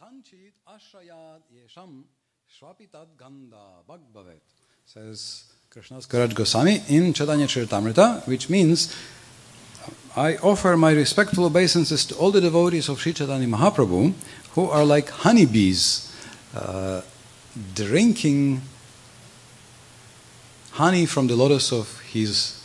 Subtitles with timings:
[0.00, 2.04] Katanchit ashrayat yesham
[2.48, 3.56] shvapitad ganda
[3.88, 4.40] bhagbavet,
[4.84, 8.94] says Krishnadas Kaviraj Goswami in Chaitanya Charitamrita, which means
[10.16, 14.12] I offer my respectful obeisances to all the devotees of Sri Chaitanya Mahaprabhu
[14.52, 16.14] who are like honeybees
[16.54, 17.02] uh,
[17.74, 18.62] drinking
[20.72, 22.62] honey from the lotus of his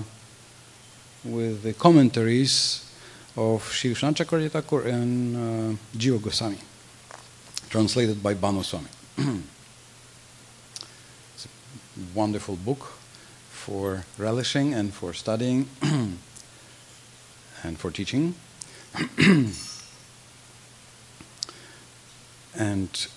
[1.24, 2.90] with the commentaries
[3.36, 6.60] of Shiv Shanchakarya Thakur and uh, Jiva Goswami,
[7.70, 8.90] translated by Bhanu Swami.
[11.36, 11.50] it's a
[12.14, 12.94] wonderful book
[13.50, 15.68] for relishing and for studying
[17.64, 18.36] and for teaching.
[22.56, 23.08] and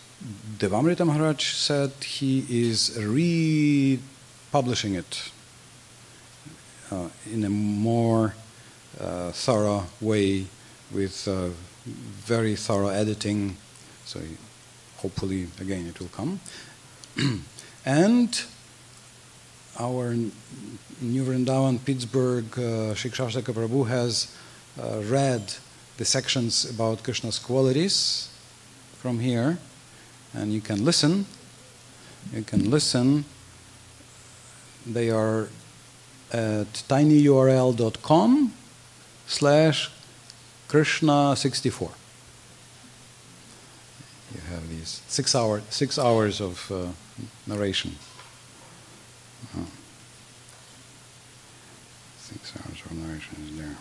[0.59, 5.31] Devamrita Maharaj said he is republishing it
[6.91, 8.35] uh, in a more
[9.01, 10.47] uh, thorough way
[10.93, 11.51] with uh,
[11.85, 13.57] very thorough editing.
[14.05, 14.21] So
[14.99, 16.41] hopefully, again, it will come.
[17.85, 18.45] and
[19.79, 20.15] our
[21.01, 24.35] New Vrindavan, Pittsburgh, uh, Shikshashtaka Prabhu has
[24.81, 25.55] uh, read
[25.97, 28.29] the sections about Krishna's qualities
[28.99, 29.59] from here
[30.35, 31.27] and you can listen.
[32.33, 33.25] You can listen.
[34.87, 35.49] They are
[36.33, 38.53] at tinyurl.com
[39.27, 39.91] slash
[40.69, 41.91] Krishna64.
[44.35, 46.89] You have these six hour six hours of uh,
[47.47, 47.97] narration.
[49.57, 49.61] Uh,
[53.05, 53.77] hours is there.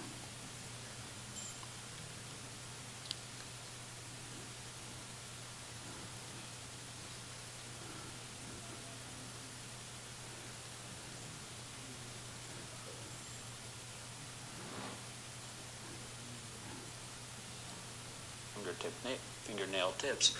[18.55, 18.93] fingertip
[19.43, 20.35] fingernail tips,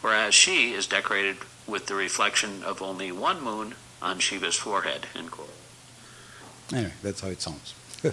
[0.00, 1.36] whereas she is decorated
[1.66, 5.06] with the reflection of only one moon on Shiva's forehead.
[5.14, 5.50] End quote.
[6.72, 7.74] Anyway, that's how it sounds.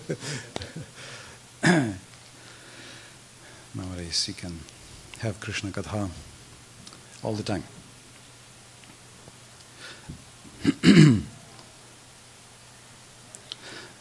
[3.76, 4.60] Nowadays, you can
[5.20, 6.10] have Krishna Katha
[7.22, 7.64] all the time.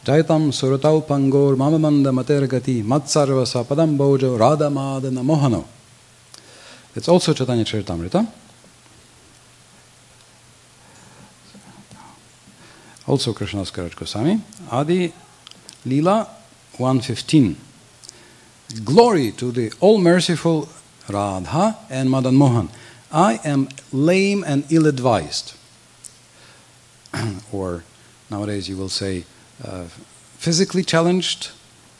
[0.05, 5.65] Jaitam suratau pangor mamamanda matergati matsarva sapadam bojo radhamadana mohano.
[6.95, 8.27] It's also Chaitanya Charitamrita.
[13.07, 14.39] Also Kaviraj Goswami.
[14.71, 15.11] Adi
[15.85, 16.27] Lila
[16.77, 17.57] 115.
[18.83, 20.69] Glory to the all merciful
[21.09, 22.69] Radha and Madan Mohan.
[23.11, 25.53] I am lame and ill advised.
[27.51, 27.83] or
[28.31, 29.25] nowadays you will say
[29.63, 29.83] uh,
[30.37, 31.51] physically challenged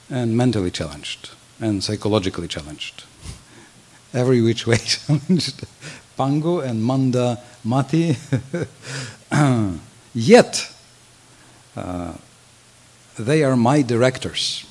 [0.10, 3.04] and mentally challenged and psychologically challenged.
[4.13, 5.66] Every which way challenged.
[6.18, 8.16] Pangu and Manda Mati.
[10.13, 10.72] Yet,
[11.75, 12.13] uh,
[13.18, 14.65] they are my directors,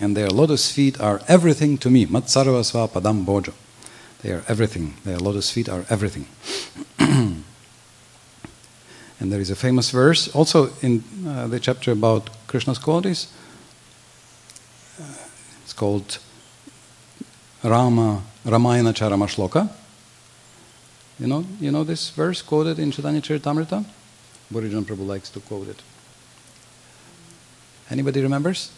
[0.00, 2.06] and their lotus feet are everything to me.
[2.06, 3.52] Matsarvasva Padam Bojo.
[4.22, 4.94] They are everything.
[5.04, 6.26] Their lotus feet are everything.
[6.98, 7.44] and
[9.18, 13.32] there is a famous verse also in uh, the chapter about Krishna's qualities.
[15.00, 15.04] Uh,
[15.62, 16.18] it's called
[17.62, 19.68] Rama Ramayana Charama Shloka.
[21.18, 23.84] You know, you know this verse quoted in Chaitanya Charitamrita?
[24.52, 25.82] Bhurijan Prabhu likes to quote it.
[27.92, 28.70] Anybody remembers?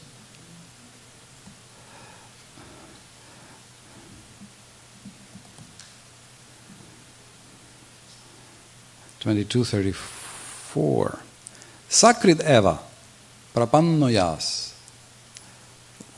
[9.20, 11.20] Twenty-two thirty-four.
[11.88, 12.81] Sakrit eva
[13.55, 14.75] prapannoyas.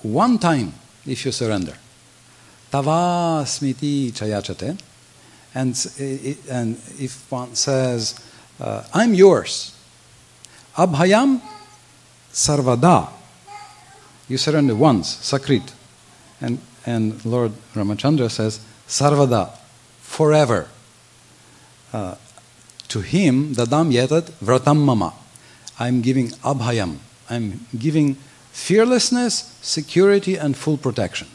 [0.00, 0.72] One time,
[1.06, 1.76] if you surrender,
[2.72, 4.80] tava smiti chayachate,
[5.54, 5.76] and
[6.50, 8.18] and if one says,
[8.58, 9.74] uh, "I'm yours,"
[10.74, 11.42] abhayam
[12.36, 13.08] sarvada.
[14.28, 15.72] You surrender once, sakrit.
[16.40, 19.56] And, and Lord Ramachandra says, sarvada,
[20.02, 20.68] forever.
[21.92, 22.16] Uh,
[22.88, 25.14] to him, dadam yetat vratam mama.
[25.78, 26.98] I'm giving abhayam.
[27.30, 28.16] I'm giving
[28.52, 31.28] fearlessness, security, and full protection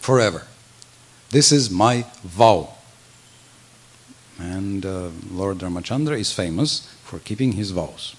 [0.00, 0.46] forever.
[1.30, 2.74] This is my vow.
[4.38, 8.16] And uh, Lord Ramachandra is famous for keeping his vows.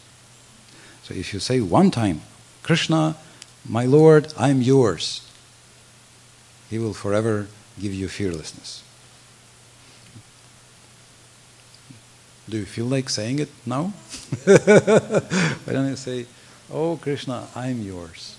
[1.15, 2.21] If you say one time,
[2.63, 3.15] Krishna,
[3.67, 5.27] my Lord, I'm yours,
[6.69, 7.47] he will forever
[7.79, 8.83] give you fearlessness.
[12.49, 13.83] Do you feel like saying it now?
[14.45, 16.25] Why don't you say,
[16.71, 18.35] Oh Krishna, I'm yours?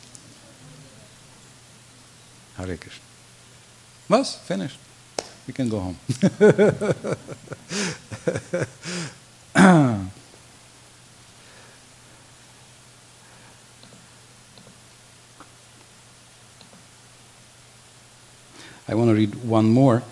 [2.57, 3.05] Hare Krishna.
[4.09, 4.79] Bas, finished.
[5.47, 5.97] We can go home.
[18.93, 20.03] I want to read one more.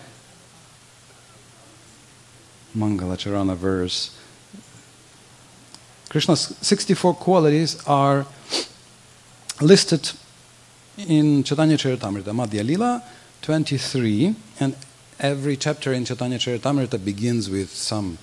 [2.74, 4.16] Mangalacharana verse.
[6.08, 8.24] Krishna's 64 qualities are
[9.60, 10.12] listed
[10.96, 13.02] in Chaitanya Charitamrita, Madhya Lila
[13.42, 14.74] 23, and
[15.18, 18.16] every chapter in Chaitanya Charitamrita begins with some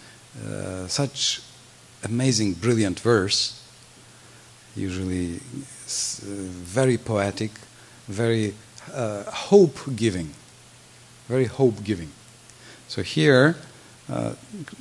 [0.43, 1.43] uh, such
[2.03, 3.63] amazing, brilliant verse,
[4.75, 5.39] usually uh,
[6.25, 7.51] very poetic,
[8.07, 8.55] very
[8.91, 10.33] uh, hope giving,
[11.28, 12.10] very hope giving.
[12.88, 13.56] So here,
[14.10, 14.32] uh,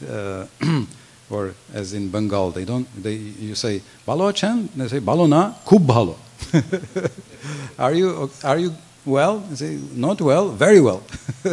[0.07, 0.45] uh,
[1.31, 2.87] or as in Bengal, they don't.
[3.01, 6.15] They you say balo achan, they say balo na khub
[7.79, 9.39] are you are you well?
[9.39, 11.01] They say not well, very well.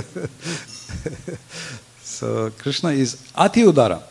[2.02, 4.02] so Krishna is Ati Udara,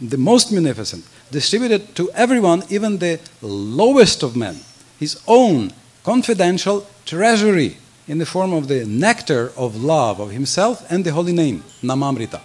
[0.00, 4.60] the most munificent, distributed to everyone, even the lowest of men.
[5.00, 5.72] His own
[6.04, 11.32] confidential treasury in the form of the nectar of love of himself and the holy
[11.32, 12.40] name, Namamrita.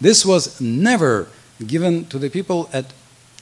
[0.00, 1.28] This was never
[1.66, 2.92] given to the people at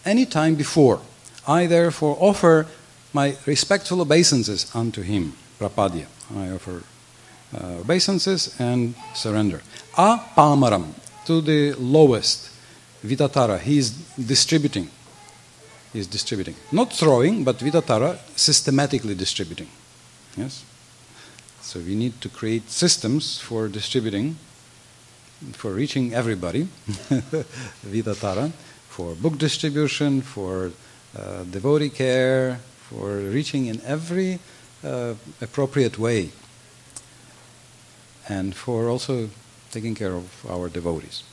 [0.04, 1.00] any time before.
[1.46, 2.66] I therefore offer
[3.12, 6.06] my respectful obeisances unto him, Prapadya.
[6.36, 6.82] I offer
[7.54, 9.60] uh, obeisances and surrender.
[9.96, 10.92] A Pamaram,
[11.26, 12.51] to the lowest,
[13.04, 14.88] Vitatara, he is distributing.
[15.92, 16.54] He is distributing.
[16.70, 19.68] Not throwing, but Vitatara, systematically distributing.
[20.36, 20.64] Yes?
[21.60, 24.36] So we need to create systems for distributing,
[25.52, 26.68] for reaching everybody,
[27.86, 28.52] Vidatara,
[28.88, 30.70] for book distribution, for
[31.16, 34.38] uh, devotee care, for reaching in every
[34.84, 36.30] uh, appropriate way,
[38.28, 39.28] and for also
[39.70, 41.24] taking care of our devotees.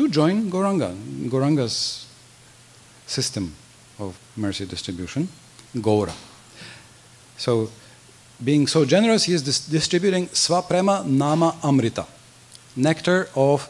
[0.00, 0.96] To join Goranga,
[1.28, 2.06] Goranga's
[3.06, 3.52] system
[3.98, 5.28] of mercy distribution,
[5.78, 6.14] Gora.
[7.36, 7.70] So,
[8.42, 12.06] being so generous, he is dis- distributing Svaprema Nama Amrita,
[12.74, 13.68] nectar of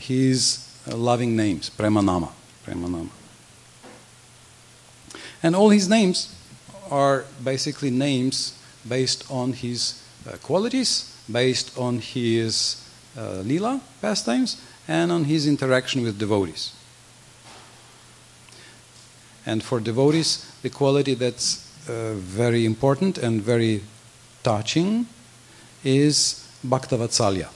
[0.00, 2.28] his uh, loving names, Prema Nama.
[2.64, 3.10] Prema Nama.
[5.44, 6.34] And all his names
[6.90, 8.58] are basically names
[8.88, 12.84] based on his uh, qualities, based on his
[13.16, 16.72] uh, lila pastimes, and on his interaction with devotees.
[19.44, 23.82] And for devotees, the quality that's uh, very important and very
[24.42, 25.06] touching
[25.84, 27.48] is Bhaktavatsalya.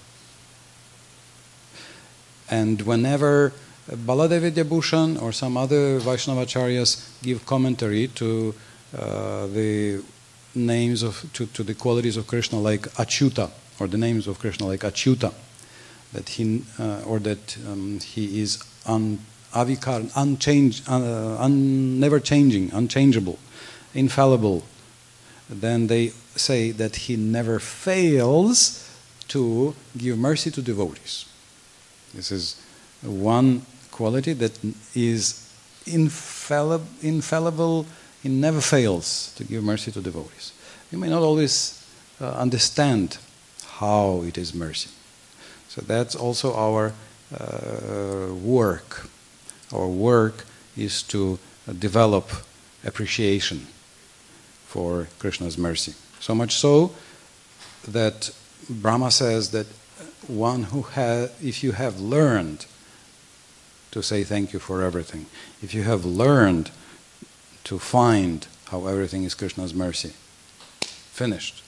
[2.51, 3.53] And whenever
[3.91, 8.55] Baladev Vidyabhushan or some other Vaishnavacharyas give commentary to
[8.97, 10.03] uh, the
[10.55, 14.67] names of, to, to the qualities of Krishna like Achyuta, or the names of Krishna
[14.67, 15.33] like Achyuta,
[16.13, 19.19] that he, uh, or that um, he is un,
[19.53, 20.11] avikar,
[20.89, 23.39] uh, un, never changing, unchangeable,
[23.95, 24.63] infallible,
[25.49, 28.89] then they say that he never fails
[29.29, 31.27] to give mercy to devotees.
[32.15, 32.63] This is
[33.03, 34.59] one quality that
[34.95, 35.51] is
[35.87, 37.87] infallible, infallible
[38.23, 40.53] he never fails to give mercy to devotees.
[40.91, 41.85] You may not always
[42.21, 43.19] uh, understand
[43.67, 44.91] how it is mercy.
[45.73, 46.93] So that's also our
[47.33, 49.09] uh, work.
[49.73, 50.45] Our work
[50.77, 51.39] is to
[51.79, 52.29] develop
[52.85, 53.69] appreciation
[54.67, 55.95] for Krishna's mercy.
[56.21, 56.93] So much so
[57.89, 58.31] that
[58.69, 59.67] Brahma says that
[60.29, 62.67] one who has, if you have learned
[63.93, 65.25] to say thank you for everything,
[65.63, 66.71] if you have learned
[67.65, 70.13] to find how everything is Krishna's mercy,
[70.83, 71.65] finished.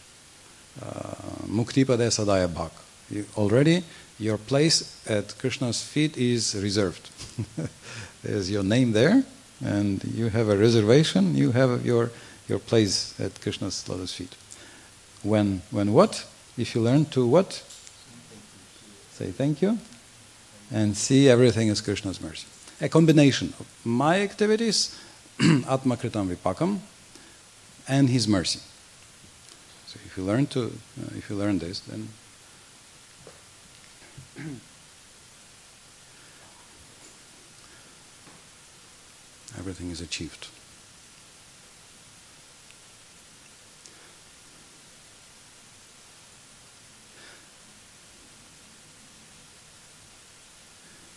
[0.82, 1.14] Uh,
[1.48, 2.83] Mukti Sadaya Bhak.
[3.10, 3.84] You, already
[4.18, 7.10] your place at Krishna's feet is reserved.
[8.22, 9.24] There's your name there,
[9.64, 12.10] and you have a reservation, you have your,
[12.48, 14.34] your place at Krishna's lotus feet.
[15.22, 16.26] When, when what?
[16.56, 17.62] If you learn to what?
[19.12, 19.78] Say thank you
[20.72, 22.46] and see everything as Krishna's mercy.
[22.80, 24.98] A combination of my activities,
[25.68, 26.78] Atma Kritam Vipakam,
[27.88, 28.60] and His mercy.
[29.86, 32.08] So if you learn to, uh, if you learn this, then
[39.58, 40.48] everything is achieved.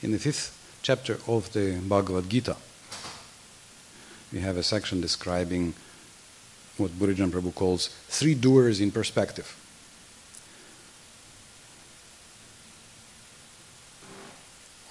[0.03, 2.55] In the fifth chapter of the Bhagavad Gita,
[4.31, 5.73] we have a section describing
[6.77, 9.55] what Bhurijan Prabhu calls three doers in perspective.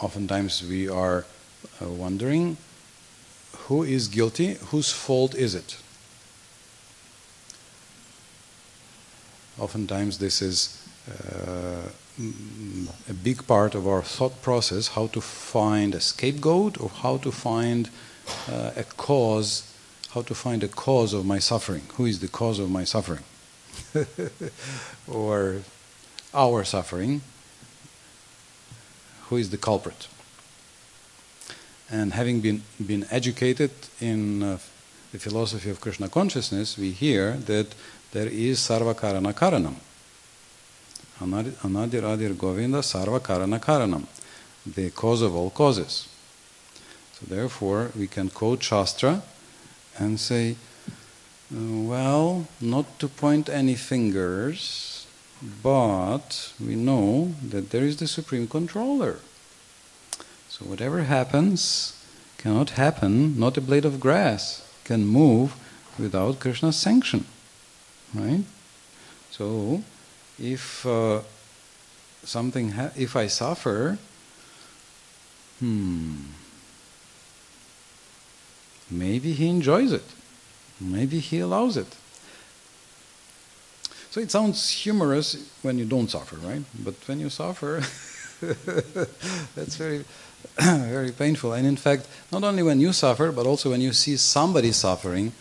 [0.06, 1.24] Oftentimes we are
[1.82, 2.56] uh, wondering
[3.66, 5.76] who is guilty, whose fault is it?
[9.58, 11.88] Oftentimes this is uh,
[13.10, 17.32] a big part of our thought process how to find a scapegoat or how to
[17.32, 17.90] find
[18.48, 19.74] uh, a cause,
[20.14, 21.82] how to find a cause of my suffering.
[21.96, 23.24] Who is the cause of my suffering?
[25.08, 25.62] or
[26.32, 27.22] our suffering.
[29.28, 30.08] Who is the culprit?
[31.90, 34.58] And having been, been educated in uh,
[35.12, 37.74] the philosophy of Krishna consciousness, we hear that
[38.12, 39.76] there is sarva karana karanam.
[41.20, 44.04] Anadir Adir Govinda Sarva Karana Karanam,
[44.66, 46.08] the cause of all causes.
[47.14, 49.22] So therefore, we can quote Shastra
[49.98, 50.56] and say,
[51.50, 54.95] well, not to point any fingers,
[55.42, 59.18] but we know that there is the Supreme Controller.
[60.48, 62.02] So whatever happens
[62.38, 65.56] cannot happen, not a blade of grass can move
[65.98, 67.26] without Krishna's sanction.
[68.14, 68.44] Right?
[69.30, 69.82] So
[70.38, 71.20] if uh,
[72.24, 73.98] something, if I suffer,
[75.60, 76.16] hmm,
[78.90, 80.04] maybe he enjoys it,
[80.80, 81.96] maybe he allows it.
[84.16, 86.62] So it sounds humorous when you don't suffer, right?
[86.82, 87.82] But when you suffer,
[89.54, 90.06] that's very,
[90.58, 91.52] very painful.
[91.52, 95.32] And in fact, not only when you suffer, but also when you see somebody suffering,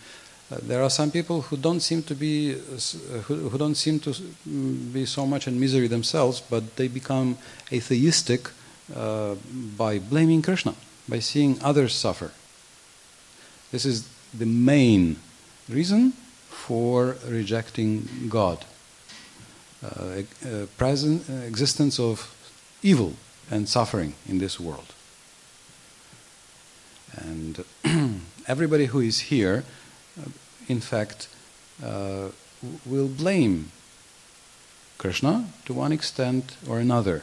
[0.52, 3.98] uh, there are some people who don't seem to be uh, who, who, don't seem
[4.00, 7.38] to mm, be so much in misery themselves, but they become
[7.72, 8.50] atheistic
[8.94, 9.36] uh,
[9.78, 10.74] by blaming Krishna,
[11.08, 12.30] by seeing others suffer.
[13.72, 15.16] This is the main
[15.66, 16.12] reason
[16.64, 18.64] for rejecting God.
[19.84, 20.22] Uh,
[20.76, 22.34] present existence of
[22.82, 23.12] evil
[23.50, 24.92] and suffering in this world.
[27.16, 27.64] And
[28.48, 29.64] everybody who is here
[30.68, 31.28] in fact,
[31.82, 32.28] uh,
[32.84, 33.70] will blame
[34.98, 37.22] Krishna to one extent or another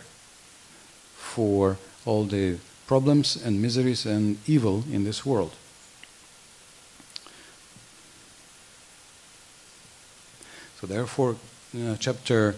[1.16, 5.54] for all the problems and miseries and evil in this world.
[10.84, 11.38] So, therefore,
[11.80, 12.56] uh, chapter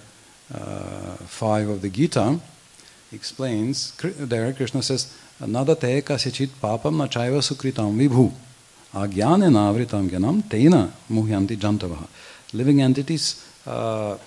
[0.52, 2.40] uh, 5 of the Gita
[3.14, 8.34] explains, there Krishna says, Nadate kasichit papam nachaiva sukritam vibhu.
[8.96, 12.08] Agyanenavritam gyanam tena muhyanti jantavaha.
[12.52, 14.18] Living entities uh,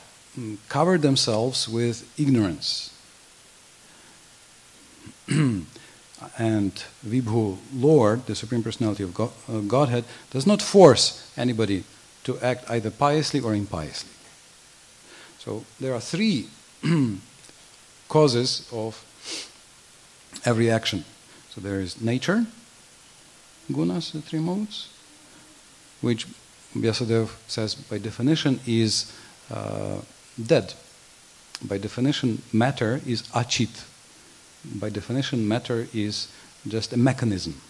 [0.69, 2.95] cover themselves with ignorance.
[5.29, 5.67] and
[7.05, 11.83] Vibhu, Lord, the Supreme Personality of God, uh, Godhead, does not force anybody
[12.25, 14.11] to act either piously or impiously.
[15.39, 16.49] So there are three
[18.09, 19.05] causes of
[20.45, 21.05] every action.
[21.51, 22.47] So there is nature,
[23.71, 24.89] gunas, the three modes,
[26.01, 26.27] which
[26.77, 29.13] Vyasadeva says by definition is
[29.51, 29.99] uh,
[30.41, 30.75] dead.
[31.67, 33.85] By definition, matter is achit.
[34.65, 36.29] By definition, matter is
[36.67, 37.61] just a mechanism.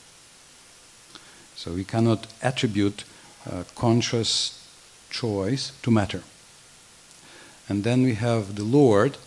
[1.54, 3.04] So we cannot attribute
[3.74, 4.66] conscious
[5.10, 6.22] choice to matter.
[7.68, 9.18] And then we have the Lord,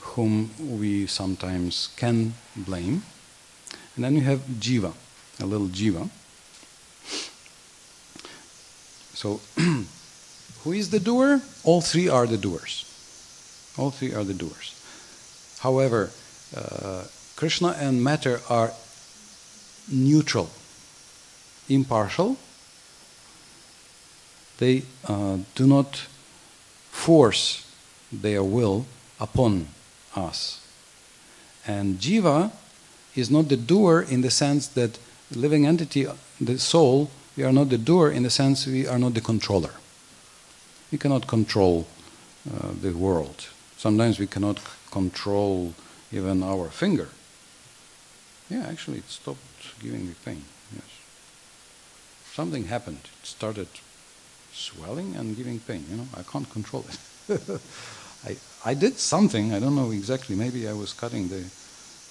[0.00, 3.02] whom we sometimes can blame.
[3.96, 4.92] And then we have jiva,
[5.40, 6.10] a little jiva.
[9.14, 9.40] So,
[10.64, 11.40] who is the doer?
[11.64, 12.84] All three are the doers.
[13.78, 14.74] All three are the doers.
[15.60, 16.10] However,
[16.56, 17.04] uh,
[17.36, 18.72] Krishna and matter are
[19.90, 20.50] neutral,
[21.68, 22.36] impartial.
[24.60, 26.06] They uh, do not
[26.90, 27.66] force
[28.12, 28.84] their will
[29.18, 29.68] upon
[30.14, 30.60] us.
[31.66, 32.52] And jiva
[33.16, 34.98] is not the doer in the sense that
[35.34, 36.06] living entity,
[36.40, 39.72] the soul, we are not the doer in the sense we are not the controller.
[40.92, 41.86] We cannot control
[42.46, 43.48] uh, the world.
[43.78, 45.72] Sometimes we cannot control
[46.12, 47.08] even our finger.
[48.50, 50.44] Yeah, actually, it stopped giving me pain.
[50.74, 50.84] Yes.
[52.34, 53.08] Something happened.
[53.22, 53.68] It started
[54.60, 55.84] swelling and giving pain.
[55.90, 57.40] You know, I can't control it.
[58.26, 61.44] I, I did something, I don't know exactly, maybe I was cutting the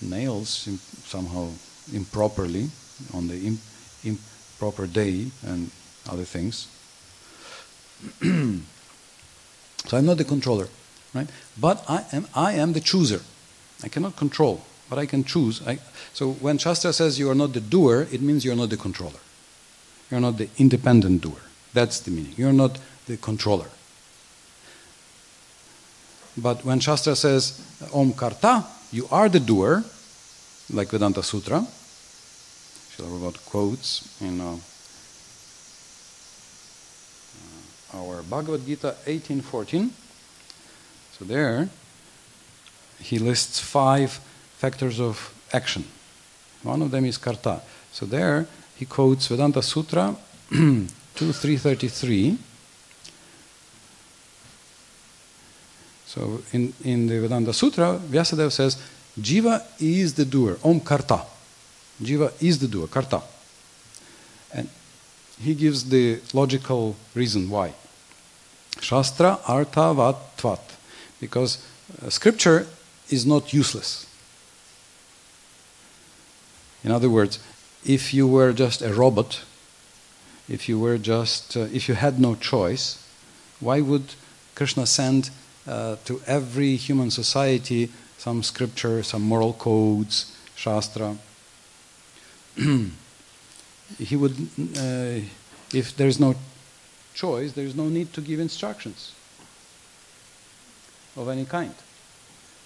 [0.02, 0.68] nails
[1.06, 1.50] somehow
[1.94, 2.70] improperly
[3.14, 3.60] on the im-
[4.04, 5.70] improper day and
[6.10, 6.68] other things.
[8.22, 10.68] so I'm not the controller,
[11.14, 11.28] right?
[11.60, 13.22] But I am, I am the chooser.
[13.84, 15.66] I cannot control, but I can choose.
[15.68, 15.80] I,
[16.14, 18.78] so when Shastra says you are not the doer, it means you are not the
[18.78, 19.20] controller.
[20.10, 21.49] You're not the independent doer.
[21.74, 22.34] That's the meaning.
[22.38, 23.68] You're not the controller.
[26.38, 27.62] But when Shastra says
[27.94, 29.84] Om Karta, you are the doer,
[30.72, 31.66] like Vedanta Sutra,
[33.00, 34.58] Srila Prabhupada quotes in uh,
[37.94, 39.92] uh, our Bhagavad Gita 1814.
[41.18, 41.70] So there,
[43.00, 44.12] he lists five
[44.58, 45.84] factors of action.
[46.64, 47.62] One of them is karta.
[47.92, 50.16] So there, he quotes Vedanta Sutra
[51.20, 52.38] 2333.
[56.06, 58.82] So in, in the Vedanta Sutra, Vyasadeva says,
[59.20, 61.22] Jiva is the doer, Om Karta.
[62.02, 63.22] Jiva is the doer, Karta.
[64.54, 64.70] And
[65.40, 67.74] he gives the logical reason why.
[68.80, 70.62] Shastra Artha Vat Tvat.
[71.20, 71.64] Because
[72.02, 72.66] uh, scripture
[73.10, 74.08] is not useless.
[76.84, 77.40] In other words,
[77.86, 79.44] if you were just a robot,
[80.50, 83.04] if you were just, uh, if you had no choice,
[83.60, 84.16] why would
[84.56, 85.30] Krishna send
[85.68, 91.16] uh, to every human society some scripture, some moral codes, shastra?
[93.98, 94.36] he would,
[94.78, 95.20] uh,
[95.74, 96.36] if there is no
[97.14, 99.14] choice, there is no need to give instructions
[101.16, 101.76] of any kind.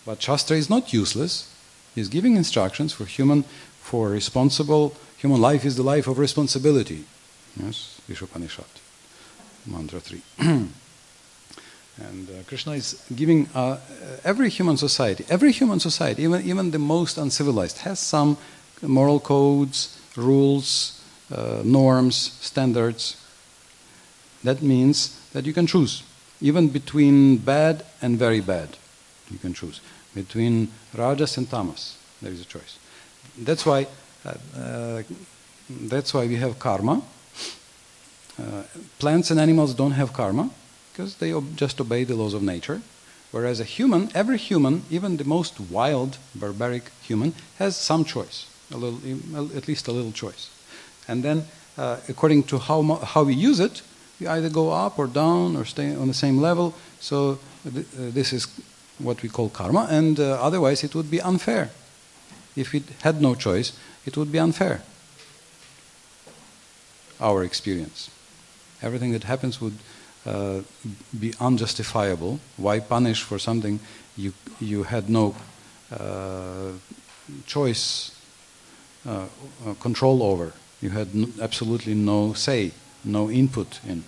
[0.06, 1.50] But Shastra is not useless.
[1.96, 3.43] He's giving instructions for human,
[3.80, 7.06] for responsible, human life is the life of responsibility.
[7.61, 8.65] Yes, Ishopanishad,
[9.67, 10.21] mantra 3.
[10.39, 10.69] and
[12.29, 13.77] uh, Krishna is giving uh,
[14.23, 18.37] every human society, every human society, even, even the most uncivilized, has some
[18.81, 23.17] moral codes, rules, uh, norms, standards.
[24.43, 26.03] That means that you can choose,
[26.41, 28.77] even between bad and very bad.
[29.31, 29.79] You can choose
[30.15, 31.97] between rajas and tamas.
[32.21, 32.77] There is a choice.
[33.37, 33.87] That's why.
[34.25, 35.03] Uh, uh,
[35.69, 37.01] that's why we have karma.
[38.39, 38.63] Uh,
[39.00, 40.50] plants and animals don't have karma
[40.91, 42.82] because they ob- just obey the laws of nature.
[43.32, 48.78] Whereas a human, every human, even the most wild, barbaric human, has some choice, a
[48.78, 49.00] little,
[49.58, 50.50] at least a little choice.
[51.08, 51.46] And then,
[51.78, 53.82] uh, according to how, how we use it,
[54.19, 56.76] we either go up or down or stay on the same level.
[57.00, 58.48] So th- uh, this is
[59.00, 61.72] what we call karma, and uh, otherwise it would be unfair.
[62.56, 63.74] If we had no choice,
[64.06, 64.84] it would be unfair.
[67.19, 68.12] Our experience.
[68.84, 69.78] Everything that happens would
[70.26, 70.62] uh,
[71.19, 72.39] be unjustifiable.
[72.58, 73.80] Why punish for something
[74.15, 75.36] you, you had no
[75.91, 76.72] uh,
[77.46, 78.15] choice,
[79.08, 79.26] uh,
[79.65, 80.54] uh, control over?
[80.82, 81.10] You had
[81.41, 82.72] absolutely no say,
[83.04, 84.04] no input in.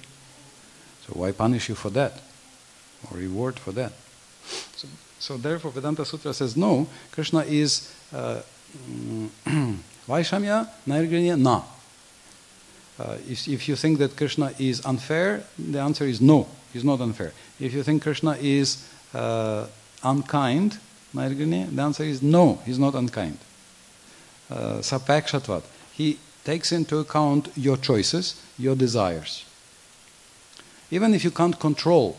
[1.07, 2.21] So why punish you for that?
[3.09, 3.93] Or reward for that?
[4.75, 4.87] So,
[5.19, 8.41] so therefore Vedanta Sutra says no, Krishna is uh,
[10.07, 11.61] Vaishamya, Nairganya, na.
[12.97, 17.01] Uh, if, if you think that Krishna is unfair, the answer is no, he's not
[17.01, 17.33] unfair.
[17.59, 19.67] If you think Krishna is uh,
[20.03, 20.79] unkind,
[21.13, 23.37] the answer is no, he's not unkind.
[24.49, 25.63] Uh, Sapakshatvat.
[25.93, 29.45] He takes into account your choices, your desires.
[30.91, 32.17] Even if you can't control,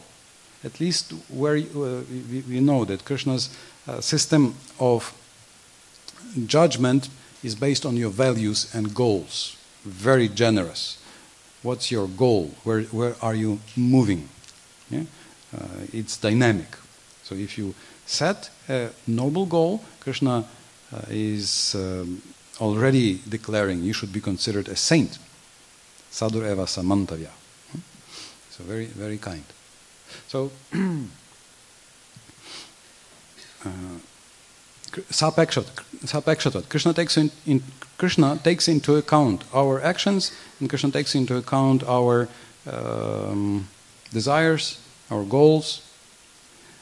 [0.65, 5.15] at least where uh, we, we, know that Krishna's uh, system of
[6.47, 7.09] judgment
[7.45, 9.57] is based on your values and goals.
[9.87, 10.99] Very generous.
[11.63, 12.51] What's your goal?
[12.65, 14.29] Where, where are you moving?
[14.91, 15.05] Yeah?
[15.57, 16.77] Uh, it's dynamic.
[17.23, 20.45] So if you set a noble goal, Krishna
[20.93, 22.21] uh, is um,
[22.61, 25.19] already declaring you should be considered a saint.
[26.11, 27.31] Sadur eva samantavya.
[28.51, 29.45] So very, very kind.
[30.27, 30.79] So, uh,
[34.93, 36.69] Sapekshatat.
[36.69, 37.63] Krishna takes in, in,
[37.99, 42.29] Krishna takes into account our actions, and Krishna takes into account our
[42.71, 43.69] um,
[44.13, 45.83] desires, our goals,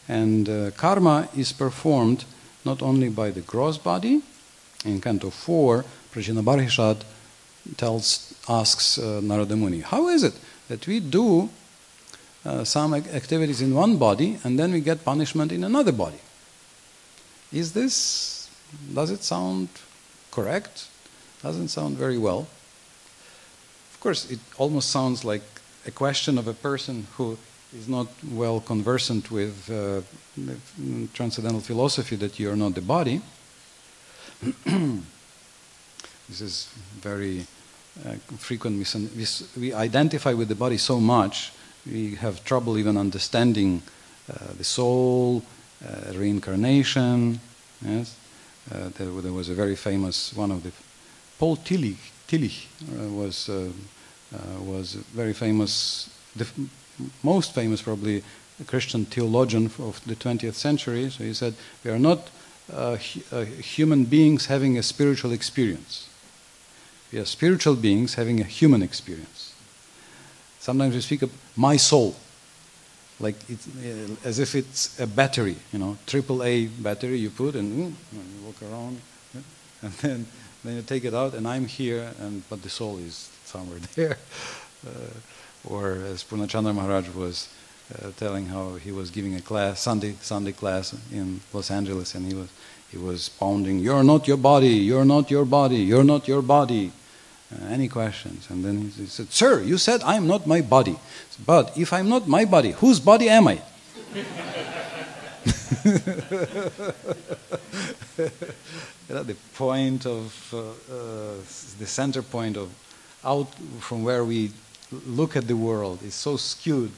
[0.08, 2.24] and uh, karma is performed
[2.64, 4.22] not only by the gross body.
[4.84, 7.02] In Canto 4, Prachinabarhishat
[7.76, 10.34] tells, asks uh, Narada Muni, how is it
[10.68, 11.48] that we do
[12.44, 16.18] uh, some activities in one body and then we get punishment in another body?
[17.54, 18.50] Is this,
[18.92, 19.68] does it sound
[20.32, 20.88] correct?
[21.40, 22.48] Doesn't sound very well.
[23.92, 25.44] Of course, it almost sounds like
[25.86, 27.38] a question of a person who
[27.72, 30.00] is not well conversant with uh,
[31.14, 33.22] transcendental philosophy that you are not the body.
[36.28, 36.68] this is
[37.00, 37.46] very
[38.04, 38.84] uh, frequent.
[39.56, 41.52] We identify with the body so much,
[41.86, 43.82] we have trouble even understanding
[44.28, 45.44] uh, the soul,
[46.14, 47.40] reincarnation.
[47.84, 48.16] Yes,
[48.72, 50.72] uh, there, there, was a very famous one of the
[51.38, 52.12] Paul Tillich.
[52.28, 52.66] Tillich
[52.98, 53.50] uh, was
[54.64, 56.46] was very famous the
[57.22, 58.22] most famous, probably,
[58.66, 61.10] Christian theologian of the 20th century.
[61.10, 62.30] So he said, We are not
[62.72, 62.96] uh,
[63.32, 66.08] uh, human beings having a spiritual experience.
[67.12, 69.54] We are spiritual beings having a human experience.
[70.60, 72.14] Sometimes we speak of my soul,
[73.20, 77.54] like it's, uh, as if it's a battery, you know, triple A battery you put
[77.54, 79.00] and mm, you walk around,
[79.82, 80.26] and then,
[80.64, 84.18] then you take it out, and I'm here, and but the soul is somewhere there.
[84.86, 84.90] Uh,
[85.68, 87.48] or as Purnachandra Maharaj was
[88.02, 92.26] uh, telling how he was giving a class, Sunday, Sunday class in Los Angeles, and
[92.26, 92.48] he was,
[92.90, 96.92] he was pounding, You're not your body, you're not your body, you're not your body.
[97.54, 98.48] Uh, any questions?
[98.50, 100.96] And then he said, Sir, you said I'm not my body.
[101.46, 103.60] But if I'm not my body, whose body am I?
[109.06, 111.34] the point of, uh, uh,
[111.78, 112.70] the center point of
[113.24, 114.50] out from where we
[115.06, 116.92] look at the world is so skewed.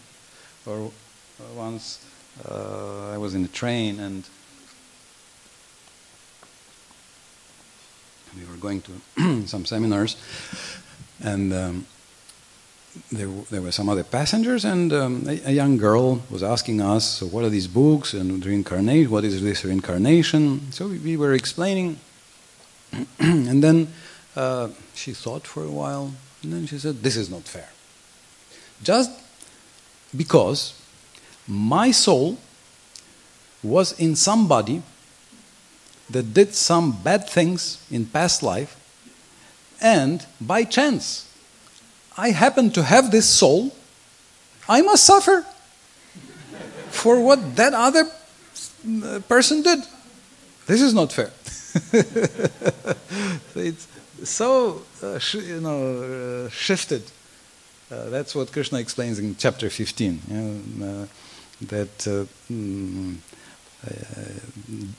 [0.67, 2.05] Or uh, once
[2.49, 4.25] uh, I was in a train and
[8.37, 10.17] we were going to some seminars,
[11.23, 11.87] and um,
[13.11, 17.19] there, there were some other passengers, and um, a, a, young girl was asking us,
[17.19, 19.11] "So, what are these books and reincarnation?
[19.11, 21.99] What is this reincarnation?" So we, we were explaining,
[23.19, 23.89] and then
[24.35, 27.69] uh, she thought for a while, and then she said, "This is not fair."
[28.83, 29.11] Just
[30.15, 30.75] because
[31.49, 32.39] my soul
[33.63, 34.83] was in somebody
[36.11, 38.77] that did some bad things in past life,
[39.81, 41.29] and by chance
[42.17, 43.75] I happen to have this soul,
[44.69, 45.45] I must suffer
[46.91, 48.05] for what that other
[49.05, 49.81] uh, person did.
[50.67, 51.31] This is not fair.
[53.55, 53.87] it's
[54.25, 57.03] so uh, you know uh, shifted
[57.91, 60.21] uh, that's what Krishna explains in chapter 15.
[60.83, 61.07] uh,
[61.63, 63.17] that uh, mm,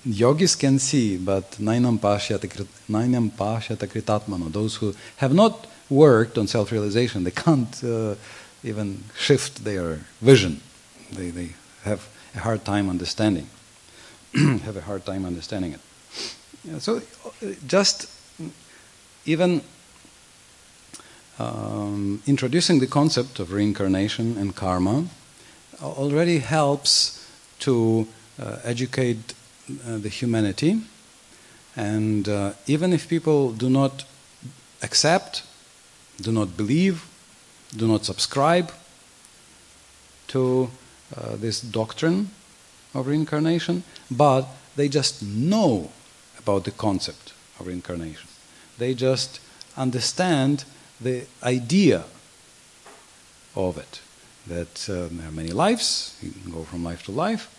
[0.06, 7.24] yogis can see, but nainam pashyata kritatmano, those who have not worked on self realization,
[7.24, 8.16] they can't uh,
[8.64, 10.62] even shift their vision.
[11.12, 11.50] They, they
[11.84, 13.48] have a hard time understanding,
[14.36, 15.82] have a hard time understanding it.
[16.64, 17.02] Yeah, so
[17.66, 18.10] just
[19.26, 19.62] even
[21.40, 25.06] um, introducing the concept of reincarnation and karma
[25.82, 27.26] already helps
[27.60, 28.14] to uh,
[28.64, 29.34] educate
[29.70, 30.82] uh, the humanity.
[31.76, 34.06] And uh, even if people do not
[34.82, 35.44] accept,
[36.22, 37.06] do not believe,
[37.76, 38.72] do not subscribe
[40.30, 40.70] to
[41.16, 42.32] uh, this doctrine
[42.94, 45.92] of reincarnation, but they just know
[46.40, 48.28] about the concept of reincarnation.
[48.78, 49.40] They just
[49.76, 50.66] understand
[51.00, 52.06] the idea
[53.56, 54.02] of it
[54.48, 57.50] that uh, there are many lives, you can go from life to life.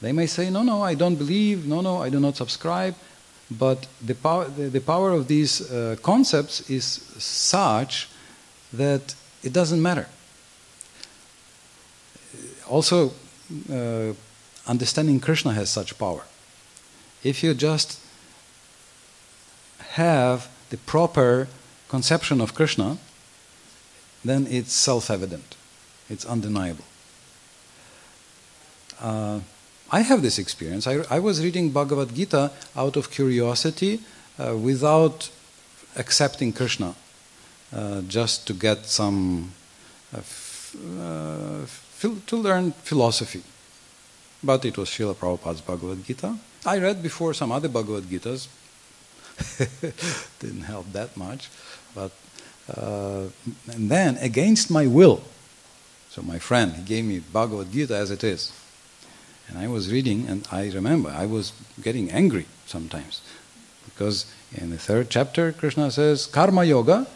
[0.00, 2.94] They may say, No, no, I don't believe, no, no, I do not subscribe.
[3.50, 8.08] but the power, the, the power of these uh, concepts is such
[8.72, 10.06] that it doesn't matter.
[12.68, 13.12] Also,
[13.72, 14.12] uh,
[14.66, 16.24] understanding Krishna has such power.
[17.24, 17.98] If you just
[19.94, 21.48] have the proper
[21.88, 22.98] conception of Krishna,
[24.22, 25.56] then it's self evident,
[26.10, 26.84] it's undeniable.
[29.00, 29.40] Uh,
[29.90, 30.86] I have this experience.
[30.86, 34.00] I, I, was reading Bhagavad Gita out of curiosity
[34.38, 35.30] uh, without
[35.96, 36.94] accepting Krishna,
[37.74, 39.52] uh, just to get some,
[40.14, 40.20] uh,
[41.00, 41.66] uh,
[42.26, 43.42] to learn philosophy.
[44.44, 46.36] But it was Srila Prabhupada's Bhagavad Gita.
[46.66, 48.48] I read before some other Bhagavad Gitas.
[50.40, 51.48] Didn't help that much.
[51.94, 52.12] But
[52.76, 53.28] uh,
[53.72, 55.22] and then against my will,
[56.10, 58.52] so my friend he gave me Bhagavad Gita as it is,
[59.48, 63.22] and I was reading, and I remember I was getting angry sometimes
[63.84, 67.06] because in the third chapter Krishna says Karma Yoga.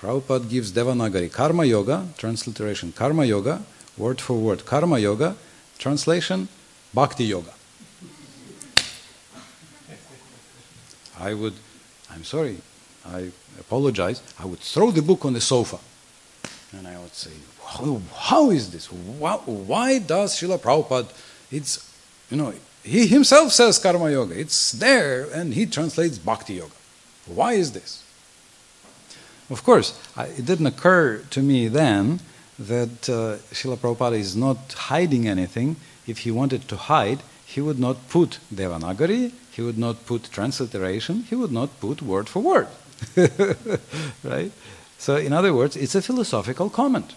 [0.00, 3.62] Prabhupada gives Devanagari Karma Yoga, transliteration Karma Yoga,
[3.96, 5.36] word for word Karma Yoga,
[5.78, 6.48] translation
[6.92, 7.52] Bhakti Yoga.
[11.18, 11.54] I would,
[12.10, 12.58] I'm sorry,
[13.06, 15.78] I apologize, I would throw the book on the sofa.
[16.76, 17.30] And I would say,
[17.64, 18.92] how, how is this?
[18.92, 21.08] Why, why does Srila Prabhupada,
[21.50, 21.94] it's,
[22.30, 24.38] you know, he himself says Karma Yoga.
[24.38, 26.72] It's there, and he translates Bhakti Yoga.
[27.26, 28.02] Why is this?
[29.50, 32.20] Of course, I, it didn't occur to me then
[32.58, 35.76] that uh, Srila Prabhupada is not hiding anything.
[36.06, 41.24] If he wanted to hide, he would not put Devanagari, he would not put transliteration,
[41.24, 42.68] he would not put word for word.
[44.24, 44.52] right?
[44.98, 47.14] So, in other words, it's a philosophical comment.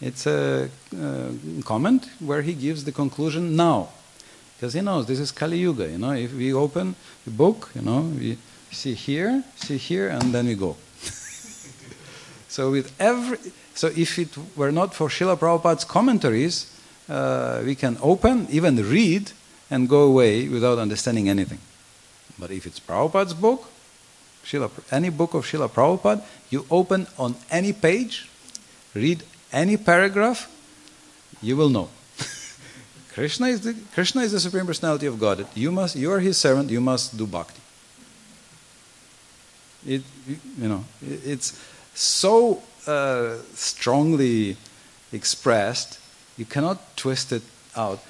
[0.00, 1.28] It's a uh,
[1.64, 3.88] comment where he gives the conclusion now.
[4.56, 7.82] Because he knows this is Kali Yuga, you know, if we open the book, you
[7.82, 8.38] know, we
[8.70, 10.76] see here, see here, and then we go.
[12.48, 13.38] so with every,
[13.74, 16.72] so if it were not for Srila Prabhupada's commentaries,
[17.08, 19.32] uh, we can open, even read,
[19.70, 21.58] and go away without understanding anything.
[22.38, 23.66] But if it's Prabhupada's book,
[24.44, 28.28] Srila, any book of Srila Prabhupada, you open on any page,
[28.94, 30.50] read any paragraph,
[31.42, 31.88] you will know.
[33.12, 35.46] Krishna is the Krishna is the supreme personality of God.
[35.54, 37.60] You must you are his servant, you must do bhakti.
[39.86, 40.02] It
[40.58, 41.58] you know, it's
[41.94, 44.56] so uh, strongly
[45.12, 45.98] expressed,
[46.36, 47.42] you cannot twist it
[47.76, 48.00] out.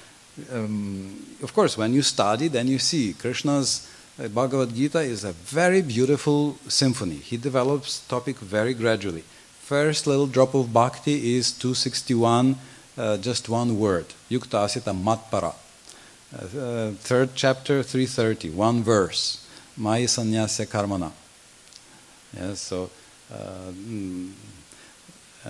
[0.51, 5.31] Um, of course, when you study, then you see Krishna's uh, Bhagavad Gita is a
[5.31, 7.15] very beautiful symphony.
[7.15, 9.23] He develops topic very gradually.
[9.67, 12.55] First little drop of bhakti is 261,
[12.97, 15.53] uh, just one word, Yukta Asita Matpara.
[16.33, 21.11] Uh, third chapter, 330, one verse, Maya Sanyasya Karmana.
[22.33, 22.89] Yes, so
[23.29, 24.31] uh, mm,
[25.45, 25.49] uh,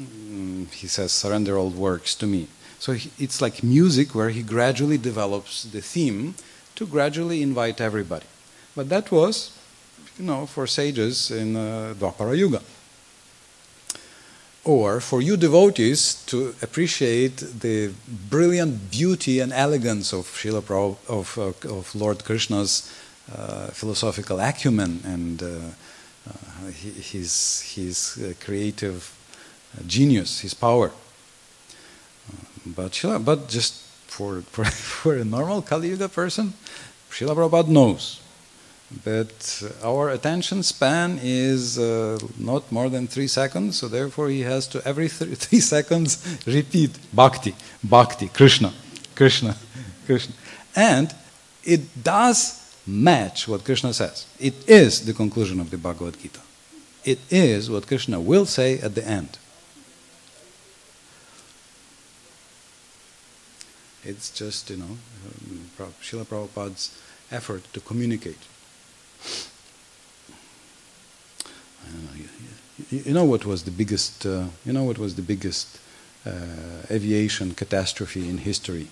[0.00, 2.46] mm, he says, surrender all works to me.
[2.78, 6.36] So it's like music where he gradually develops the theme
[6.76, 8.26] to gradually invite everybody.
[8.76, 9.50] But that was,
[10.16, 12.62] you know, for sages in uh, Dwapara Yuga.
[14.66, 17.92] Or for you devotees to appreciate the
[18.28, 22.92] brilliant beauty and elegance of Srila Prabhu, of, uh, of Lord Krishna's
[23.32, 26.70] uh, philosophical acumen and uh, uh
[27.12, 29.14] his, his uh, creative
[29.78, 30.90] uh, genius, his power.
[32.66, 33.74] But, but just
[34.08, 36.54] for, for, for a normal Kali Yuga person,
[37.08, 38.20] Srila Prabhupada knows
[39.04, 44.68] that our attention span is uh, not more than three seconds, so therefore he has
[44.68, 48.72] to every th- three seconds repeat Bhakti, Bhakti, Krishna,
[49.14, 49.56] Krishna,
[50.06, 50.34] Krishna.
[50.76, 51.12] And
[51.64, 54.26] it does match what Krishna says.
[54.38, 56.40] It is the conclusion of the Bhagavad Gita.
[57.04, 59.38] It is what Krishna will say at the end.
[64.04, 65.70] It's just, you know, um,
[66.00, 66.96] Srila Prabhupada's
[67.32, 68.38] effort to communicate.
[72.90, 75.80] You, know what was the biggest, uh, you know what was the biggest
[76.26, 76.30] uh,
[76.90, 78.88] aviation catastrophe in history?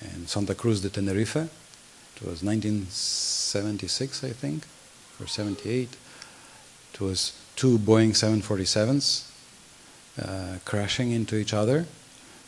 [0.00, 4.64] In Santa Cruz de Tenerife, it was 1976, I think,
[5.20, 5.96] or 78.
[6.94, 9.28] It was two Boeing 747s
[10.20, 11.86] uh, crashing into each other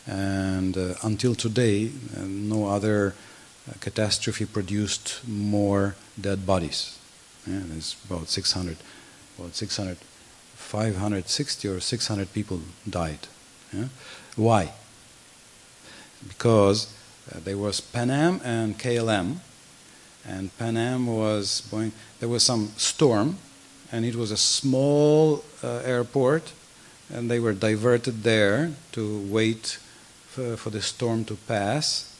[0.07, 3.13] and uh, until today, uh, no other
[3.79, 6.97] catastrophe produced more dead bodies.
[7.47, 8.77] Yeah, there's about 600,
[9.37, 9.97] about 600,
[10.55, 13.27] 560 or 600 people died.
[13.73, 13.85] Yeah?
[14.35, 14.71] Why?
[16.27, 16.93] Because
[17.31, 19.37] uh, there was Pan Am and KLM,
[20.27, 21.91] and Pan Am was going.
[22.19, 23.37] There was some storm,
[23.91, 26.51] and it was a small uh, airport,
[27.11, 29.79] and they were diverted there to wait
[30.27, 32.10] for, for the storm to pass,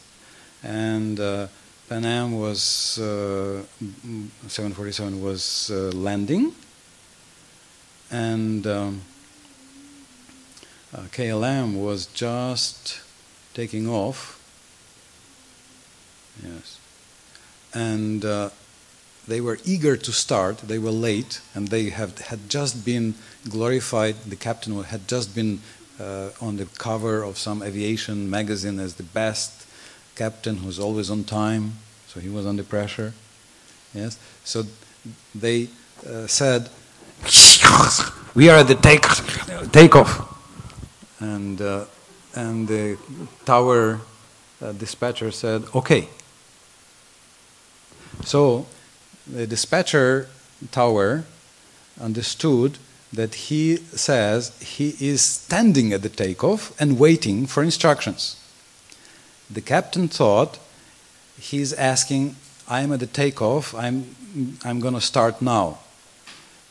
[0.63, 1.19] and.
[1.19, 1.47] Uh,
[1.91, 3.63] Pan Am was uh,
[4.47, 6.54] 747 was uh, landing,
[8.10, 9.02] and um,
[10.95, 13.02] uh, KLM was just
[13.54, 14.39] taking off.
[16.41, 16.80] Yes,
[17.74, 18.52] and uh,
[19.28, 20.60] they were eager to start.
[20.60, 23.15] They were late, and they have had just been
[23.50, 24.15] glorified.
[24.26, 25.60] The captain had just been
[26.00, 29.61] uh, on the cover of some aviation magazine as the best
[30.23, 31.63] captain who's always on time,
[32.10, 33.12] so he was under pressure.
[33.93, 34.57] Yes, so
[35.34, 35.67] they
[36.05, 36.69] uh, said,
[38.38, 39.05] "We are at the take
[39.71, 40.12] takeoff,"
[41.19, 41.86] and uh,
[42.36, 42.97] and the
[43.45, 43.81] tower
[44.62, 46.03] uh, dispatcher said, "Okay."
[48.23, 48.67] So
[49.25, 50.27] the dispatcher
[50.71, 51.23] tower
[51.99, 52.77] understood
[53.19, 54.41] that he says
[54.77, 58.40] he is standing at the takeoff and waiting for instructions.
[59.51, 60.59] The captain thought
[61.39, 62.35] he's asking,
[62.67, 64.15] I'm at the takeoff, I'm,
[64.63, 65.79] I'm going to start now.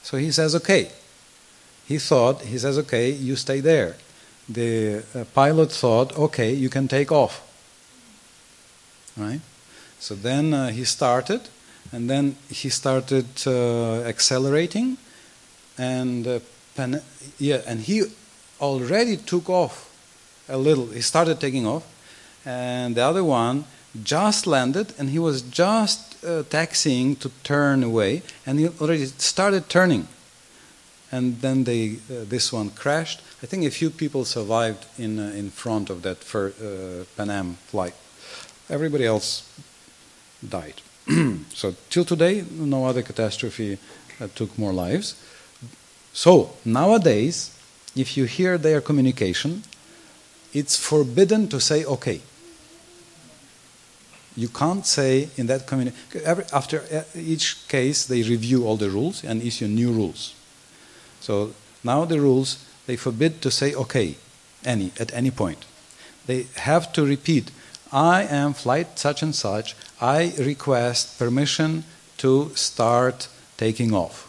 [0.02, 0.90] So he says, okay.
[1.86, 3.96] He thought, he says, okay, you stay there.
[4.48, 7.46] The uh, pilot thought, okay, you can take off.
[9.16, 9.40] Right?
[9.98, 11.42] So then uh, he started,
[11.92, 14.96] and then he started uh, accelerating,
[15.76, 16.40] and uh,
[17.38, 18.04] yeah, and he
[18.60, 19.90] already took off
[20.48, 20.86] a little.
[20.86, 21.84] He started taking off,
[22.44, 23.64] and the other one
[24.02, 29.68] just landed and he was just uh, taxiing to turn away and he already started
[29.68, 30.08] turning.
[31.12, 33.20] And then they uh, this one crashed.
[33.42, 37.30] I think a few people survived in uh, in front of that fir- uh, pan
[37.30, 37.94] am flight.
[38.68, 39.42] Everybody else
[40.48, 40.80] died.
[41.54, 43.78] So till today no other catastrophe
[44.20, 45.14] uh, took more lives.
[46.12, 47.50] So nowadays
[47.96, 49.64] if you hear their communication
[50.52, 52.20] it's forbidden to say okay
[54.40, 55.96] you can't say in that community,
[56.52, 56.82] after
[57.14, 60.34] each case, they review all the rules and issue new rules.
[61.20, 61.52] So
[61.84, 64.16] now the rules, they forbid to say okay
[64.64, 65.64] any, at any point.
[66.26, 67.50] They have to repeat,
[67.92, 71.84] I am flight such and such, I request permission
[72.18, 74.26] to start taking off.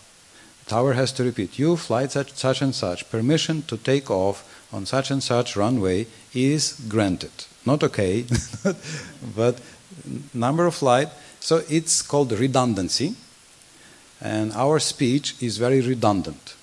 [0.64, 4.44] The tower has to repeat, you flight such, such and such, permission to take off
[4.74, 7.32] on such and such runway is granted.
[7.66, 8.26] Not okay,
[9.36, 9.60] but
[10.34, 11.10] number of flight.
[11.40, 13.16] So it's called redundancy.
[14.22, 16.56] And our speech is very redundant.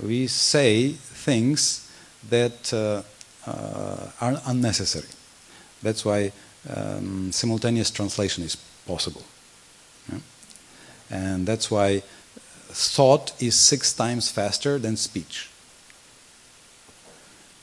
[0.00, 1.90] We say things
[2.28, 3.02] that uh,
[3.50, 5.08] uh, are unnecessary.
[5.82, 6.32] That's why
[6.68, 8.56] um, simultaneous translation is
[8.86, 9.24] possible.
[10.10, 10.18] Yeah?
[11.10, 12.02] And that's why
[12.70, 15.48] thought is six times faster than speech.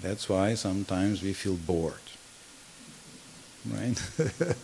[0.01, 2.04] That's why sometimes we feel bored
[3.71, 4.01] right?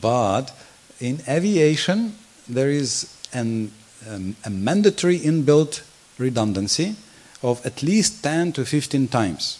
[0.00, 0.52] but
[1.00, 2.14] in aviation,
[2.48, 3.72] there is an,
[4.08, 5.82] um, a mandatory inbuilt
[6.18, 6.96] redundancy
[7.42, 9.58] of at least 10 to 15 times.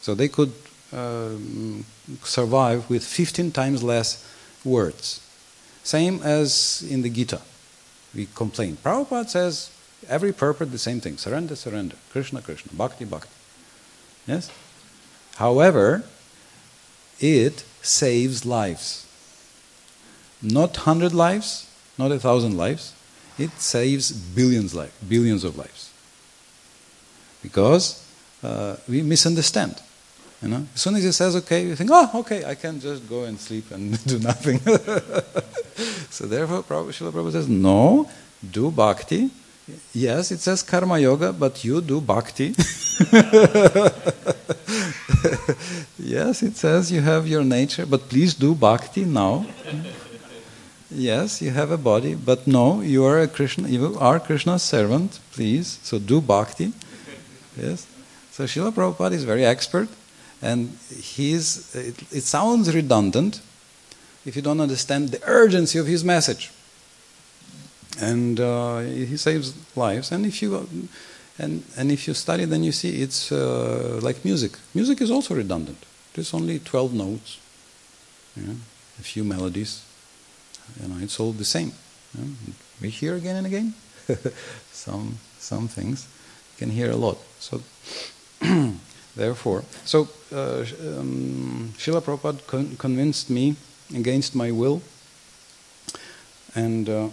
[0.00, 0.52] So they could
[0.92, 1.30] uh,
[2.22, 4.24] survive with 15 times less
[4.64, 5.20] words.
[5.82, 7.40] Same as in the Gita.
[8.14, 8.76] We complain.
[8.76, 9.70] Prabhupada says
[10.08, 13.30] every purport the same thing surrender, surrender, Krishna, Krishna, bhakti, bhakti.
[14.26, 14.50] Yes?
[15.36, 16.04] However,
[17.20, 19.06] it saves lives.
[20.42, 22.92] Not hundred lives, not a thousand lives.
[23.38, 25.92] It saves billions lives, billions of lives.
[27.42, 28.02] Because
[28.42, 29.80] uh, we misunderstand.
[30.42, 33.08] You know, as soon as he says okay, you think, oh, okay, I can just
[33.08, 34.58] go and sleep and do nothing.
[36.10, 38.08] so therefore, Srila Prabhupada says, no,
[38.50, 39.30] do bhakti.
[39.92, 42.54] Yes, it says karma yoga, but you do bhakti.
[45.98, 49.46] yes, it says you have your nature, but please do bhakti now.
[50.90, 53.68] yes, you have a body, but no, you are a Krishna.
[53.68, 55.78] You are Krishna's servant, please.
[55.82, 56.72] So do bhakti.
[57.56, 57.86] Yes.
[58.32, 59.88] So Srila Prabhupada is very expert,
[60.42, 61.74] and he's.
[61.74, 63.40] It, it sounds redundant
[64.24, 66.50] if you don't understand the urgency of his message.
[68.00, 70.12] And uh, he saves lives.
[70.12, 70.68] And if you
[71.38, 74.52] and, and if you study, then you see it's uh, like music.
[74.74, 75.78] Music is also redundant.
[76.14, 77.38] There's only 12 notes,
[78.36, 78.54] yeah,
[78.98, 79.82] a few melodies.
[80.80, 81.72] You know, it's all the same.
[82.18, 82.24] Yeah.
[82.80, 83.74] We hear again and again.
[84.72, 86.06] some, some things
[86.54, 87.18] you can hear a lot.
[87.38, 87.62] So,
[89.16, 90.60] therefore, so uh,
[90.98, 93.56] um, Srila Prabhupada con- convinced me
[93.94, 94.80] against my will
[96.56, 97.08] and uh,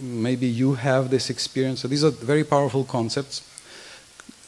[0.00, 1.80] maybe you have this experience.
[1.80, 3.42] So these are very powerful concepts.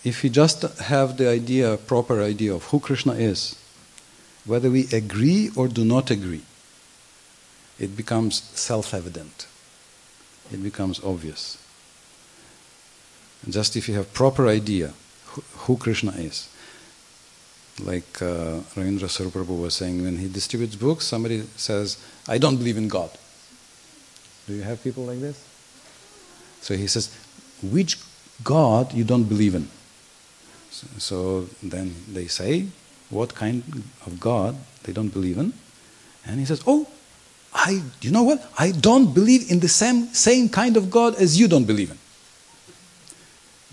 [0.02, 3.56] If we just have the idea, proper idea of who Krishna is,
[4.46, 6.42] whether we agree or do not agree,
[7.78, 9.46] it becomes self evident.
[10.52, 11.58] It becomes obvious.
[13.48, 14.92] Just if you have proper idea
[15.64, 16.48] who, Krishna is.
[17.82, 21.96] Like uh, Ravindra was saying, when he distributes books, somebody says,
[22.28, 23.10] I don't believe in God.
[24.46, 25.42] Do you have people like this?
[26.60, 27.16] So he says,
[27.62, 27.98] which
[28.42, 29.68] God you don't believe in?
[30.98, 32.66] So, then they say,
[33.10, 33.62] what kind
[34.06, 35.52] of God they don't believe in?
[36.26, 36.86] And he says, oh,
[37.52, 38.46] I, you know what?
[38.58, 41.98] I don't believe in the same, same kind of God as you don't believe in.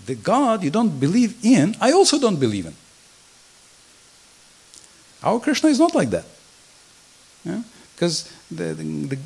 [0.05, 2.73] The God you don't believe in, I also don't believe in.
[5.21, 6.25] Our Krishna is not like that.
[7.95, 9.17] Because the, the, the,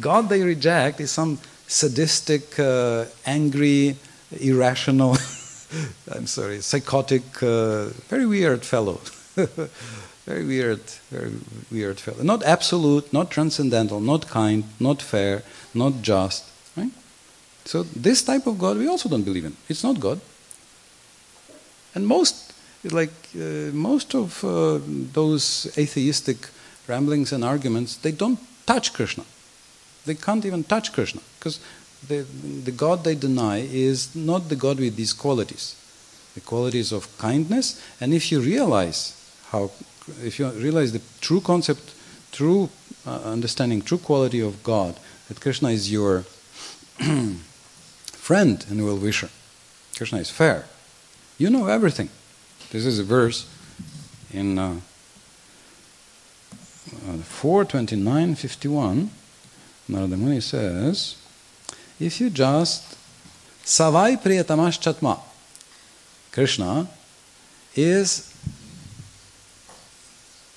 [0.00, 3.96] God they reject is some sadistic, uh, angry,
[4.40, 5.16] irrational,
[6.14, 9.00] I'm sorry, psychotic, uh, very weird fellow.
[10.26, 11.32] very weird, very
[11.70, 12.22] weird fellow.
[12.22, 15.42] Not absolute, not transcendental, not kind, not fair,
[15.74, 16.44] not just.
[16.76, 16.90] Right?
[17.64, 19.56] So this type of God we also don't believe in.
[19.68, 20.20] It's not God.
[21.94, 22.52] And most,
[22.84, 24.78] like uh, most of uh,
[25.12, 26.48] those atheistic
[26.88, 29.24] ramblings and arguments, they don't touch Krishna.
[30.04, 31.60] They can't even touch Krishna because
[32.08, 32.22] the,
[32.64, 35.76] the God they deny is not the God with these qualities,
[36.34, 37.80] the qualities of kindness.
[38.00, 39.18] And if you realize
[39.50, 39.70] how,
[40.22, 41.94] if you realize the true concept,
[42.32, 42.70] true
[43.06, 44.98] uh, understanding, true quality of God,
[45.28, 46.24] that Krishna is your
[48.12, 49.30] friend and well wisher,
[49.96, 50.66] Krishna is fair,
[51.38, 52.08] you know everything.
[52.70, 53.48] This is a verse
[54.32, 54.58] in.
[54.58, 54.80] Uh,
[57.08, 59.08] uh, 429.51,
[59.88, 61.16] Narada Muni says,
[62.00, 62.96] if you just
[63.64, 65.20] Savai Priyatamash Chatma,
[66.32, 66.88] Krishna
[67.74, 68.34] is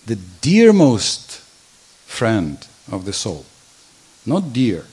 [0.05, 1.39] the dearmost
[2.05, 3.45] friend of the soul.
[4.25, 4.85] Not dear,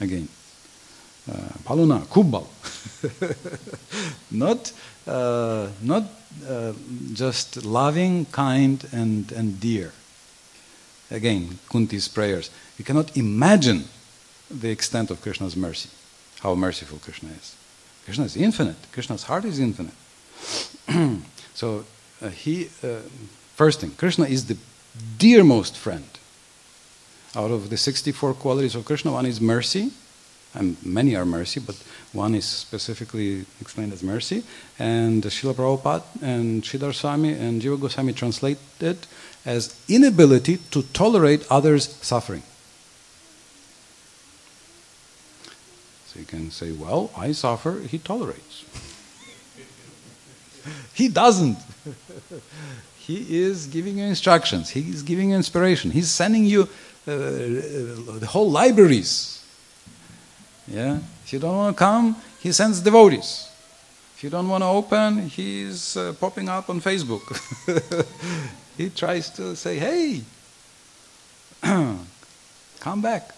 [0.00, 0.28] again.
[1.30, 1.34] Uh,
[1.64, 2.46] paluna, kubbal.
[4.30, 4.72] not
[5.06, 6.04] uh, not
[6.48, 6.72] uh,
[7.12, 9.92] just loving, kind, and, and dear.
[11.10, 12.50] Again, Kunti's prayers.
[12.78, 13.84] You cannot imagine
[14.50, 15.90] the extent of Krishna's mercy,
[16.40, 17.56] how merciful Krishna is.
[18.04, 18.76] Krishna is infinite.
[18.92, 19.94] Krishna's heart is infinite.
[21.54, 21.84] so,
[22.22, 23.00] uh, he, uh,
[23.54, 24.56] first thing, Krishna is the
[25.18, 26.08] dearmost friend.
[27.36, 29.92] Out of the 64 qualities of Krishna, one is mercy,
[30.54, 31.76] and many are mercy, but
[32.12, 34.42] one is specifically explained as mercy.
[34.78, 39.06] And Srila Prabhupada and Sridhar Swami and Jiva Goswami translate it
[39.46, 42.42] as inability to tolerate others' suffering.
[46.20, 48.64] You can say, well, I suffer, he tolerates.
[50.92, 51.56] he doesn't.
[52.98, 56.68] he is giving you instructions, he is giving you inspiration, he's sending you
[57.06, 57.16] uh,
[58.20, 59.42] the whole libraries.
[60.68, 60.98] Yeah?
[61.24, 63.48] If you don't want to come, he sends devotees.
[64.14, 67.24] If you don't want to open, he's uh, popping up on Facebook.
[68.76, 70.20] he tries to say, hey,
[72.80, 73.30] come back.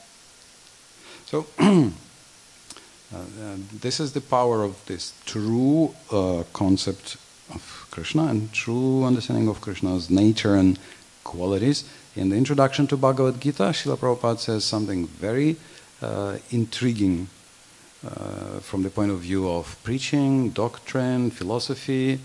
[1.27, 1.91] So, uh, uh,
[3.81, 7.17] this is the power of this true uh, concept
[7.55, 10.79] of Krishna and true understanding of Krishna's nature and
[11.25, 11.85] qualities.
[12.17, 15.57] In the introduction to Bhagavad Gita, Srila Prabhupada says something very
[16.01, 17.29] uh, intriguing
[18.05, 22.21] uh, from the point of view of preaching, doctrine, philosophy,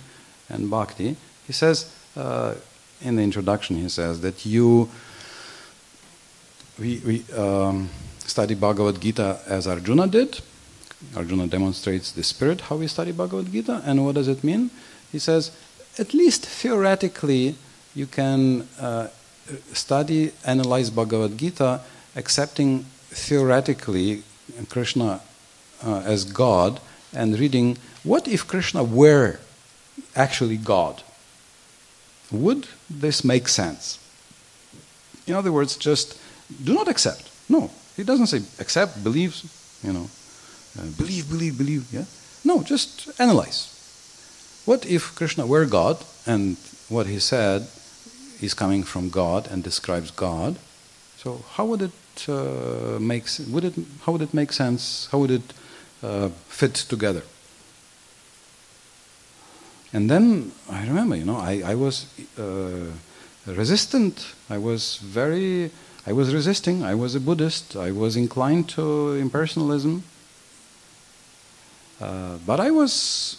[0.50, 1.16] and bhakti.
[1.46, 2.56] He says, uh,
[3.02, 4.90] in the introduction, he says that you,
[6.80, 10.42] we, we um, study Bhagavad Gita as Arjuna did.
[11.16, 14.72] Arjuna demonstrates the spirit, how we study Bhagavad Gita, and what does it mean?
[15.12, 15.52] He says,
[16.00, 17.56] at least theoretically,
[17.96, 19.08] you can uh,
[19.74, 21.82] study, analyze Bhagavad Gita,
[22.16, 24.24] accepting theoretically
[24.70, 25.22] Krishna
[25.84, 26.80] uh, as God
[27.14, 29.40] and reading, what if Krishna were
[30.16, 31.04] actually God?
[32.32, 34.00] Would this make sense?
[35.26, 36.20] In other words, just
[36.64, 37.30] do not accept.
[37.50, 39.42] No, he doesn't say accept, believe,
[39.84, 40.10] you know,
[40.98, 41.94] believe, believe, believe.
[41.94, 42.06] Yeah,
[42.44, 43.74] no, just analyze.
[44.66, 46.58] What if Krishna were God and
[46.90, 47.68] what he said
[48.42, 50.58] is coming from God and describes God?
[51.18, 53.26] So how would it uh, make?
[53.50, 53.74] Would it?
[54.06, 55.08] How would it make sense?
[55.12, 55.54] How would it
[56.04, 57.24] uh, fit together.
[59.94, 62.06] And then I remember, you know, I, I was
[62.38, 62.92] uh,
[63.48, 64.34] resistant.
[64.50, 65.72] I was very,
[66.06, 66.84] I was resisting.
[66.84, 67.76] I was a Buddhist.
[67.76, 68.82] I was inclined to
[69.20, 70.02] impersonalism.
[72.00, 73.38] Uh, but I was,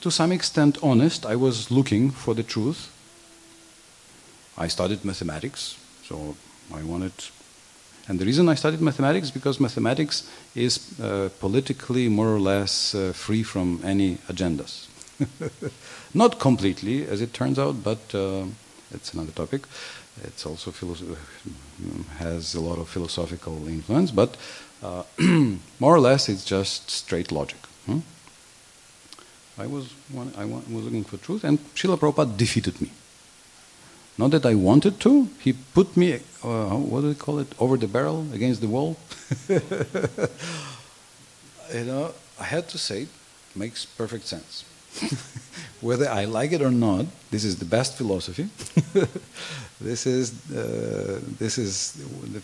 [0.00, 1.26] to some extent, honest.
[1.26, 2.90] I was looking for the truth.
[4.56, 6.36] I studied mathematics, so
[6.74, 7.12] I wanted.
[8.08, 12.94] And the reason I studied mathematics is because mathematics is uh, politically more or less
[12.94, 14.86] uh, free from any agendas.
[16.14, 18.44] Not completely, as it turns out, but uh,
[18.92, 19.62] it's another topic.
[20.24, 20.72] It's also
[22.18, 24.36] has a lot of philosophical influence, but
[24.82, 25.02] uh,
[25.80, 27.58] more or less it's just straight logic.
[27.86, 28.00] Hmm?
[29.58, 29.92] I was
[30.36, 32.90] I was looking for truth, and Srila Prabhupada defeated me.
[34.16, 37.76] Not that I wanted to, he put me, uh, what do they call it, over
[37.76, 38.96] the barrel, against the wall.
[39.48, 39.60] you
[41.84, 43.08] know, I had to say, it
[43.54, 44.64] makes perfect sense.
[45.80, 48.48] Whether I like it or not, this is the best philosophy.
[49.80, 52.42] this is uh, this is the,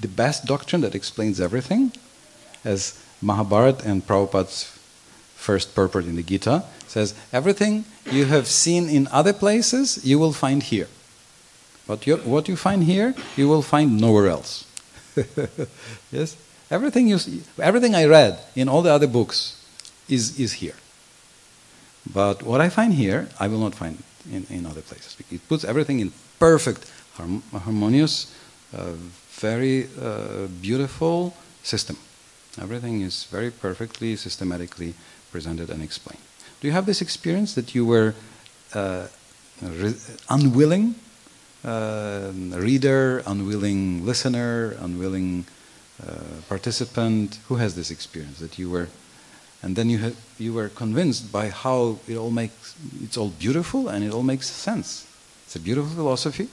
[0.00, 1.90] the, best doctrine that explains everything,
[2.64, 4.78] as Mahabharata and Prabhupada's
[5.34, 7.14] first purport in the Gita says.
[7.32, 10.88] Everything you have seen in other places, you will find here.
[11.86, 14.66] But what you find here, you will find nowhere else.
[16.12, 16.36] yes,
[16.70, 17.18] everything you,
[17.58, 19.64] everything I read in all the other books
[20.08, 20.74] is is here.
[22.12, 25.16] But what I find here, I will not find in, in other places.
[25.30, 28.32] It puts everything in perfect, harmonious,
[28.76, 28.92] uh,
[29.30, 31.96] very uh, beautiful system.
[32.60, 34.94] Everything is very perfectly, systematically
[35.30, 36.22] presented and explained.
[36.60, 38.14] Do you have this experience that you were
[38.72, 39.08] uh,
[40.30, 40.94] unwilling
[41.64, 45.44] uh, reader, unwilling listener, unwilling
[46.02, 46.14] uh,
[46.48, 47.38] participant?
[47.48, 48.88] Who has this experience that you were
[49.66, 54.04] and then you, you were convinced by how it all makes, it's all beautiful and
[54.04, 55.04] it all makes sense.
[55.44, 56.48] It's a beautiful philosophy.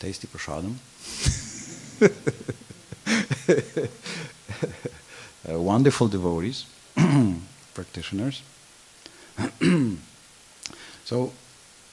[0.00, 0.74] Tasty prasadam.
[5.48, 6.64] uh, wonderful devotees,
[7.74, 8.42] practitioners.
[11.04, 11.32] so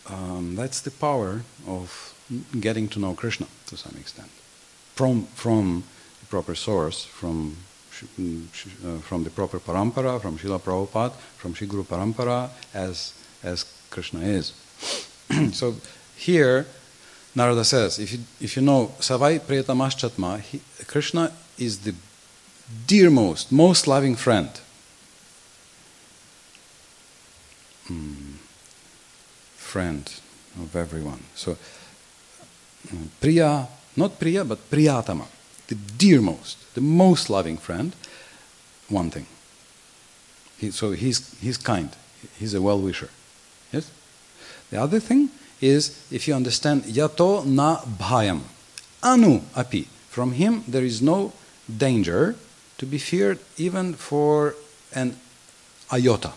[0.10, 2.16] um, that's the power of
[2.60, 4.32] getting to know Krishna to some extent
[4.96, 5.84] from from
[6.20, 7.58] the proper source, from
[8.06, 14.54] from the proper parampara, from Srila Prabhupada, from Sri Guru Parampara, as, as Krishna is.
[15.54, 15.76] so
[16.16, 16.66] here,
[17.36, 21.94] Narada says, if you, if you know Savai Priyatamaschatma, Krishna is the
[22.88, 24.50] dearmost, most loving friend.
[27.90, 28.34] Mm,
[29.56, 30.14] friend
[30.60, 31.24] of everyone.
[31.36, 31.58] So,
[32.88, 35.26] mm, Priya, not Priya, but Priyatama
[35.68, 37.94] the dearmost, the most loving friend,
[38.90, 39.26] one thing.
[40.58, 41.90] He, so he's, he's kind,
[42.40, 43.10] he's a well wisher.
[43.72, 43.92] Yes?
[44.70, 45.30] The other thing
[45.62, 48.42] is if you understand yato na bhayam,
[49.04, 49.88] anu api.
[50.10, 51.34] From him there is no
[51.76, 52.36] danger
[52.78, 54.56] to be feared even for
[54.94, 55.18] an
[55.92, 56.34] iota.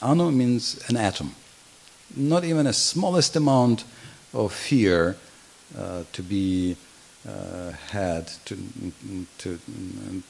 [0.00, 1.34] Anu means an atom.
[2.16, 3.84] Not even a smallest amount
[4.34, 5.16] of fear
[5.78, 6.76] uh, to be
[7.24, 8.58] had to,
[9.38, 9.58] to,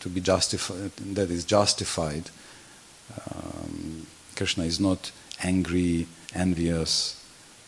[0.00, 2.30] to be justified, that is justified.
[3.30, 5.12] Um, Krishna is not
[5.42, 7.22] angry, envious,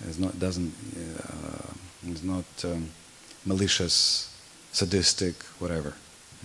[0.08, 2.90] is not, doesn't, uh, is not um,
[3.44, 4.34] malicious,
[4.72, 5.94] sadistic, whatever.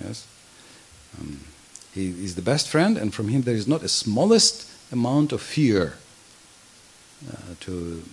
[0.04, 0.28] Yes?
[1.20, 1.42] Um,
[1.94, 5.42] he is the best friend, and from him there is not a smallest amount of
[5.42, 5.94] fear
[7.30, 8.04] uh, to,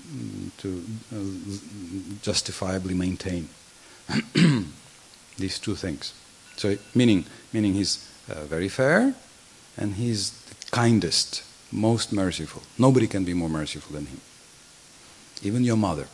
[0.58, 3.48] to uh, justifiably maintain.
[5.38, 6.14] These two things.
[6.56, 9.14] So, meaning, meaning he's uh, very fair
[9.76, 12.62] and he's the kindest, most merciful.
[12.78, 14.20] Nobody can be more merciful than him.
[15.42, 16.06] Even your mother.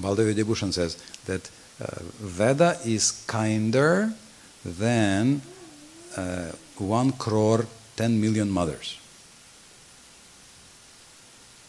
[0.00, 0.96] Baldev Vidyabhushan says
[1.26, 1.50] that
[1.80, 4.12] uh, Veda is kinder
[4.64, 5.42] than
[6.16, 8.98] uh, one crore, ten million mothers.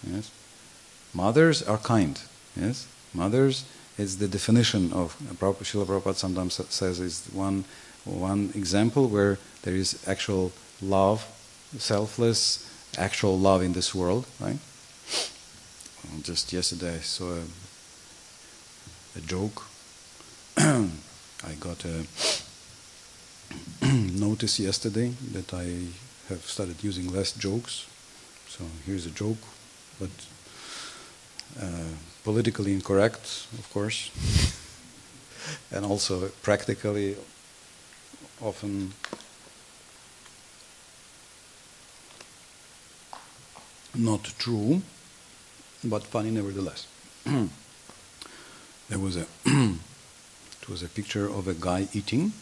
[0.10, 0.32] Yes?
[1.14, 2.20] Mothers are kind.
[2.60, 2.88] Yes?
[3.14, 3.66] Mothers
[3.98, 7.66] is the definition of Prabhupada, Srila Prabhupada sometimes says is one
[8.06, 11.26] one example where there is actual love,
[11.78, 14.58] selfless, actual love in this world, right?
[16.22, 17.44] Just yesterday I saw a,
[19.18, 19.64] a joke.
[20.58, 22.06] I got a
[24.18, 25.88] notice yesterday that I
[26.30, 27.88] have started using less jokes.
[28.48, 29.38] So here's a joke,
[30.00, 30.10] but
[31.62, 31.94] uh,
[32.28, 34.12] politically incorrect, of course,
[35.72, 37.16] and also practically
[38.42, 38.92] often
[43.96, 44.82] not true,
[45.86, 46.86] but funny nevertheless.
[48.90, 52.34] there was a it was a picture of a guy eating,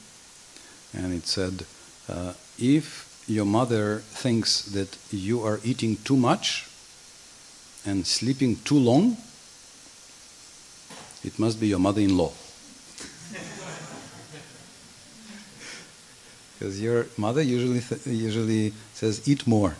[0.95, 1.63] and it said,
[2.09, 6.65] uh, "If your mother thinks that you are eating too much
[7.85, 9.17] and sleeping too long,
[11.25, 12.31] it must be your mother-in-law."
[16.53, 19.75] Because your mother usually usually says, "Eat more."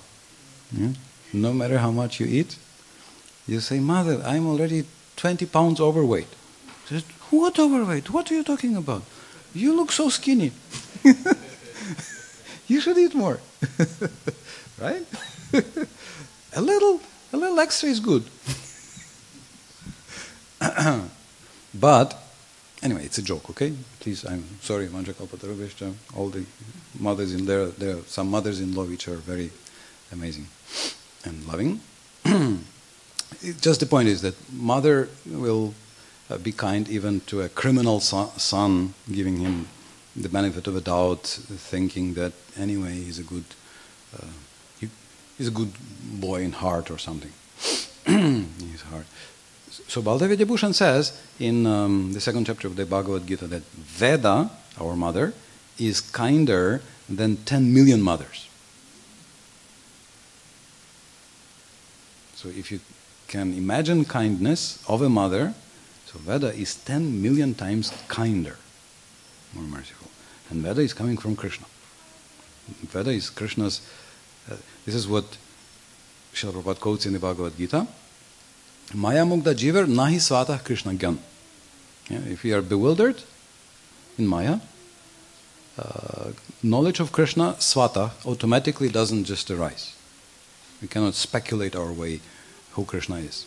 [0.71, 0.93] Yeah?
[1.31, 2.57] No matter how much you eat,
[3.47, 4.85] you say, "Mother, I'm already
[5.15, 6.27] 20 pounds overweight."
[6.89, 8.09] Says, "What overweight?
[8.09, 9.03] What are you talking about?
[9.53, 10.51] You look so skinny.
[12.67, 13.39] you should eat more."
[14.79, 15.05] right?
[16.53, 17.01] a little,
[17.33, 18.23] a little extra is good.
[21.79, 22.17] but
[22.81, 23.73] anyway, it's a joke, okay?
[23.99, 26.45] Please, I'm sorry, Manjakalpatarubhishta, all the
[26.99, 29.51] mothers in there, there are some mothers-in-law which are very
[30.11, 30.47] amazing
[31.23, 31.81] and loving.
[33.61, 35.73] Just the point is that mother will
[36.29, 39.67] uh, be kind even to a criminal son, son, giving him
[40.15, 43.45] the benefit of a doubt, thinking that anyway he's a good,
[44.15, 44.27] uh,
[44.79, 44.89] he,
[45.37, 45.73] he's a good
[46.03, 47.31] boy in heart or something.
[48.05, 49.05] his heart.
[49.87, 54.49] So Baldev Vidyabhushan says in um, the second chapter of the Bhagavad Gita that Veda,
[54.79, 55.33] our mother,
[55.77, 58.47] is kinder than 10 million mothers.
[62.35, 62.79] So if you
[63.27, 65.53] can imagine kindness of a mother,
[66.05, 68.57] so Veda is 10 million times kinder,
[69.53, 70.09] more merciful.
[70.49, 71.65] And Veda is coming from Krishna.
[72.67, 73.81] Veda is Krishna's,
[74.49, 74.55] uh,
[74.85, 75.37] this is what
[76.33, 77.87] Srila Prabhupada quotes in the Bhagavad Gita.
[78.93, 81.17] Maya Mugda Jivar Nahi Svata Krishna Gyan.
[82.09, 83.21] If we are bewildered
[84.17, 84.59] in Maya,
[85.77, 86.31] uh,
[86.61, 89.95] knowledge of Krishna, Svata, automatically doesn't just arise.
[90.81, 92.21] We cannot speculate our way
[92.73, 93.45] who Krishna is.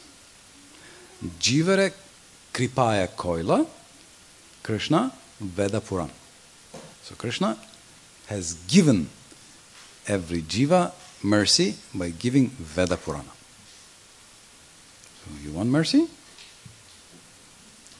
[1.39, 1.93] Jivare
[2.53, 3.66] Kripaya Koila,
[4.62, 6.11] Krishna Veda Puran.
[7.03, 7.57] So Krishna
[8.26, 9.09] has given
[10.07, 13.38] every jiva mercy by giving Veda Purana.
[15.43, 16.09] You want mercy?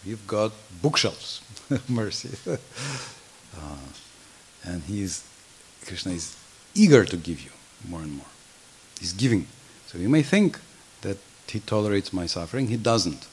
[0.05, 0.53] You've got
[0.83, 1.43] bookshelves
[1.89, 2.31] mercy.
[3.57, 3.76] uh,
[4.64, 4.83] and
[5.87, 6.37] Krishna is
[6.74, 7.51] eager to give you
[7.89, 8.26] more and more.
[8.99, 9.47] He's giving.
[9.87, 10.59] So you may think
[11.03, 12.68] that he tolerates my suffering.
[12.68, 13.26] He doesn't.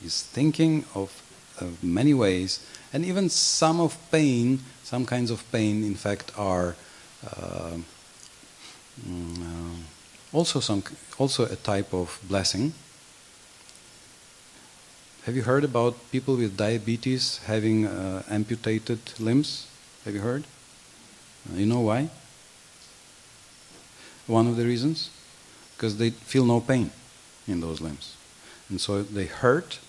[0.00, 1.22] He's thinking of
[1.60, 6.76] uh, many ways, and even some of pain, some kinds of pain, in fact, are
[7.26, 7.78] uh,
[9.06, 9.76] mm, uh,
[10.32, 10.84] also some,
[11.18, 12.72] also a type of blessing.
[15.28, 19.66] Have you heard about people with diabetes having uh, amputated limbs?
[20.06, 20.44] Have you heard?
[21.52, 22.08] Uh, you know why?
[24.26, 25.10] One of the reasons?
[25.76, 26.92] Because they feel no pain
[27.46, 28.16] in those limbs.
[28.70, 29.80] And so they hurt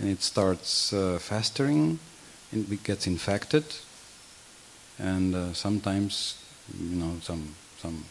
[0.00, 2.00] and it starts uh, festering,
[2.50, 3.66] and it gets infected,
[4.98, 6.42] and uh, sometimes,
[6.76, 8.06] you know, some, some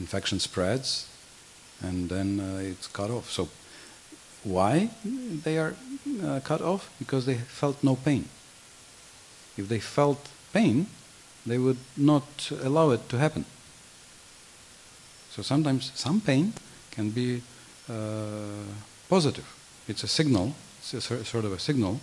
[0.00, 1.08] infection spreads
[1.80, 3.30] and then uh, it's cut off.
[3.30, 3.48] So
[4.48, 4.90] why
[5.44, 5.74] they are
[6.22, 6.90] uh, cut off?
[6.98, 8.28] Because they felt no pain.
[9.56, 10.86] If they felt pain,
[11.46, 13.44] they would not allow it to happen.
[15.30, 16.52] So sometimes some pain
[16.90, 17.42] can be
[17.88, 18.64] uh,
[19.08, 19.46] positive.
[19.86, 22.00] It's a signal, it's a sort of a signal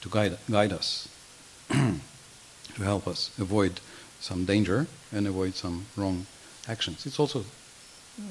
[0.00, 1.08] to guide, guide us,
[1.68, 3.80] to help us avoid
[4.20, 6.26] some danger and avoid some wrong
[6.68, 7.06] actions.
[7.06, 7.44] It's also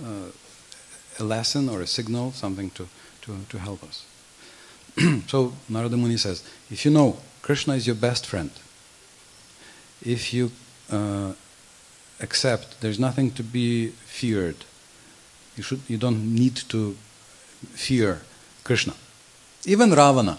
[0.03, 0.31] uh,
[1.19, 2.87] a lesson or a signal, something to,
[3.27, 4.05] to, to help us.
[5.27, 8.49] so Narada Muni says, if you know Krishna is your best friend,
[10.03, 10.51] if you
[10.91, 11.33] uh,
[12.19, 14.65] accept there's nothing to be feared,
[15.55, 16.95] you, should, you don't need to
[17.73, 18.21] fear
[18.63, 18.93] Krishna.
[19.65, 20.37] Even Ravana,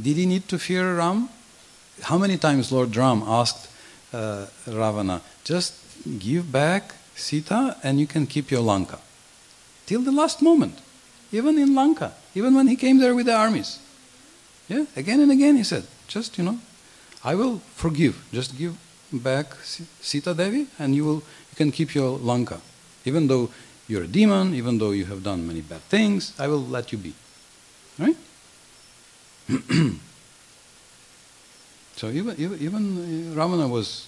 [0.00, 1.28] did he need to fear Ram?
[2.02, 3.68] How many times Lord Ram asked
[4.12, 5.74] uh, Ravana, just
[6.18, 8.98] give back Sita and you can keep your Lanka?
[9.86, 10.78] Till the last moment,
[11.32, 13.78] even in Lanka, even when he came there with the armies.
[14.68, 16.58] Yeah, again and again he said, just, you know,
[17.24, 18.22] I will forgive.
[18.32, 18.76] Just give
[19.12, 19.54] back
[20.00, 21.22] Sita Devi and you will
[21.52, 22.60] you can keep your Lanka.
[23.04, 23.50] Even though
[23.88, 26.98] you're a demon, even though you have done many bad things, I will let you
[26.98, 27.14] be.
[27.98, 28.16] Right?
[31.96, 34.06] so even, even, even uh, Ravana was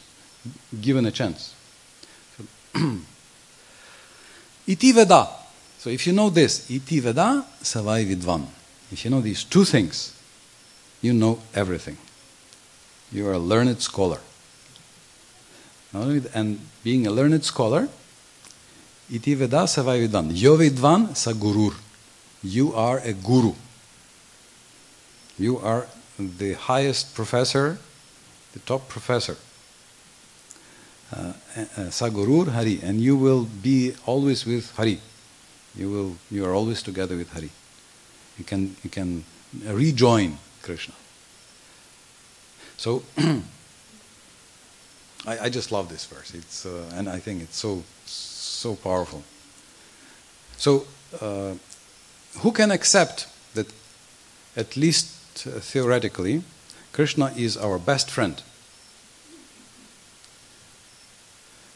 [0.80, 1.54] given a chance.
[4.66, 5.43] Iti Veda.
[5.84, 8.46] So if you know this, Iti Veda, Savai Vidvan.
[8.90, 10.14] If you know these two things,
[11.02, 11.98] you know everything.
[13.12, 14.20] You are a learned scholar.
[15.92, 17.88] And being a learned scholar,
[19.12, 20.30] iti veda savai vidan.
[20.32, 21.74] Yo vidvan sa gurur.
[22.42, 23.52] You are a guru.
[25.38, 25.86] You are
[26.18, 27.78] the highest professor,
[28.54, 29.36] the top professor.
[31.12, 34.98] Uh, uh, Sagurur Hari, and you will be always with Hari.
[35.76, 36.16] You will.
[36.30, 37.50] You are always together with Hari.
[38.38, 38.76] You can.
[38.82, 39.24] You can
[39.66, 40.94] rejoin Krishna.
[42.76, 43.02] So.
[45.26, 46.34] I, I, just love this verse.
[46.34, 49.22] It's uh, and I think it's so so powerful.
[50.56, 50.86] So,
[51.20, 51.54] uh,
[52.40, 53.66] who can accept that,
[54.56, 56.42] at least uh, theoretically,
[56.92, 58.42] Krishna is our best friend?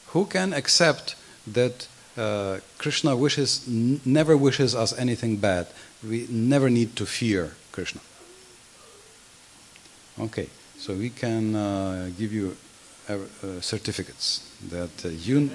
[0.09, 1.89] Who can accept that
[2.19, 3.67] uh, Krishna wishes,
[4.05, 5.69] never wishes us anything bad?
[6.07, 8.01] We never need to fear Krishna.
[10.21, 12.57] Okay, so we can uh, give you
[13.09, 13.17] uh,
[13.61, 15.51] certificates that uh, you,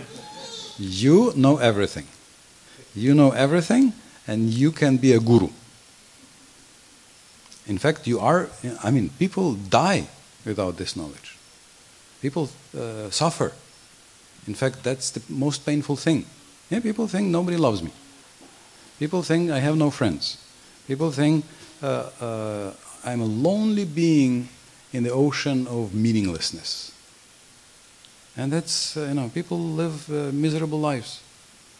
[0.78, 2.07] you know everything.
[2.95, 3.93] You know everything,
[4.28, 5.49] and you can be a guru.
[7.68, 8.49] In fact, you are,
[8.84, 10.07] I mean, people die
[10.45, 11.38] without this knowledge.
[12.22, 13.53] People uh, suffer.
[14.47, 16.26] In fact, that's the most painful thing.
[16.74, 17.91] Yeah, people think nobody loves me.
[18.97, 20.39] People think I have no friends.
[20.88, 21.45] People think
[21.84, 22.74] uh, uh,
[23.05, 24.49] I'm a lonely being
[24.91, 26.91] in the ocean of meaninglessness.
[28.36, 31.21] And that's, uh, you know, people live uh, miserable lives.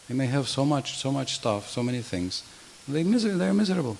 [0.08, 2.44] They may have so much, so much stuff, so many things.
[2.88, 3.98] They miser- they're miserable.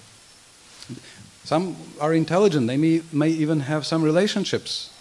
[1.44, 2.68] Some are intelligent.
[2.68, 4.92] They may, may even have some relationships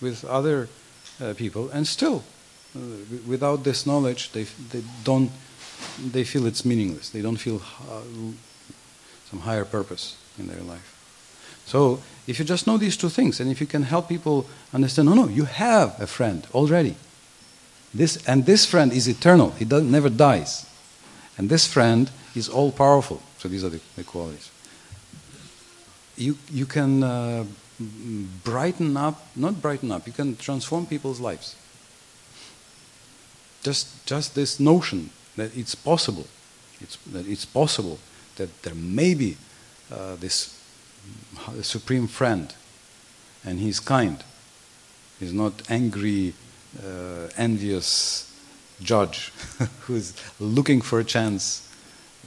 [0.00, 0.68] with other
[1.20, 2.22] uh, people, and still,
[3.26, 5.30] without this knowledge, they, they don't.
[6.12, 7.10] They feel it's meaningless.
[7.10, 7.60] They don't feel
[7.90, 8.02] uh,
[9.28, 10.92] some higher purpose in their life.
[11.66, 15.08] So, if you just know these two things, and if you can help people understand,
[15.08, 16.96] no, no, you have a friend already.
[17.94, 20.66] This, and this friend is eternal, he does, never dies.
[21.36, 23.22] And this friend is all powerful.
[23.38, 24.50] So these are the, the qualities.
[26.16, 27.44] You, you can uh,
[28.44, 31.56] brighten up, not brighten up, you can transform people's lives.
[33.62, 36.26] Just, just this notion that it's possible,
[36.80, 37.98] it's, that it's possible
[38.36, 39.36] that there may be
[39.90, 40.58] uh, this
[41.62, 42.54] supreme friend
[43.44, 44.22] and he's kind.
[45.18, 46.34] He's not angry
[46.82, 48.28] uh, envious
[48.80, 49.32] judge
[49.82, 51.68] who's looking for a chance.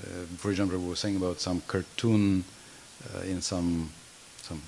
[0.01, 2.43] Uh, for example, we were saying about some cartoon
[3.15, 3.89] uh, in some
[4.41, 4.61] some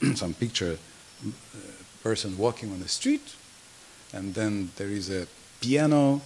[0.14, 0.78] some picture,
[1.26, 1.58] uh,
[2.02, 3.34] person walking on the street,
[4.12, 5.26] and then there is a
[5.62, 6.20] piano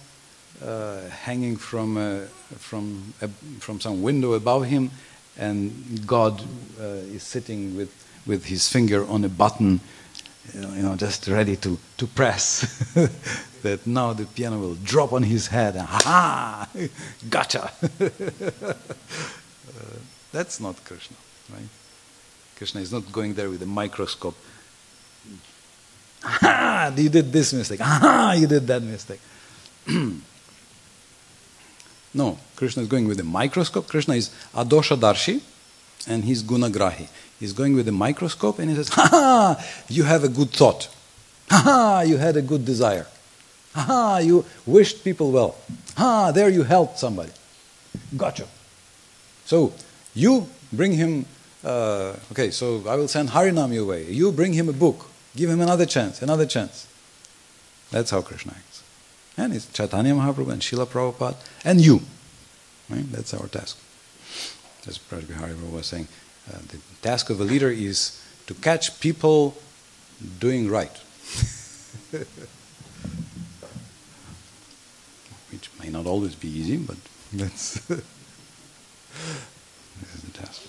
[0.65, 2.25] uh, hanging from a,
[2.57, 3.29] from a,
[3.59, 4.91] from some window above him,
[5.37, 6.41] and God
[6.81, 7.91] uh, is sitting with
[8.25, 9.79] with his finger on a button
[10.53, 12.61] you know, just ready to, to press,
[13.63, 16.69] that now the piano will drop on his head ha
[17.29, 17.71] gotcha.
[18.01, 18.73] uh,
[20.31, 21.17] that's not Krishna,
[21.53, 21.67] right?
[22.55, 24.35] Krishna is not going there with a microscope.
[26.27, 26.93] Ha!
[26.95, 27.79] You did this mistake.
[27.79, 28.35] Ha!
[28.37, 29.19] You did that mistake.
[32.13, 33.87] no, Krishna is going with a microscope.
[33.87, 35.41] Krishna is Adosha Darshi
[36.07, 37.07] and he's Gunagrahi.
[37.39, 40.89] He's going with a microscope and he says, Ha ha, you have a good thought.
[41.49, 43.07] Ha ha, you had a good desire.
[43.73, 45.55] Ha ha, you wished people well.
[45.95, 47.31] Ha, there you helped somebody.
[48.15, 48.47] Gotcha.
[49.45, 49.71] So
[50.13, 51.25] you bring him,
[51.63, 54.11] uh, okay, so I will send Harinam your way.
[54.11, 55.09] You bring him a book.
[55.37, 56.87] Give him another chance, another chance.
[57.91, 58.81] That's how Krishna acts.
[59.37, 62.01] And it's Chaitanya Mahaprabhu and Srila Prabhupada and you.
[62.89, 63.09] Right?
[63.11, 63.77] That's our task.
[64.87, 66.07] As Prabhupada was saying,
[66.51, 69.55] uh, the task of a leader is to catch people
[70.39, 70.97] doing right.
[75.51, 76.97] Which may not always be easy, but
[77.31, 78.01] that's this
[80.15, 80.63] is the task.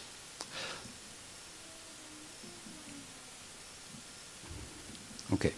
[5.33, 5.53] Okay.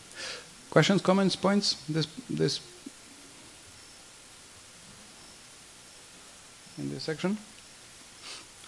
[0.70, 1.76] Questions, comments, points?
[1.88, 2.60] This this
[6.78, 7.38] in this section?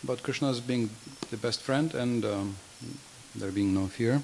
[0.04, 0.90] about Krishna's being
[1.30, 2.56] the best friend and um,
[3.36, 4.20] there being no fear.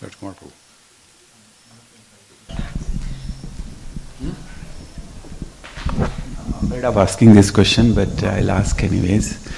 [0.00, 0.52] Raj Kumar Prabhu.
[6.48, 9.48] I'm afraid of asking this question, but I'll ask anyways.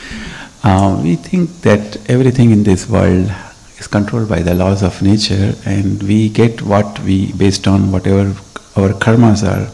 [0.64, 3.30] Uh, we think that everything in this world
[3.78, 8.30] is controlled by the laws of nature, and we get what we based on whatever
[8.76, 9.68] our karmas are.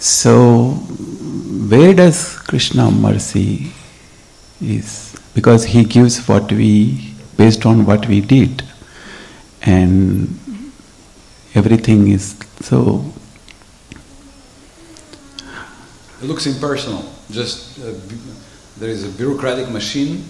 [0.00, 0.72] So,
[1.68, 3.72] where does Krishna mercy
[4.60, 8.62] is because he gives what we based on what we did
[9.62, 10.28] and
[11.54, 13.04] everything is so
[16.20, 17.92] it looks impersonal just uh,
[18.78, 20.24] there is a bureaucratic machine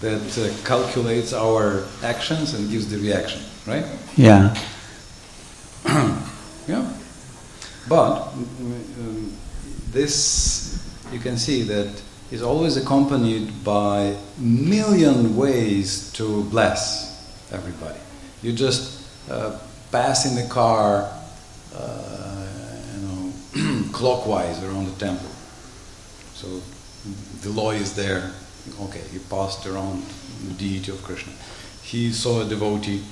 [0.00, 3.84] that uh, calculates our actions and gives the reaction, right?
[4.16, 4.54] Yeah.
[6.68, 6.92] yeah.
[7.88, 9.36] But um,
[9.90, 10.82] this,
[11.12, 17.98] you can see that is always accompanied by million ways to bless everybody.
[18.42, 19.58] You just uh,
[19.92, 21.10] pass in the car,
[21.74, 22.46] uh,
[22.94, 25.30] you know, clockwise around the temple.
[26.34, 26.60] So
[27.42, 28.32] the law is there.
[28.80, 30.02] Okay, he passed around
[30.46, 31.32] the deity of Krishna.
[31.82, 33.02] He saw a devotee.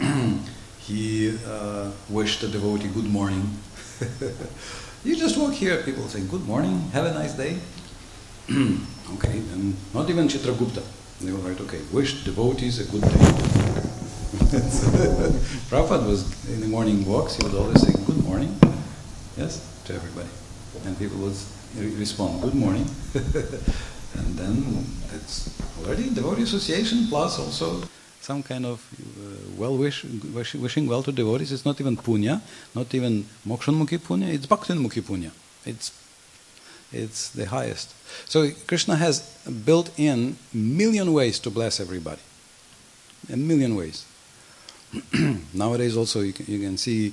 [0.78, 3.48] he uh, wished the devotee good morning.
[5.04, 7.58] you just walk here, people say good morning, have a nice day.
[8.50, 10.82] okay, and not even Chitragupta.
[11.20, 13.08] They will write, okay, wish devotees a good day.
[15.70, 18.58] Prabhupada was in the morning walks, he would always say good morning,
[19.36, 20.28] yes, to everybody.
[20.84, 21.36] And people would
[21.76, 22.86] respond, good morning.
[23.14, 25.50] and then it's
[25.80, 27.82] already devotee association plus also
[28.24, 28.80] some kind of
[29.20, 30.02] uh, well wish,
[30.32, 31.52] wish, wishing well to devotees.
[31.52, 32.40] It's not even punya,
[32.74, 35.30] not even mokshanmukhi punya, it's bhaktinmukhi punya.
[35.66, 35.92] It's,
[36.90, 37.94] it's the highest.
[38.26, 39.20] So Krishna has
[39.66, 42.22] built in million ways to bless everybody.
[43.30, 44.06] A million ways.
[45.52, 47.12] Nowadays also you can, you can see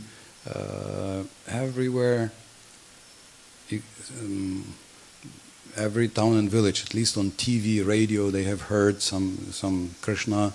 [0.50, 2.32] uh, everywhere,
[4.20, 4.74] um,
[5.76, 10.54] every town and village, at least on TV, radio, they have heard some, some Krishna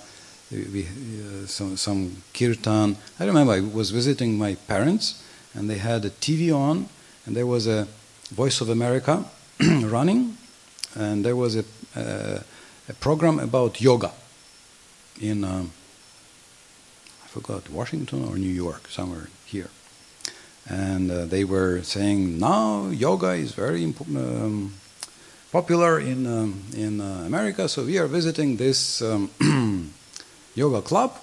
[0.50, 2.96] we, uh, some, some kirtan.
[3.18, 5.22] I remember I was visiting my parents
[5.54, 6.88] and they had a TV on
[7.24, 7.88] and there was a
[8.30, 9.24] Voice of America
[9.60, 10.36] running
[10.94, 12.40] and there was a, uh,
[12.88, 14.12] a program about yoga
[15.20, 15.72] in, um,
[17.24, 19.70] I forgot, Washington or New York, somewhere here.
[20.68, 24.74] And uh, they were saying now yoga is very um,
[25.52, 29.30] popular in, um, in uh, America, so we are visiting this um,
[30.54, 31.16] yoga club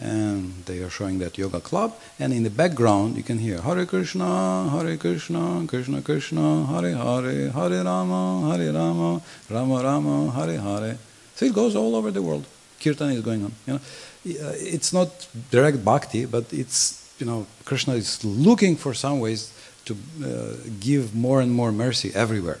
[0.00, 3.86] and they are showing that yoga club and in the background you can hear Hare
[3.86, 10.98] Krishna, Hare Krishna, Krishna Krishna, Hare Hare, Hare Rama, Hare Rama, Rama Rama, Hare Hare.
[11.34, 12.46] So it goes all over the world.
[12.80, 13.52] Kirtan is going on.
[13.66, 13.80] You know,
[14.24, 19.52] it's not direct bhakti, but it's you know Krishna is looking for some ways
[19.84, 22.60] to uh, give more and more mercy everywhere,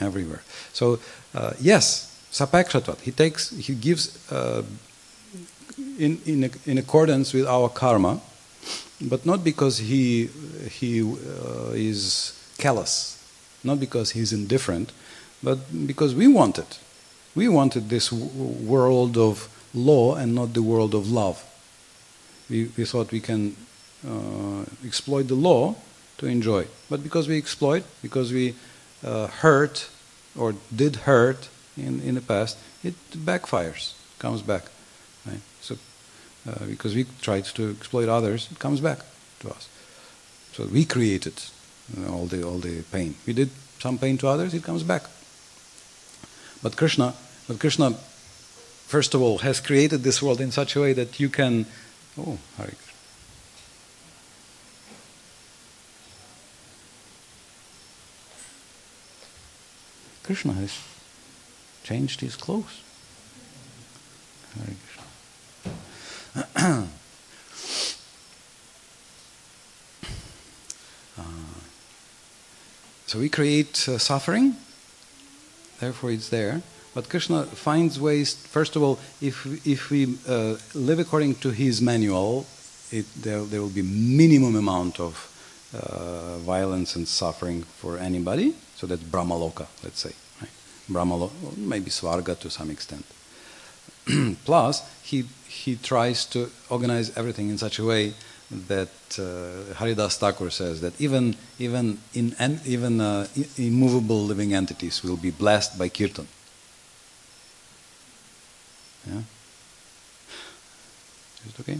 [0.00, 0.42] everywhere.
[0.72, 0.98] So
[1.34, 3.00] uh, yes, sapakshatvat.
[3.00, 4.30] He takes, he gives.
[4.32, 4.62] Uh,
[5.98, 8.20] in, in, in accordance with our karma,
[9.00, 10.26] but not because he,
[10.70, 13.22] he uh, is callous,
[13.64, 14.92] not because he's indifferent,
[15.42, 16.78] but because we want it.
[17.34, 21.42] We wanted this world of law and not the world of love.
[22.50, 23.56] We, we thought we can
[24.06, 25.74] uh, exploit the law
[26.18, 26.66] to enjoy.
[26.88, 28.54] But because we exploit, because we
[29.04, 29.88] uh, hurt
[30.36, 34.64] or did hurt in, in the past, it backfires, comes back.
[35.26, 35.40] Right?
[35.60, 35.76] So,
[36.48, 39.00] uh, because we tried to exploit others, it comes back
[39.40, 39.68] to us.
[40.52, 41.34] So we created
[41.96, 43.14] uh, all the all the pain.
[43.26, 45.02] We did some pain to others, it comes back.
[46.62, 47.14] But Krishna,
[47.48, 47.92] but Krishna,
[48.86, 51.66] first of all, has created this world in such a way that you can.
[52.16, 52.91] Oh, Hare Krishna.
[60.32, 60.78] Krishna has
[61.84, 62.80] changed his clothes.
[64.56, 65.06] Hare Krishna.
[71.18, 71.24] uh,
[73.06, 74.56] so we create uh, suffering,
[75.80, 76.62] therefore it's there.
[76.94, 81.82] But Krishna finds ways, first of all, if, if we uh, live according to his
[81.82, 82.46] manual,
[82.90, 85.28] it, there, there will be minimum amount of
[85.74, 88.54] uh, violence and suffering for anybody.
[88.76, 90.12] So that's Brahmaloka, let's say.
[90.88, 91.30] Right?
[91.56, 93.04] Maybe Svarga to some extent.
[94.44, 98.14] Plus, he, he tries to organize everything in such a way
[98.50, 102.34] that uh, Haridas Thakur says that even, even, in,
[102.66, 103.26] even uh,
[103.56, 106.26] immovable living entities will be blessed by kirtan.
[109.06, 109.22] Yeah?
[111.46, 111.78] Is it okay?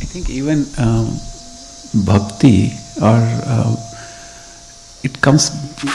[0.00, 1.18] I think even um,
[2.04, 3.76] bhakti or uh,
[5.02, 5.50] it comes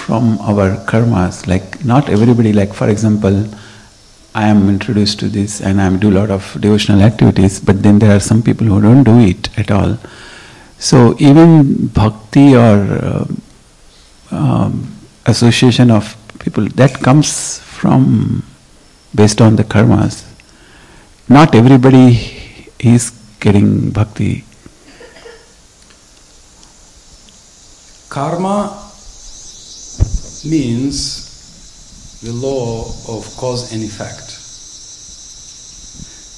[0.05, 1.47] from our karmas.
[1.47, 3.47] Like not everybody, like for example,
[4.36, 7.99] I am introduced to this and I do a lot of devotional activities, but then
[7.99, 9.97] there are some people who don't do it at all.
[10.78, 13.26] So even bhakti or uh,
[14.32, 14.93] um,
[15.26, 18.43] association of people that comes from
[19.16, 20.24] based on the karmas.
[21.30, 24.43] Not everybody is getting bhakti.
[28.10, 28.87] Karma
[30.50, 34.30] means the law of cause and effect.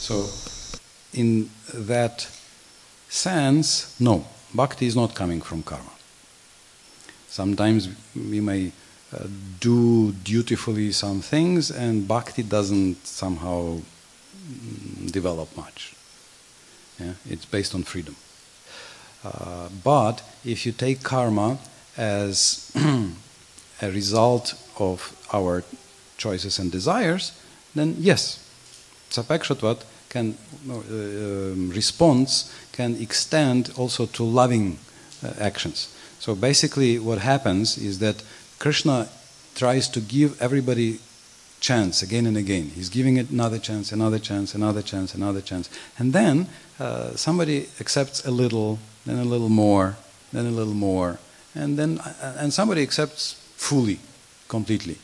[0.07, 0.27] So,
[1.13, 2.27] in that
[3.07, 5.91] sense, no, bhakti is not coming from karma.
[7.27, 8.71] Sometimes we may
[9.13, 9.27] uh,
[9.59, 15.95] do dutifully some things, and bhakti doesn't somehow mm, develop much.
[16.99, 17.13] Yeah?
[17.29, 18.15] It's based on freedom.
[19.23, 21.57] Uh, but if you take karma
[21.97, 22.71] as
[23.81, 25.63] a result of our
[26.17, 27.31] choices and desires,
[27.75, 28.39] then yes,
[29.09, 30.37] sapekshatvat can
[30.69, 34.77] uh, um, response can extend also to loving
[35.23, 35.95] uh, actions.
[36.19, 38.23] So basically, what happens is that
[38.57, 39.07] Krishna
[39.55, 40.99] tries to give everybody
[41.59, 42.71] chance again and again.
[42.75, 46.47] He's giving it another chance, another chance, another chance, another chance, and then
[46.79, 49.97] uh, somebody accepts a little, then a little more,
[50.31, 51.19] then a little more,
[51.55, 53.99] and then uh, and somebody accepts fully,
[54.47, 54.97] completely,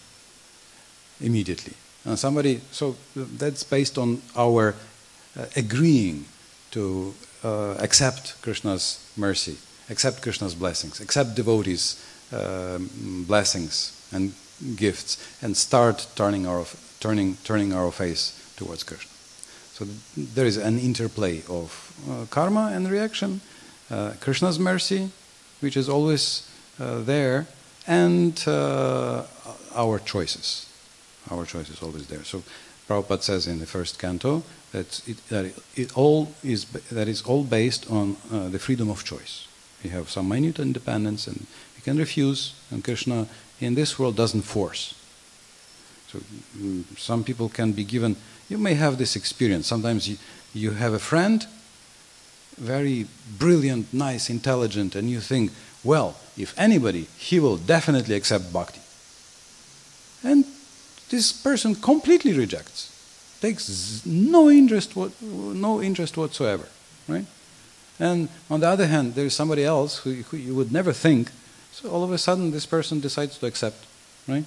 [1.19, 1.73] immediately.
[2.05, 4.75] And somebody, so that's based on our
[5.37, 6.25] uh, agreeing
[6.71, 9.57] to uh, accept Krishna's mercy,
[9.89, 12.01] accept Krishna's blessings, accept devotees'
[12.31, 14.33] um, blessings and
[14.75, 16.65] gifts, and start turning our
[16.99, 19.11] turning turning our face towards Krishna.
[19.73, 19.85] So
[20.15, 23.41] there is an interplay of uh, karma and reaction,
[23.91, 25.09] uh, Krishna's mercy,
[25.59, 26.49] which is always
[26.79, 27.45] uh, there,
[27.87, 29.23] and uh,
[29.75, 30.69] our choices.
[31.31, 32.23] Our choice is always there.
[32.23, 32.43] So
[32.87, 37.43] Prabhupada says in the first canto that it, that it all is that is all
[37.43, 39.47] based on uh, the freedom of choice.
[39.83, 42.53] We have some minute independence, and we can refuse.
[42.71, 43.27] And Krishna
[43.59, 44.95] in this world doesn't force.
[46.07, 46.19] So
[46.57, 48.15] mm, some people can be given.
[48.49, 49.67] You may have this experience.
[49.67, 50.17] Sometimes you,
[50.53, 51.45] you have a friend,
[52.57, 53.07] very
[53.37, 55.51] brilliant, nice, intelligent, and you think,
[55.85, 58.81] well, if anybody, he will definitely accept bhakti.
[60.23, 60.43] And
[61.09, 62.91] this person completely rejects,
[63.39, 66.67] takes no interest, no interest whatsoever,
[67.07, 67.25] right?
[67.99, 71.31] And on the other hand, there is somebody else who, who you would never think,
[71.71, 73.85] so all of a sudden this person decides to accept,
[74.27, 74.45] right?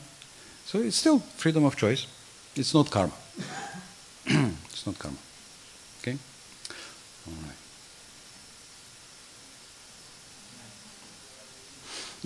[0.66, 2.06] So it's still freedom of choice.
[2.56, 3.12] It's not karma.
[4.26, 5.16] it's not karma.
[6.02, 6.18] Okay?
[7.26, 7.67] All right.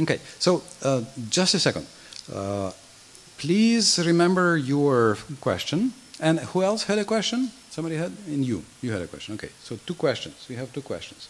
[0.00, 1.86] Okay, so uh, just a second.
[2.32, 2.72] Uh,
[3.42, 5.92] Please remember your question.
[6.20, 7.50] And who else had a question?
[7.70, 8.12] Somebody had?
[8.28, 8.62] And you.
[8.80, 9.34] You had a question.
[9.34, 10.46] Okay, so two questions.
[10.48, 11.28] We have two questions.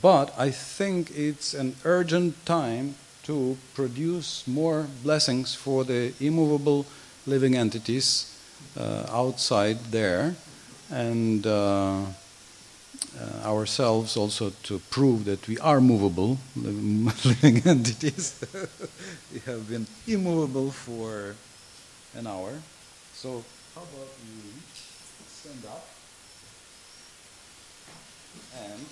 [0.00, 2.94] But I think it's an urgent time
[3.24, 6.86] to produce more blessings for the immovable
[7.26, 8.38] living entities
[8.78, 10.36] uh, outside there.
[10.92, 11.44] And.
[13.18, 18.38] Uh, ourselves also to prove that we are movable living entities.
[19.32, 21.34] we have been immovable for
[22.14, 22.52] an hour.
[23.14, 23.42] So
[23.74, 24.52] how about you
[25.26, 25.84] stand up
[28.54, 28.86] and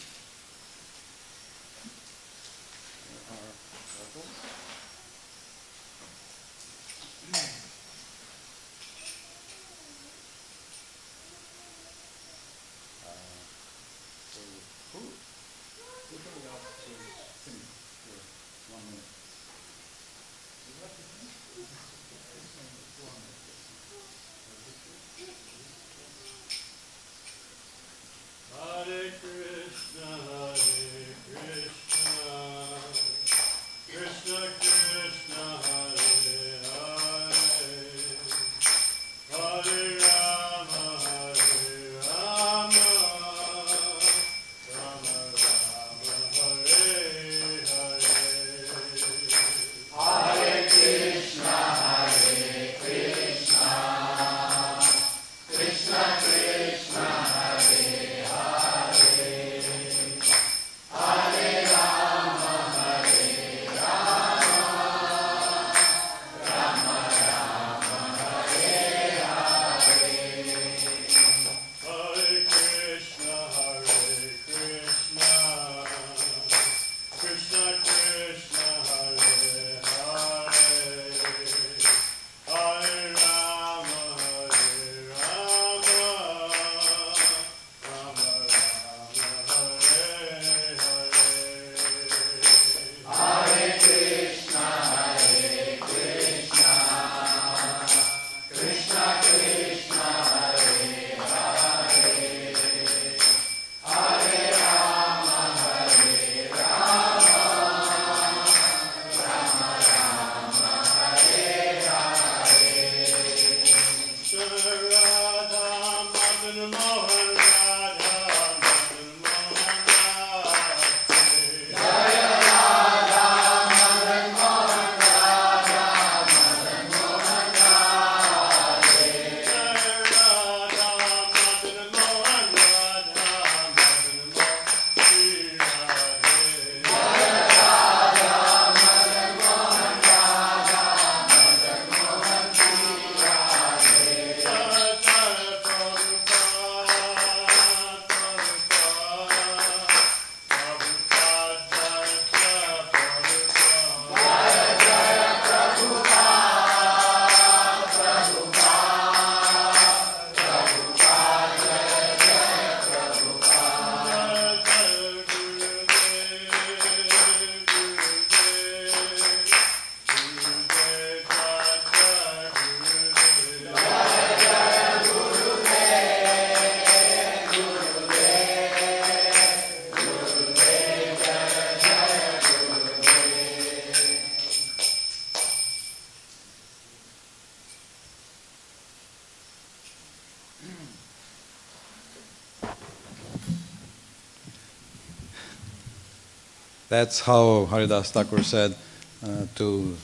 [196.96, 198.74] That's how Haridas Thakur said
[199.22, 199.94] uh, to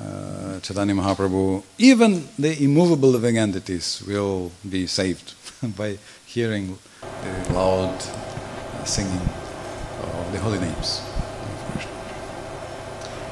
[0.00, 5.34] uh, Chaitanya Mahaprabhu, even the immovable living entities will be saved
[5.76, 9.20] by hearing the loud uh, singing
[10.00, 11.02] of the holy names.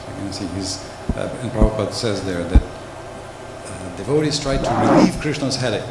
[0.02, 0.84] So you can see his,
[1.16, 5.88] uh, and Prabhupada says there that uh, devotees try to relieve Krishna's headache.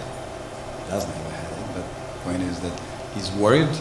[0.83, 2.79] He doesn't have a headache, but the point is that
[3.15, 3.73] he's worried,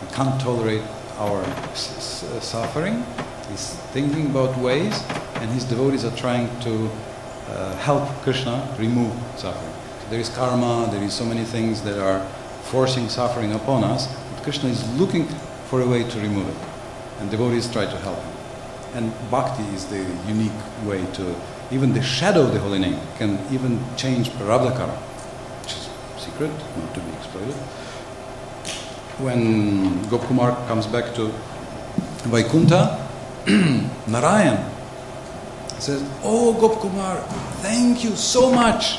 [0.00, 0.80] he can't tolerate
[1.18, 1.44] our
[1.74, 3.04] suffering,
[3.50, 5.02] he's thinking about ways,
[5.36, 6.90] and his devotees are trying to
[7.48, 9.72] uh, help Krishna remove suffering.
[10.02, 12.24] So there is karma, there is so many things that are
[12.64, 15.26] forcing suffering upon us, but Krishna is looking
[15.68, 16.56] for a way to remove it,
[17.20, 18.32] and devotees try to help him.
[18.94, 20.52] And bhakti is the unique
[20.84, 21.34] way to,
[21.70, 24.94] even the shadow of the holy name can even change prarabdha karma,
[25.62, 27.54] which is secret, not to be exploited.
[29.18, 31.32] When Gopkumar comes back to
[32.24, 32.98] Vaikunta,
[34.08, 34.58] Narayan
[35.78, 37.22] says, Oh Gopkumar,
[37.62, 38.98] thank you so much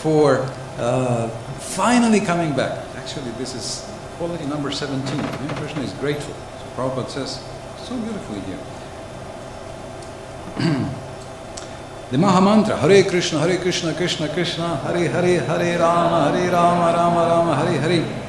[0.00, 0.48] for
[0.78, 2.84] uh, finally coming back.
[2.96, 3.86] Actually, this is
[4.16, 5.18] quality number 17.
[5.18, 6.34] Yeah, Krishna is grateful.
[6.34, 7.42] So Prabhupada says
[7.76, 8.58] so beautifully here.
[12.12, 17.20] the Mahamantra, Hare Krishna, Hare Krishna, Krishna Krishna, Hare Hare, Hare Rama, Hare Rama, Rama
[17.26, 18.22] Rama, Hare Hare,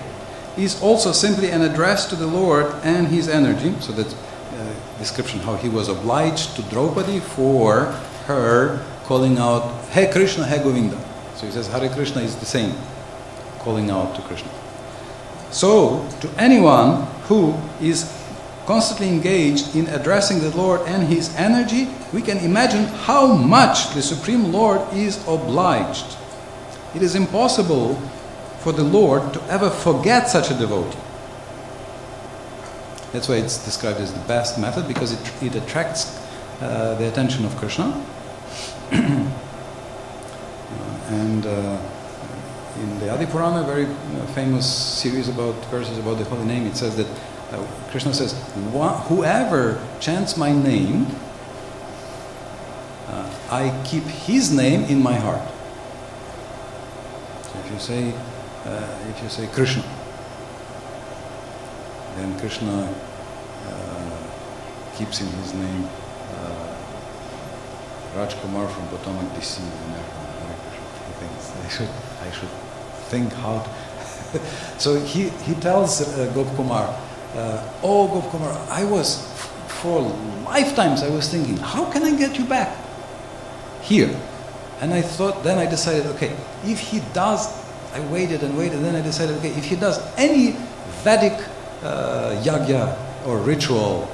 [0.57, 3.75] is also simply an address to the Lord and his energy.
[3.81, 7.87] So that uh, description how he was obliged to Draupadi for
[8.27, 10.97] her calling out, Hey Krishna, Hey Govinda.
[11.35, 12.73] So he says Hare Krishna is the same,
[13.59, 14.49] calling out to Krishna.
[15.51, 18.09] So, to anyone who is
[18.65, 24.01] constantly engaged in addressing the Lord and his energy, we can imagine how much the
[24.01, 26.15] Supreme Lord is obliged.
[26.95, 27.95] It is impossible
[28.59, 30.97] for the Lord to ever forget such a devotee.
[33.11, 36.19] That's why it's described as the best method because it, it attracts
[36.61, 38.05] uh, the attention of Krishna.
[40.73, 41.77] Uh, and uh,
[42.79, 46.65] in the Adi Purana, a very uh, famous series about verses about the holy name,
[46.65, 47.07] it says that
[47.51, 48.33] uh, Krishna says,
[49.07, 51.05] Whoever chants my name,
[53.53, 55.47] I keep his name in my heart.
[57.43, 58.13] So if you say,
[58.65, 59.83] uh, if you say Krishna,
[62.15, 62.89] then Krishna
[63.67, 64.17] uh,
[64.95, 66.75] keeps in his name uh,
[68.15, 69.61] Rajkumar from Potomac DC.
[71.63, 71.89] I should,
[72.21, 72.49] I should
[73.09, 73.59] think how.
[73.61, 74.39] To
[74.79, 76.89] so he, he tells uh, Gopkumar,
[77.35, 79.31] uh, "Oh Gopkumar, I was
[79.67, 80.01] for
[80.45, 82.82] lifetimes I was thinking, how can I get you back
[83.83, 84.09] here?"
[84.81, 86.35] And I thought, then I decided, okay,
[86.65, 87.47] if he does,
[87.93, 90.57] I waited and waited, then I decided, okay, if he does any
[91.03, 91.39] Vedic
[91.83, 94.09] uh, yagya or ritual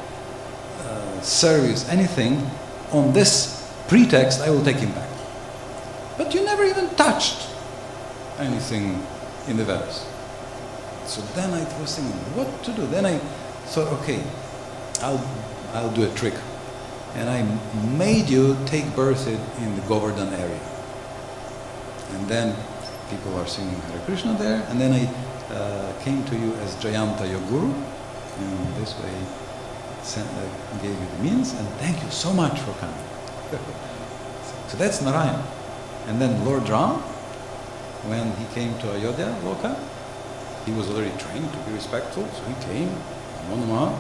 [0.86, 2.46] uh, service, anything,
[2.92, 5.10] on this pretext, I will take him back.
[6.18, 7.50] But you never even touched
[8.38, 9.02] anything
[9.48, 10.06] in the Vedas.
[11.06, 12.86] So then I was thinking, what to do?
[12.88, 13.18] Then I
[13.74, 14.22] thought, okay,
[15.02, 15.24] I'll,
[15.74, 16.36] I'll do a trick.
[17.16, 17.42] And I
[17.98, 20.60] made you take birth in the Govardhan area.
[22.12, 22.56] And then
[23.10, 24.66] people are singing Hare Krishna there.
[24.70, 27.74] And then I uh, came to you as Jayanta, your guru.
[27.74, 29.14] And this way
[30.04, 31.54] sent, uh, gave you the means.
[31.54, 33.06] And thank you so much for coming.
[34.68, 35.44] so that's Narayan.
[36.08, 36.96] And then Lord Ram,
[38.08, 39.78] when he came to Ayodhya, Loka,
[40.66, 42.28] he was already trained to be respectful.
[42.28, 42.90] So he came,
[43.50, 43.98] Manama,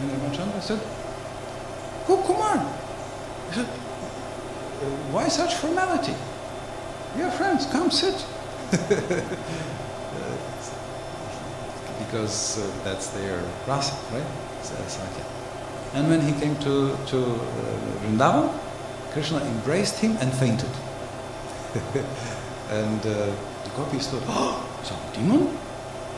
[0.00, 0.80] and Ramachandra said,
[2.06, 2.58] Go Kumar.
[3.48, 3.66] He said,
[5.10, 6.14] why such formality?
[7.16, 8.26] We are friends, come sit.
[12.06, 14.26] because uh, that's their rasa, right?
[14.62, 15.24] Sakya.
[15.94, 18.52] And when he came to, to uh, Vrindavan,
[19.12, 20.70] Krishna embraced him and fainted.
[22.70, 23.32] and uh,
[23.64, 25.56] the gopis thought, oh, some demon?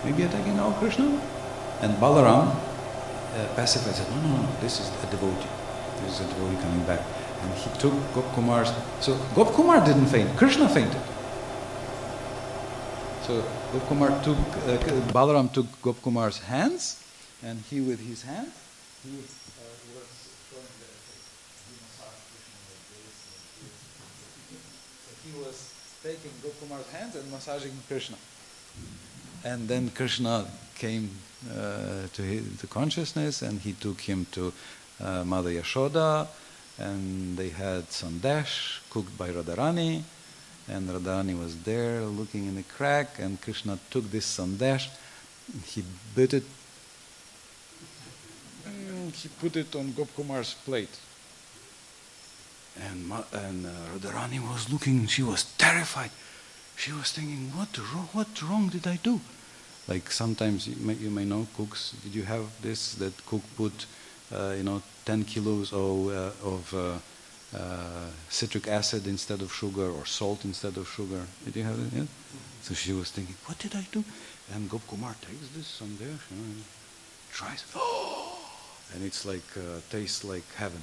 [0.05, 1.05] Maybe attacking our Krishna?
[1.81, 5.57] And Balaram uh, pacified said, no, no, no, this is a devotee.
[6.06, 7.00] Is a devotee coming back.
[7.42, 8.70] And he took Gopkumar's.
[9.00, 11.02] So Gopkumar didn't faint, Krishna fainted.
[13.26, 13.42] So
[13.72, 14.78] Gopkumar took, uh,
[15.12, 17.02] Balaram took Gopkumar's hands,
[17.42, 18.50] and he with his hand,
[19.04, 19.18] he
[25.30, 25.72] uh, was
[26.02, 28.16] taking Gopkumar's hands and massaging Krishna.
[29.44, 31.10] And then Krishna came
[31.50, 34.52] uh, to, his, to consciousness, and he took him to
[35.02, 36.26] uh, Mother Yashoda,
[36.78, 40.02] and they had sandesh cooked by Radharani,
[40.68, 44.88] and Radharani was there looking in the crack, and Krishna took this sandesh,
[45.64, 45.82] he
[46.14, 46.44] bit it
[48.66, 51.00] And he put it on Gopkumar's plate.
[52.80, 56.10] And, and uh, Radharani was looking, she was terrified.
[56.76, 59.20] She was thinking, what wrong, what wrong did I do?
[59.88, 63.86] Like sometimes you may, you may know cooks, did you have this, that cook put,
[64.30, 70.05] you know, 10 kilos of, uh, of uh, uh, citric acid instead of sugar or
[70.05, 71.22] salt instead of sugar?
[71.44, 71.96] Did you have it?
[71.96, 72.06] Yeah?
[72.62, 74.05] So she was thinking, what did I do?
[74.55, 76.62] And Gopkumar takes this and there, you know,
[77.32, 78.38] tries, oh,
[78.94, 80.82] and it's like, uh, tastes like heaven.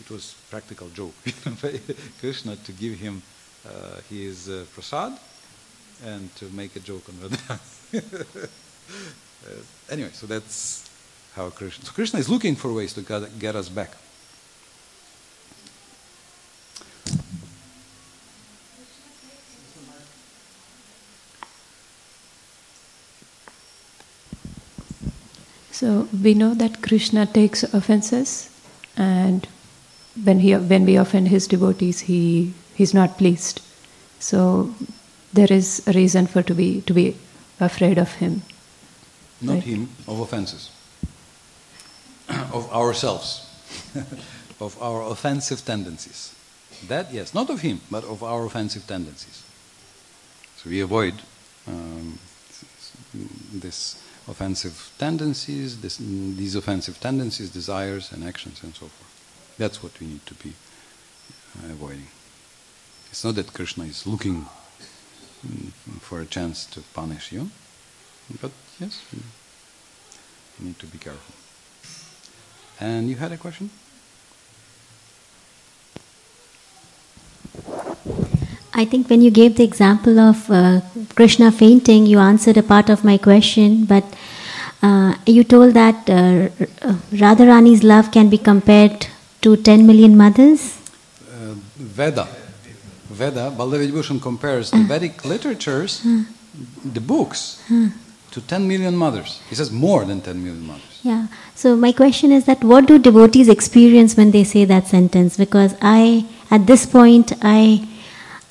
[0.00, 1.14] It was practical joke,
[2.20, 3.22] Krishna to give him
[3.66, 5.18] uh, his uh, prasad
[6.04, 8.48] and to make a joke on Radharani.
[9.46, 10.87] uh, anyway, so that's
[11.38, 11.84] how Krishna.
[11.86, 13.90] So Krishna is looking for ways to get, get us back.
[25.70, 28.50] So we know that Krishna takes offenses,
[28.96, 29.46] and
[30.24, 33.60] when he when we offend his devotees, he he's not pleased.
[34.18, 34.74] So
[35.32, 37.14] there is a reason for to be to be
[37.60, 38.42] afraid of him.
[39.40, 39.62] Not Right.
[39.62, 40.70] him, of offenses.
[42.52, 43.44] Of ourselves.
[44.60, 46.34] of our offensive tendencies.
[46.86, 49.42] That, yes, not of him, but of our offensive tendencies.
[50.56, 51.14] So we avoid
[51.66, 52.18] um,
[53.52, 59.54] this offensive tendencies, this, these offensive tendencies, desires, and actions, and so forth.
[59.58, 60.52] That's what we need to be
[61.58, 62.08] uh, avoiding.
[63.10, 64.46] It's not that Krishna is looking
[65.46, 65.70] mm,
[66.00, 67.50] for a chance to punish you,
[68.40, 69.22] but yes, you
[70.66, 71.37] need to be careful.
[72.80, 73.70] And you had a question?
[78.74, 80.80] I think when you gave the example of uh,
[81.16, 84.04] Krishna fainting, you answered a part of my question, but
[84.82, 86.48] uh, you told that uh,
[87.10, 89.08] Radharani's love can be compared
[89.42, 90.76] to 10 million mothers.
[91.28, 92.28] uh, Veda.
[93.10, 96.02] Veda, Baldev compares the Vedic literatures,
[96.84, 97.60] the books,
[98.30, 99.40] to 10 million mothers.
[99.48, 101.00] He says more than 10 million mothers.
[101.02, 101.26] Yeah.
[101.54, 105.36] So my question is that what do devotees experience when they say that sentence?
[105.36, 107.88] Because I, at this point, I,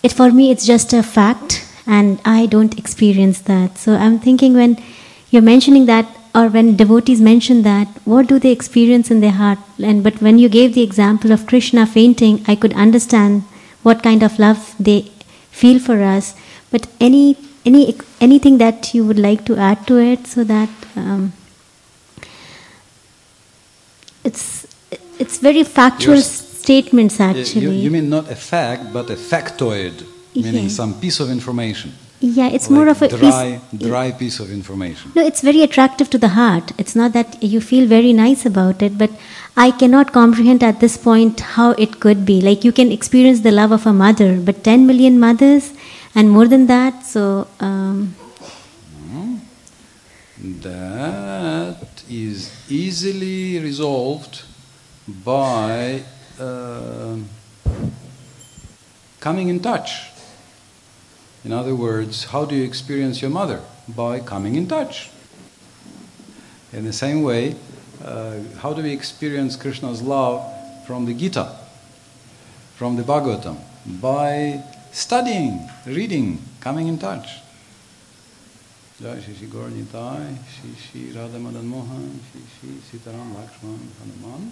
[0.04, 3.78] it for me it's just a fact, and I don't experience that.
[3.78, 4.82] So I'm thinking when
[5.30, 9.60] you're mentioning that, or when devotees mention that, what do they experience in their heart?
[9.82, 13.44] And but when you gave the example of Krishna fainting, I could understand
[13.84, 15.02] what kind of love they
[15.50, 16.36] feel for us.
[16.70, 17.38] But any
[17.70, 17.84] any
[18.28, 20.70] anything that you would like to add to it, so that.
[20.96, 21.34] Um,
[24.24, 24.68] it's
[25.20, 27.62] it's very factual statements actually.
[27.62, 29.96] You, you mean not a fact, but a factoid,
[30.36, 30.78] meaning Yeah.
[30.82, 31.92] some piece of information.
[32.20, 35.12] yeah, it's like more of a dry, piece- dry piece of information.
[35.18, 36.72] No, it's very attractive to the heart.
[36.84, 39.12] It's not that you feel very nice about it, but
[39.66, 42.38] I cannot comprehend at this point how it could be.
[42.48, 45.70] Like you can experience the love of a mother, but 10 million mothers
[46.18, 47.48] and more than that, so.
[47.60, 48.16] Um,
[50.62, 54.44] That is easily resolved
[55.08, 56.04] by
[56.40, 57.18] uh,
[59.20, 60.10] coming in touch.
[61.44, 63.62] In other words, how do you experience your mother?
[63.88, 65.10] By coming in touch.
[66.72, 67.56] In the same way,
[68.04, 70.46] uh, how do we experience Krishna's love
[70.86, 71.56] from the Gita,
[72.76, 73.58] from the Bhagavatam?
[73.86, 74.64] By
[74.98, 77.28] studying, reading, coming in touch.
[79.00, 84.52] Jai Shri Shri Shri Radha Madan Mohan, Shri Shri Sitaram Lakshman Hanuman.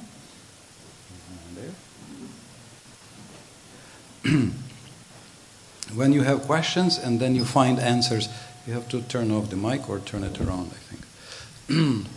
[5.95, 8.29] When you have questions and then you find answers,
[8.67, 12.07] you have to turn off the mic or turn it around, I think.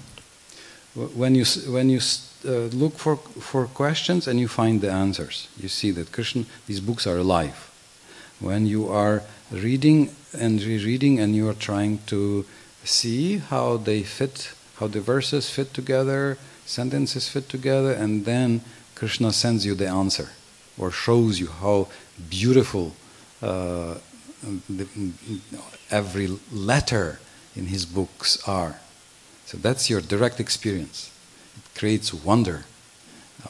[1.16, 2.00] when you, when you
[2.44, 6.80] uh, look for, for questions and you find the answers, you see that Krishna, these
[6.80, 7.67] books are alive.
[8.40, 12.44] When you are reading and rereading and you are trying to
[12.84, 18.60] see how they fit, how the verses fit together, sentences fit together, and then
[18.94, 20.30] Krishna sends you the answer
[20.78, 21.88] or shows you how
[22.30, 22.94] beautiful
[23.42, 23.94] uh,
[24.68, 24.86] the,
[25.90, 27.20] every letter
[27.56, 28.78] in his books are.
[29.46, 31.10] So that's your direct experience.
[31.56, 32.64] It creates wonder,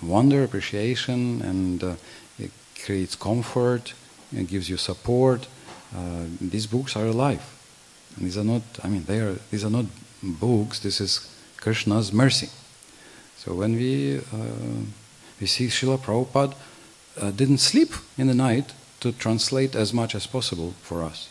[0.02, 1.94] wonder, appreciation, and uh,
[2.39, 2.52] it
[2.85, 3.93] creates comfort.
[4.33, 5.47] It gives you support.
[5.95, 7.43] Uh, these books are alive.
[8.17, 8.63] And these are not.
[8.83, 9.37] I mean, they are.
[9.51, 9.87] These are not
[10.23, 10.81] books.
[10.81, 12.49] This is Krishna's mercy.
[13.37, 14.85] So when we uh,
[15.41, 16.55] we see Srila Prabhupada
[17.21, 21.29] uh, didn't sleep in the night to translate as much as possible for us.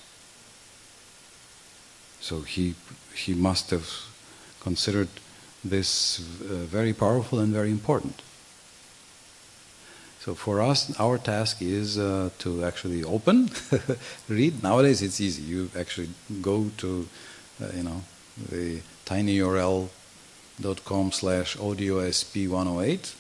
[2.22, 2.76] So he
[3.14, 3.88] he must have
[4.62, 5.10] considered
[5.64, 8.22] this uh, very powerful and very important.
[10.28, 13.50] So for us, our task is uh, to actually open,
[14.28, 14.62] read.
[14.62, 15.44] Nowadays, it's easy.
[15.44, 16.10] You actually
[16.42, 17.08] go to,
[17.64, 18.02] uh, you know,
[18.52, 23.16] the tinyurl.com slash audiosp108,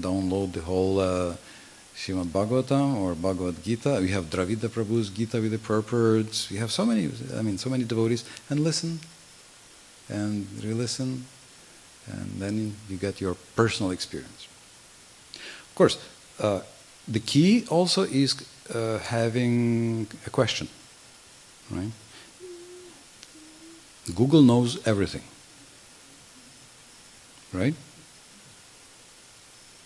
[0.00, 1.36] download the whole uh,
[1.94, 3.98] Srimad Bhagavatam or Bhagavad Gita.
[4.00, 6.48] We have Dravida Prabhu's Gita with the purports.
[6.48, 9.00] We have so many, I mean, so many devotees, and listen,
[10.08, 11.26] and re-listen,
[12.06, 14.48] and then you get your personal experience.
[15.34, 15.98] Of course,
[17.08, 18.34] the key also is
[18.74, 20.68] uh, having a question,
[21.70, 21.90] right?
[24.14, 25.22] Google knows everything,
[27.52, 27.74] right?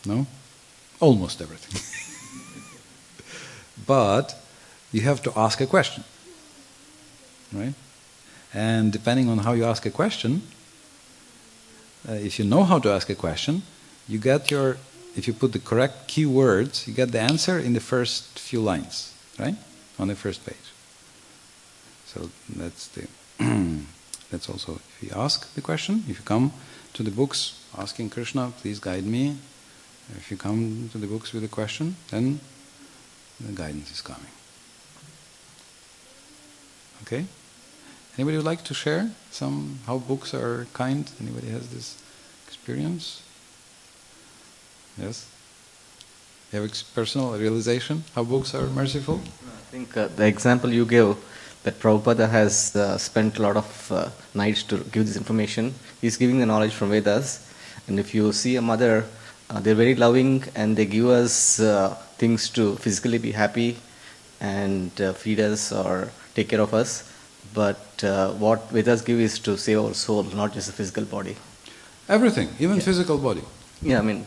[0.07, 0.27] No?
[1.01, 1.77] Almost everything.
[3.87, 4.35] but
[4.93, 6.05] you have to ask a question,
[7.53, 7.74] right?
[8.55, 10.43] And depending on how you ask a question,
[12.09, 13.62] uh, if you know how to ask a question,
[14.09, 14.78] you get your
[15.17, 19.15] if you put the correct keywords, you get the answer in the first few lines,
[19.39, 19.57] right?
[19.99, 20.57] On the first page.
[22.05, 23.09] So that's the
[24.31, 26.53] that's also if you ask the question, if you come
[26.93, 29.37] to the books asking Krishna, please guide me.
[30.17, 32.41] If you come to the books with a question, then
[33.41, 34.31] the guidance is coming.
[37.03, 37.27] Okay?
[38.17, 41.11] Anybody would like to share some how books are kind?
[41.21, 42.01] Anybody has this
[42.47, 43.23] experience?
[44.98, 45.27] Yes?
[46.52, 49.20] You have ex- personal realization how books are merciful?
[49.47, 51.16] I think uh, the example you gave
[51.64, 55.74] that Prabhupada has uh, spent a lot of uh, nights to give this information.
[56.01, 57.43] He's giving the knowledge from Vedas.
[57.89, 59.05] And if you see a mother,
[59.51, 63.77] uh, they're very loving and they give us uh, things to physically be happy
[64.40, 67.12] and uh, feed us or take care of us.
[67.55, 71.36] But uh, what Vedas give is to save our soul, not just the physical body.
[72.09, 72.82] Everything, even Yeah.
[72.82, 73.43] physical body.
[73.82, 74.24] Yeah, I mean,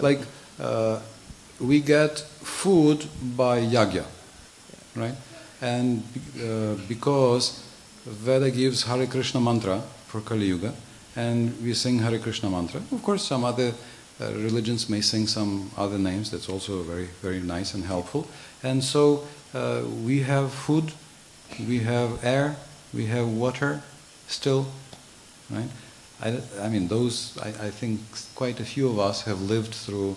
[0.00, 0.20] Like
[0.60, 1.00] uh,
[1.60, 3.06] we get food
[3.36, 4.04] by yagya,
[4.96, 5.14] right?
[5.60, 6.02] And
[6.42, 7.62] uh, because
[8.06, 10.72] Veda gives Hare Krishna mantra for Kali Yuga,
[11.14, 12.80] and we sing Hare Krishna mantra.
[12.90, 13.72] Of course, some other
[14.20, 16.30] uh, religions may sing some other names.
[16.30, 18.26] That's also very, very nice and helpful.
[18.62, 19.24] And so
[19.54, 20.92] uh, we have food,
[21.68, 22.56] we have air,
[22.92, 23.82] we have water
[24.26, 24.66] still,
[25.50, 25.68] right?
[26.22, 28.00] I, I mean, those, I, I think
[28.34, 30.16] quite a few of us have lived through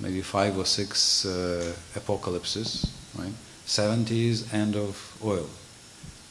[0.00, 2.86] maybe five or six uh, apocalypses,
[3.18, 3.32] right?
[3.66, 5.48] 70s, end of oil.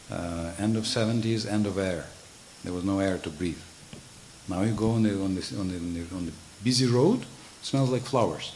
[0.10, 2.06] Uh, end of 70s, end of air.
[2.64, 3.62] There was no air to breathe.
[4.48, 6.32] Now you go on the, on the, on the, on the,
[6.64, 7.26] busy road,
[7.62, 8.56] smells like flowers.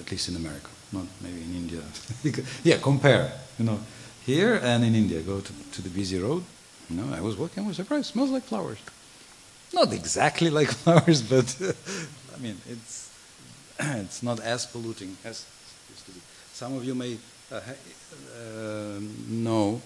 [0.00, 1.82] At least in America, not maybe in India.
[2.64, 3.78] yeah, compare, you know,
[4.24, 5.20] here and in India.
[5.20, 6.44] Go to, to the busy road.
[6.88, 8.06] You know, I was walking, I was surprised.
[8.06, 8.78] Smells like flowers.
[9.74, 11.56] Not exactly like flowers, but
[12.34, 13.10] I mean, it's
[13.78, 15.44] it's not as polluting as
[15.90, 16.20] used to be.
[16.52, 17.18] Some of you may
[17.50, 19.82] uh, uh, know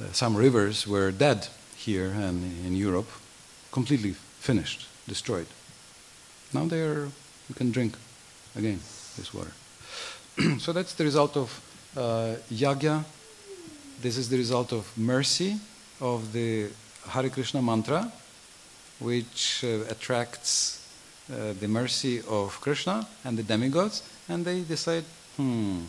[0.00, 3.08] uh, some rivers were dead here and in Europe,
[3.72, 5.46] completely finished, destroyed.
[6.52, 7.08] Now they are,
[7.48, 7.96] you can drink
[8.54, 8.80] again
[9.16, 9.52] this water.
[10.58, 11.48] so that's the result of
[11.96, 13.04] uh, yagya.
[14.02, 15.56] This is the result of mercy
[16.00, 16.68] of the
[17.08, 18.12] Hare Krishna mantra,
[18.98, 20.80] which uh, attracts
[21.32, 25.04] uh, the mercy of Krishna and the demigods, and they decide,
[25.36, 25.80] hmm,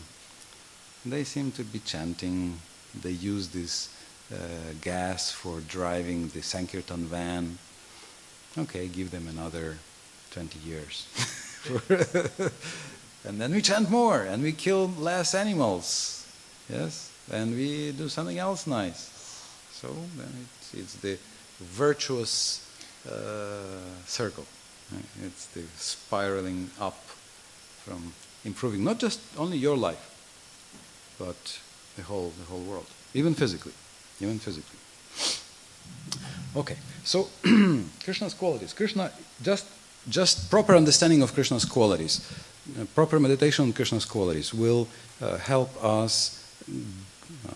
[1.04, 2.58] they seem to be chanting.
[3.02, 3.90] They use this
[4.32, 4.36] uh,
[4.80, 7.58] gas for driving the Sankirtan van.
[8.58, 9.76] Okay, give them another
[10.32, 11.06] 20 years.
[13.24, 16.26] and then we chant more, and we kill less animals.
[16.68, 19.12] Yes, and we do something else nice.
[19.72, 21.18] So then it's, it's the
[21.60, 22.65] virtuous
[24.06, 24.46] circle.
[24.92, 25.04] right?
[25.24, 26.98] It's the spiraling up
[27.84, 28.12] from
[28.44, 30.04] improving not just only your life,
[31.18, 31.60] but
[31.96, 33.72] the whole the whole world, even physically,
[34.20, 34.78] even physically.
[36.54, 37.28] Okay, so
[38.04, 38.72] Krishna's qualities.
[38.72, 39.10] Krishna
[39.42, 39.66] just
[40.08, 42.20] just proper understanding of Krishna's qualities,
[42.80, 44.86] uh, proper meditation on Krishna's qualities will
[45.20, 46.44] uh, help us
[47.48, 47.52] uh,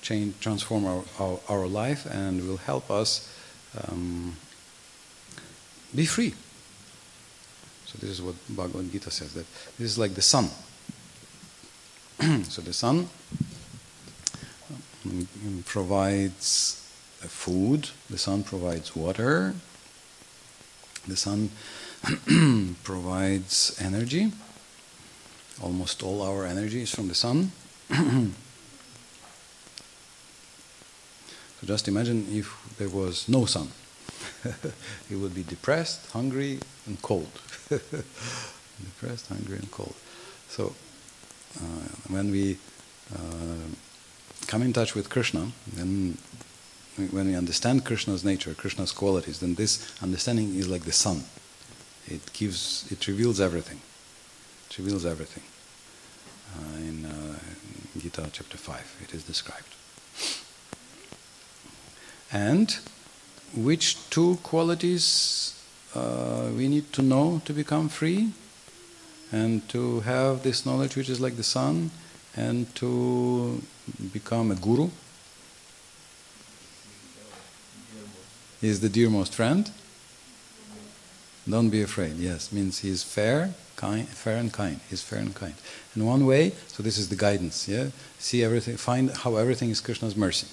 [0.00, 3.28] change, transform our, our, our life, and will help us
[3.88, 4.36] um,
[5.94, 6.34] be free.
[7.86, 9.46] So this is what Bhagavad Gita says that
[9.78, 10.48] this is like the sun.
[12.44, 13.08] so the sun
[15.04, 15.28] um,
[15.66, 16.78] provides
[17.22, 19.54] uh, food, the sun provides water,
[21.06, 21.50] the sun
[22.82, 24.32] provides energy.
[25.60, 27.52] Almost all our energy is from the sun.
[27.90, 28.32] so
[31.64, 33.68] just imagine if there was no sun.
[35.08, 37.30] he would be depressed, hungry, and cold.
[37.68, 39.94] depressed, hungry, and cold.
[40.48, 40.74] So,
[41.58, 42.58] uh, when we
[43.14, 43.68] uh,
[44.46, 46.18] come in touch with Krishna, then
[47.10, 51.24] when we understand Krishna's nature, Krishna's qualities, then this understanding is like the sun.
[52.06, 53.80] It gives, it reveals everything.
[54.70, 55.44] It reveals everything.
[56.54, 57.38] Uh, in uh,
[57.98, 59.74] Gita chapter 5, it is described.
[62.30, 62.78] And
[63.54, 65.58] which two qualities
[65.94, 68.32] uh, we need to know to become free?
[69.30, 71.90] And to have this knowledge which is like the sun,
[72.36, 73.62] and to
[74.12, 74.90] become a guru?
[78.60, 79.70] Is the dearmost friend?
[81.48, 82.16] Don't be afraid.
[82.16, 84.78] Yes, means he is fair, kind, fair and kind.
[84.88, 85.54] He's fair and kind.
[85.96, 87.66] In one way, so this is the guidance.
[87.66, 87.86] Yeah,
[88.18, 90.46] see everything, find how everything is Krishna's mercy.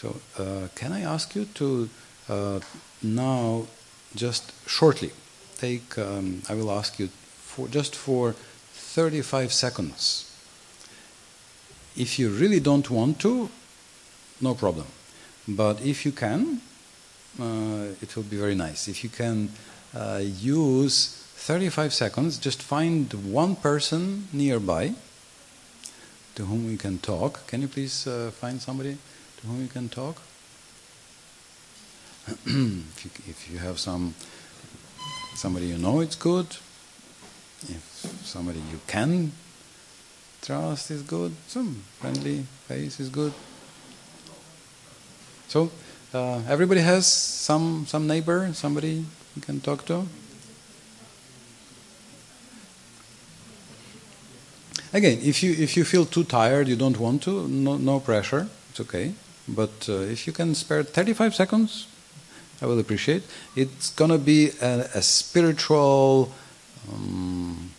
[0.00, 1.90] So, uh, can I ask you to
[2.26, 2.60] uh,
[3.02, 3.66] now,
[4.16, 5.10] just shortly,
[5.58, 5.98] take?
[5.98, 8.32] Um, I will ask you for just for
[8.72, 10.24] 35 seconds.
[11.98, 13.50] If you really don't want to,
[14.40, 14.86] no problem.
[15.46, 16.62] But if you can,
[17.38, 18.88] uh, it will be very nice.
[18.88, 19.50] If you can
[19.94, 24.94] uh, use 35 seconds, just find one person nearby
[26.36, 27.46] to whom we can talk.
[27.48, 28.96] Can you please uh, find somebody
[29.40, 30.20] to whom you can talk?
[32.46, 34.14] if, you, if you have some
[35.34, 36.46] somebody you know, it's good.
[37.62, 37.82] If
[38.24, 39.32] somebody you can
[40.42, 43.32] trust is good, some friendly face is good.
[45.48, 45.70] So
[46.14, 49.04] uh, everybody has some some neighbor, somebody
[49.36, 50.06] you can talk to.
[54.92, 58.48] Again, if you if you feel too tired, you don't want to, no no pressure.
[58.70, 59.14] It's okay.
[59.54, 61.86] But uh, if you can spare 35 seconds,
[62.62, 63.22] I will appreciate.
[63.56, 66.32] It's gonna be a, a spiritual
[66.92, 67.70] um,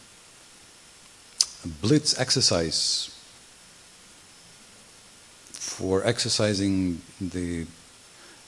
[1.81, 3.15] blitz exercise
[5.53, 7.65] for exercising the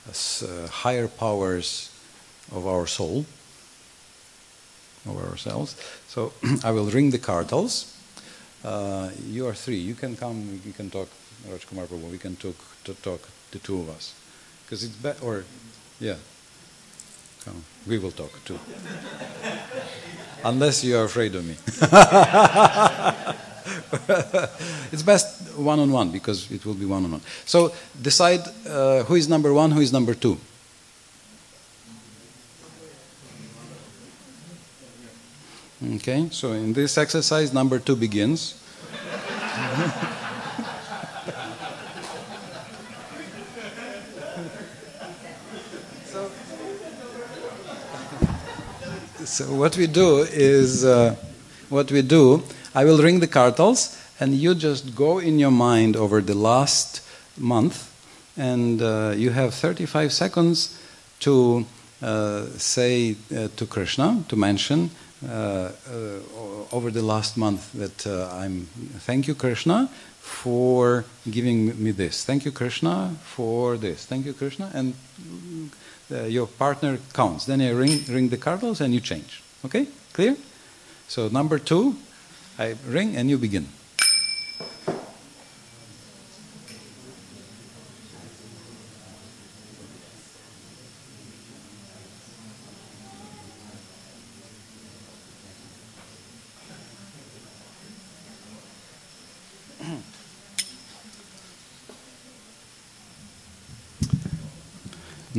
[0.08, 1.90] uh, higher powers
[2.52, 3.26] of our soul,
[5.06, 5.76] of ourselves.
[6.08, 6.34] So
[6.64, 7.96] I will ring the kartals.
[8.64, 9.78] Uh, you are three.
[9.78, 10.62] You can come.
[10.66, 11.10] You can talk,
[11.50, 12.12] Raj Kumar Prabhu.
[12.12, 12.56] We can talk.
[12.86, 14.14] To talk the two of us,
[14.66, 15.24] because it's better.
[15.24, 15.46] Or,
[16.00, 16.16] yeah.
[17.46, 17.64] Come.
[17.88, 18.60] We will talk too.
[20.44, 21.56] Unless you are afraid of me.
[24.92, 27.22] it's best one on one because it will be one on one.
[27.46, 30.38] So decide uh, who is number one, who is number two.
[35.96, 38.60] Okay, so in this exercise, number two begins.
[49.26, 51.16] so what we do is, uh,
[51.70, 52.44] what we do,
[52.76, 57.02] I will ring the kartals, and you just go in your mind over the last
[57.38, 57.92] month,
[58.38, 60.78] and uh, you have 35 seconds
[61.22, 61.66] to
[62.02, 64.92] uh, say uh, to Krishna, to mention
[65.26, 65.72] uh, uh,
[66.72, 68.68] over the last month that I'm,
[69.06, 69.90] thank you, Krishna,
[70.20, 72.26] for giving me this.
[72.26, 74.06] Thank you, Krishna, for this.
[74.06, 74.96] Thank you, Krishna, and
[76.14, 77.46] uh, your partner counts.
[77.46, 79.42] Then you ring, ring the kartals and you change.
[79.66, 79.88] Okay?
[80.14, 80.38] Clear?
[81.08, 81.96] So number two,
[82.58, 83.68] I ring and you begin.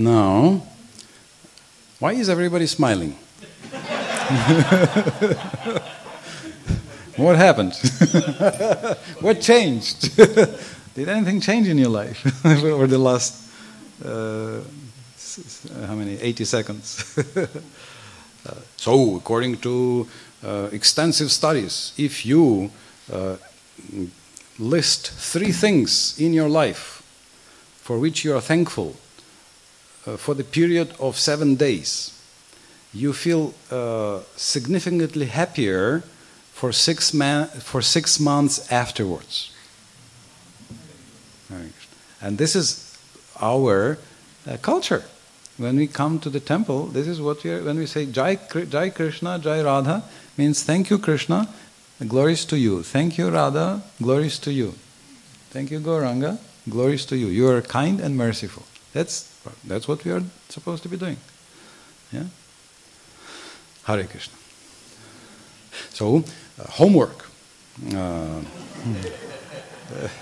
[0.05, 0.60] Now,
[1.98, 3.12] why is everybody smiling?
[7.16, 7.72] what happened?
[9.20, 10.14] what changed?
[10.94, 13.51] Did anything change in your life over the last,
[14.05, 14.60] uh,
[15.86, 17.16] how many, 80 seconds?
[17.16, 17.47] uh,
[18.76, 20.06] so, according to
[20.44, 22.70] uh, extensive studies, if you
[23.10, 23.36] uh,
[24.59, 27.02] list three things in your life
[27.81, 28.97] for which you are thankful
[30.16, 32.12] for the period of seven days,
[32.93, 36.02] you feel uh, significantly happier
[36.52, 37.10] for six,
[37.60, 39.51] for six months afterwards.
[42.20, 42.97] And this is
[43.40, 43.98] our
[44.48, 45.05] uh, culture.
[45.59, 48.36] When we come to the temple, this is what we are, when we say Jai,
[48.36, 50.02] Jai Krishna, Jai Radha,
[50.39, 51.48] means thank you Krishna,
[52.09, 52.82] glories to you.
[52.82, 54.74] Thank you Radha, glories to you.
[55.51, 57.26] Thank you Gauranga, Glories to you.
[57.26, 58.62] You are kind and merciful.
[58.94, 59.34] That's,
[59.65, 61.16] that's what we are supposed to be doing.
[62.12, 62.25] Yeah?
[63.85, 64.35] Hare Krishna.
[65.91, 66.25] So,
[66.59, 67.27] uh, homework.
[67.93, 68.41] Uh,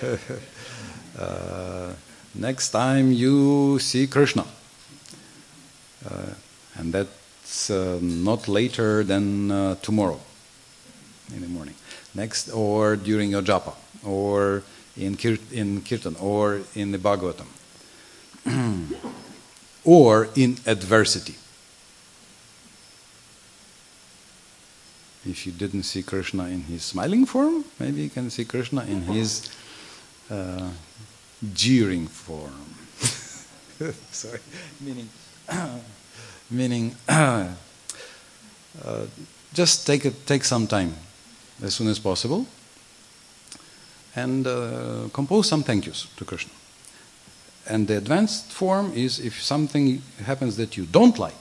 [1.18, 1.92] uh,
[2.34, 4.44] next time you see Krishna,
[6.10, 6.34] uh,
[6.76, 10.18] and that's uh, not later than uh, tomorrow
[11.34, 11.74] in the morning.
[12.14, 13.74] Next, or during your japa,
[14.04, 14.62] or
[14.96, 15.16] in,
[15.52, 17.46] in kirtan, or in the Bhagavatam,
[19.84, 21.34] or in adversity.
[25.24, 29.02] If you didn't see Krishna in his smiling form, maybe you can see Krishna in
[29.02, 29.48] his
[30.30, 30.70] uh,
[31.54, 32.74] jeering form.
[34.10, 34.40] Sorry,
[34.80, 35.08] meaning,
[36.50, 37.46] meaning, uh,
[39.52, 40.94] just take it, take some time,
[41.62, 42.46] as soon as possible,
[44.16, 46.52] and uh, compose some thank yous to Krishna.
[47.68, 51.34] And the advanced form is if something happens that you don't like,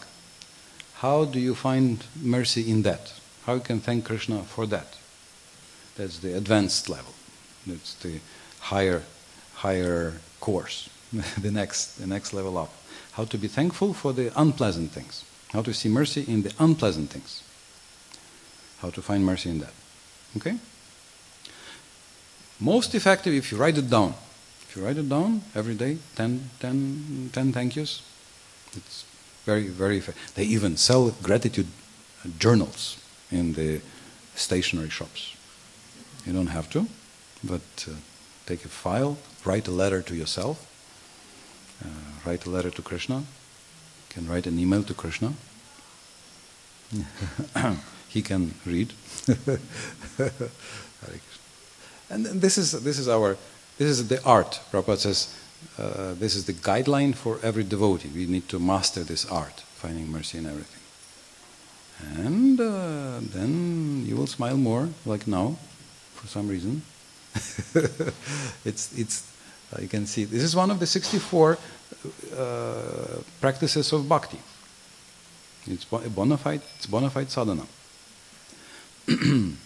[0.95, 3.13] how do you find mercy in that?
[3.45, 4.97] How you can thank Krishna for that?
[5.95, 7.13] That's the advanced level.
[7.65, 8.19] That's the
[8.59, 9.01] higher,
[9.55, 10.89] higher course,
[11.41, 12.71] the next, the next level up.
[13.13, 15.25] How to be thankful for the unpleasant things.
[15.51, 17.43] How to see mercy in the unpleasant things.
[18.79, 19.73] How to find mercy in that.
[20.37, 20.57] Okay?
[22.59, 24.13] Most effective if you write it down.
[24.71, 28.01] If you write it down every day, 10, 10, 10 thank yous,
[28.73, 29.03] it's
[29.43, 30.01] very, very.
[30.35, 31.67] They even sell gratitude
[32.39, 32.95] journals
[33.29, 33.81] in the
[34.33, 35.35] stationery shops.
[36.25, 36.87] You don't have to,
[37.43, 37.95] but uh,
[38.45, 40.65] take a file, write a letter to yourself,
[41.83, 41.89] uh,
[42.25, 43.25] write a letter to Krishna, you
[44.07, 45.33] can write an email to Krishna.
[48.07, 48.93] he can read.
[52.09, 53.35] and this is, this is our,
[53.81, 54.59] this is the art.
[54.71, 55.35] Prabhupada says,
[55.79, 58.11] uh, this is the guideline for every devotee.
[58.13, 60.83] We need to master this art, finding mercy in everything.
[62.23, 65.57] And uh, then you will smile more, like now,
[66.13, 66.83] for some reason.
[68.65, 69.31] it's, it's,
[69.73, 71.57] uh, you can see, this is one of the 64
[72.37, 74.39] uh, practices of bhakti.
[75.65, 77.65] It's bona fide, it's bona fide sadhana.
[79.07, 79.57] and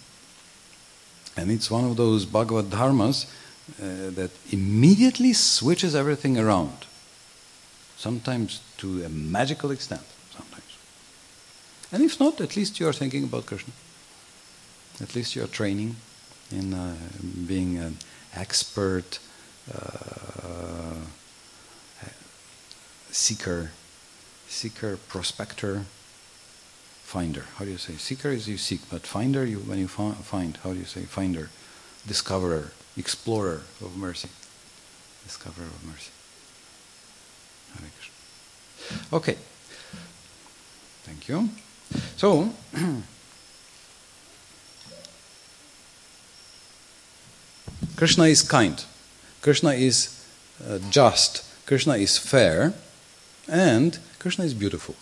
[1.38, 3.26] it's one of those Bhagavad dharmas
[3.82, 6.86] uh, that immediately switches everything around,
[7.98, 10.04] sometimes to a magical extent.
[10.32, 10.78] Sometimes.
[11.92, 13.74] And if not, at least you are thinking about Krishna.
[15.02, 15.96] At least you are training
[16.52, 16.96] in uh,
[17.48, 17.98] being an
[18.36, 19.20] expert
[19.74, 20.96] uh,
[23.12, 23.72] seeker,
[24.48, 25.86] seeker, prospector,
[27.04, 27.46] finder.
[27.56, 27.94] How do you say?
[27.94, 30.58] Seeker is you seek, but finder you when you find.
[30.58, 31.04] How do you say?
[31.04, 31.50] Finder,
[32.06, 34.30] discoverer, explorer of mercy,
[35.24, 36.12] discoverer of mercy.
[39.12, 39.38] Okay.
[41.04, 41.50] Thank you.
[42.18, 42.50] So,
[47.96, 48.84] Krishna is kind,
[49.42, 50.26] Krishna is
[50.68, 52.74] uh, just, Krishna is fair,
[53.48, 54.96] and Krishna is beautiful.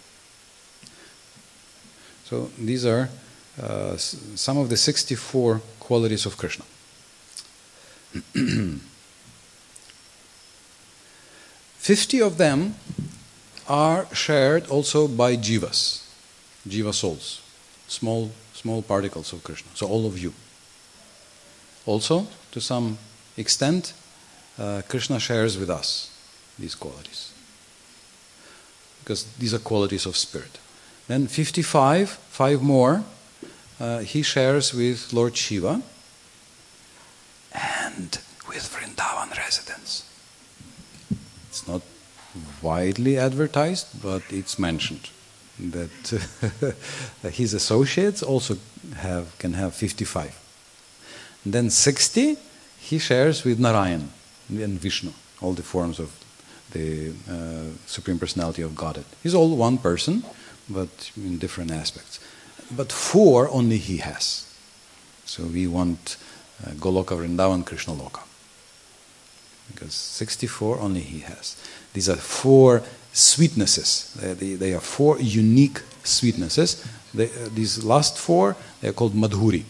[2.25, 3.09] So, these are
[3.61, 6.65] uh, some of the 64 qualities of Krishna.
[11.77, 12.75] Fifty of them
[13.67, 16.03] are shared also by jivas
[16.67, 17.41] jiva souls,
[17.87, 19.71] small, small particles of Krishna.
[19.73, 20.33] So all of you.
[21.85, 22.97] Also, to some
[23.37, 23.93] extent,
[24.57, 26.09] uh, Krishna shares with us
[26.57, 27.33] these qualities.
[28.99, 30.59] Because these are qualities of spirit.
[31.07, 33.03] Then 55, five more,
[33.79, 35.81] uh, he shares with Lord Shiva
[38.47, 40.03] with Vrindavan residents.
[41.49, 41.81] It's not
[42.61, 45.09] widely advertised, but it's mentioned
[45.59, 46.75] that
[47.31, 48.57] his associates also
[48.95, 50.39] have can have 55.
[51.45, 52.37] And then 60
[52.79, 54.09] he shares with Narayan
[54.49, 55.11] and Vishnu,
[55.41, 56.11] all the forms of
[56.71, 59.05] the uh, Supreme Personality of Godhead.
[59.21, 60.23] He's all one person,
[60.69, 62.19] but in different aspects.
[62.75, 64.53] But four only he has.
[65.25, 66.17] So we want
[66.65, 68.21] uh, Goloka Vrindavan Krishna Loka.
[69.71, 71.55] Because 64 only he has.
[71.93, 74.13] These are four sweetnesses.
[74.13, 76.85] They, they, they, are four unique sweetnesses.
[77.13, 79.63] They, uh, these last four, they are called Madhuri.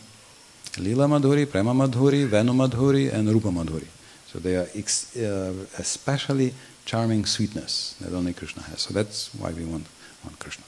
[0.80, 3.88] Lila Madhuri, Prema Madhuri, Venu Madhuri, and Rupa Madhuri.
[4.27, 6.53] So they are ex, uh, especially
[6.85, 8.81] charming sweetness that only Krishna has.
[8.81, 9.85] So that's why we want,
[10.23, 10.65] want Krishna.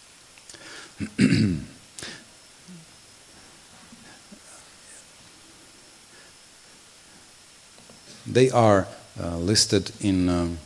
[8.25, 8.87] they are
[9.19, 10.57] uh, listed in um,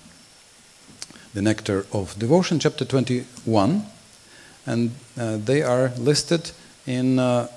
[1.33, 3.85] the Nectar of Devotion, chapter 21,
[4.65, 6.51] and uh, they are listed
[6.87, 7.47] in uh,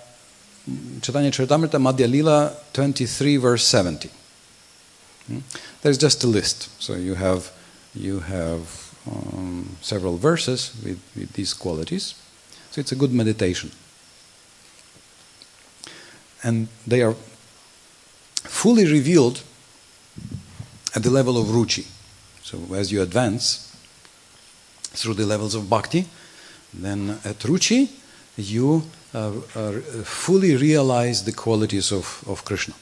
[1.00, 4.10] Chaitanya Charitamrita Madhya Lila 23, verse 70.
[5.26, 5.38] Hmm?
[5.82, 7.50] There's just a list, so you have
[7.94, 12.14] you have um, several verses with, with these qualities.
[12.70, 13.70] So it's a good meditation.
[16.42, 17.14] And they are
[18.44, 19.42] fully revealed
[20.94, 21.86] at the level of ruchi.
[22.42, 23.74] So as you advance
[24.94, 26.06] through the levels of bhakti,
[26.74, 27.88] then at ruchi
[28.36, 28.82] you
[30.04, 32.74] fully realize the qualities of, of Krishna.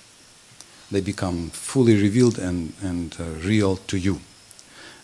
[0.90, 4.20] They become fully revealed and, and uh, real to you.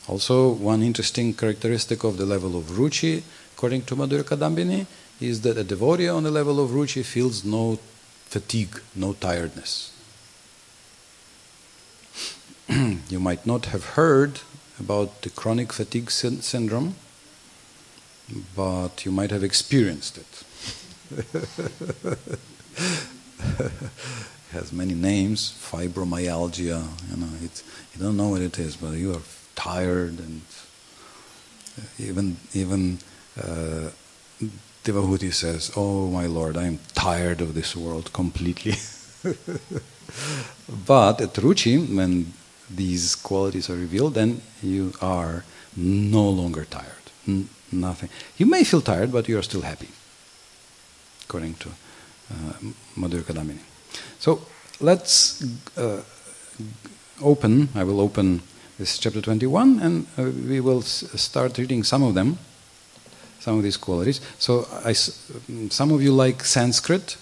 [0.08, 3.22] Also, one interesting characteristic of the level of ruchi,
[3.56, 4.86] according to Madhurya Kadambini,
[5.20, 7.78] is that a devotee on the level of ruchi feels no
[8.26, 9.92] fatigue, no tiredness.
[13.08, 14.40] you might not have heard
[14.78, 16.96] about the chronic fatigue sy- syndrome,
[18.54, 20.44] but you might have experienced it.
[21.16, 22.38] it
[24.52, 27.62] has many names, fibromyalgia, you know, it's,
[27.94, 29.22] you don't know what it is, but you are
[29.54, 30.42] tired and
[31.98, 32.98] even even
[33.38, 33.90] uh,
[34.84, 38.76] Devahuti says, "Oh my Lord, I am tired of this world completely."
[40.86, 42.32] but at Ruchi, when
[42.70, 45.44] these qualities are revealed, then you are
[45.76, 47.10] no longer tired.
[47.28, 48.08] N- nothing.
[48.36, 49.88] You may feel tired, but you are still happy,
[51.24, 52.52] according to uh,
[52.96, 53.60] Madhur Kadambini.
[54.18, 54.40] So
[54.80, 55.44] let's
[55.76, 56.02] uh,
[57.22, 57.68] open.
[57.74, 58.42] I will open
[58.78, 62.38] this chapter 21, and uh, we will start reading some of them,
[63.40, 64.20] some of these qualities.
[64.38, 64.62] So,
[65.70, 67.16] some of you like Sanskrit.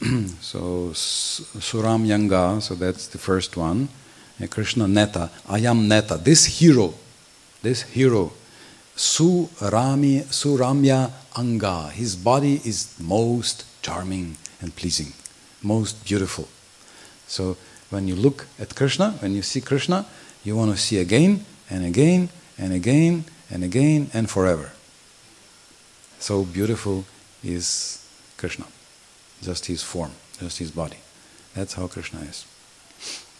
[0.40, 3.88] so, Suram Yanga, so that's the first one.
[4.48, 6.94] Krishna Neta, I am Neta, this hero,
[7.62, 8.32] this hero,
[8.96, 15.12] Surami, Suramya Anga, his body is most charming and pleasing,
[15.62, 16.48] most beautiful.
[17.26, 17.56] So,
[17.90, 20.06] when you look at Krishna, when you see Krishna,
[20.44, 24.72] you want to see again and again and again and again and forever.
[26.18, 27.04] So beautiful
[27.44, 28.06] is
[28.36, 28.64] Krishna,
[29.42, 30.98] just his form, just his body.
[31.54, 32.46] That's how Krishna is.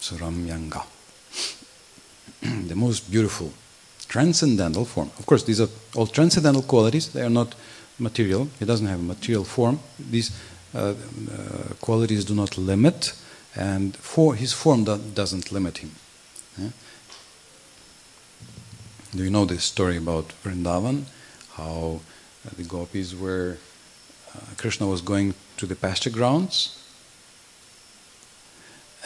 [0.02, 0.82] Suramyanga.
[2.42, 3.52] the most beautiful,
[4.08, 5.10] transcendental form.
[5.18, 7.54] Of course, these are all transcendental qualities, they are not
[8.00, 9.78] material, he doesn't have a material form.
[9.98, 10.32] These
[10.74, 10.94] uh, uh,
[11.80, 13.12] qualities do not limit,
[13.54, 15.92] and for his form do- doesn't limit him.
[16.58, 16.70] Yeah?
[19.14, 21.04] Do you know this story about Vrindavan?
[21.54, 22.00] How
[22.56, 23.58] the gopis were,
[24.34, 26.81] uh, Krishna was going to the pasture grounds,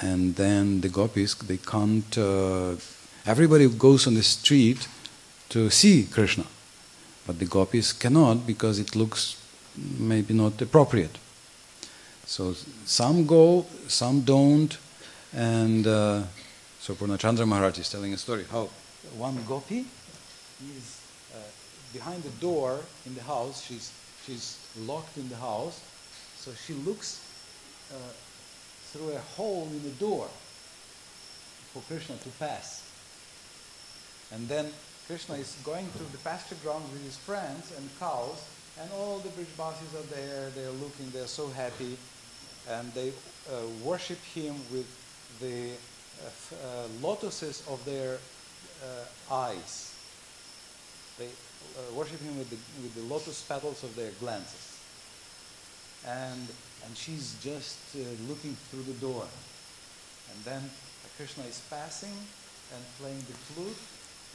[0.01, 2.75] and then the gopis, they can't, uh,
[3.25, 4.89] everybody goes on the street
[5.49, 6.45] to see Krishna,
[7.27, 9.41] but the gopis cannot because it looks
[9.99, 11.19] maybe not appropriate.
[12.27, 12.55] So
[12.85, 14.77] some go, some don't,
[15.33, 16.23] and uh,
[16.81, 18.69] so Purnachandra Maharaj is telling a story how
[19.17, 19.87] one gopi
[20.77, 21.01] is
[21.35, 21.39] uh,
[21.93, 23.63] behind the door in the house.
[23.65, 23.93] She's
[24.27, 25.81] she's locked in the house,
[26.37, 27.21] so she looks
[27.93, 27.97] uh,
[28.93, 30.29] through a hole in the door
[31.73, 32.83] for Krishna to pass.
[34.33, 34.67] And then
[35.07, 38.43] Krishna is going through the pasture grounds with his friends and cows,
[38.81, 40.51] and all the Brijbasis are there.
[40.51, 41.11] They are looking.
[41.13, 41.97] They are so happy,
[42.69, 43.11] and they
[43.51, 44.89] uh, worship him with
[45.41, 45.71] the
[46.25, 48.19] uh, uh, lotuses of their
[48.83, 49.95] uh, eyes.
[51.19, 54.79] They uh, worship him with the, with the lotus petals of their glances.
[56.07, 56.47] And,
[56.87, 59.27] and she's just uh, looking through the door.
[60.33, 60.71] And then
[61.17, 62.15] Krishna is passing
[62.75, 63.83] and playing the flute,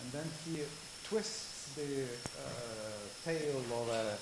[0.02, 0.62] and then he
[1.08, 4.18] twists the uh, tail of a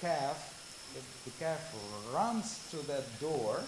[0.00, 0.54] calf.
[0.94, 1.74] The, the calf
[2.12, 3.60] runs through that door,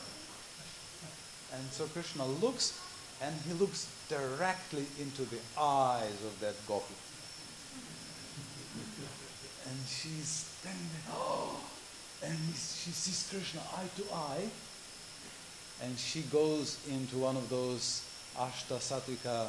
[1.55, 2.81] and so Krishna looks,
[3.23, 6.95] and he looks directly into the eyes of that gopi.
[9.69, 11.61] And she's standing there, oh,
[12.23, 14.49] and she sees Krishna eye to eye,
[15.83, 18.03] and she goes into one of those
[18.37, 19.49] ashta satvika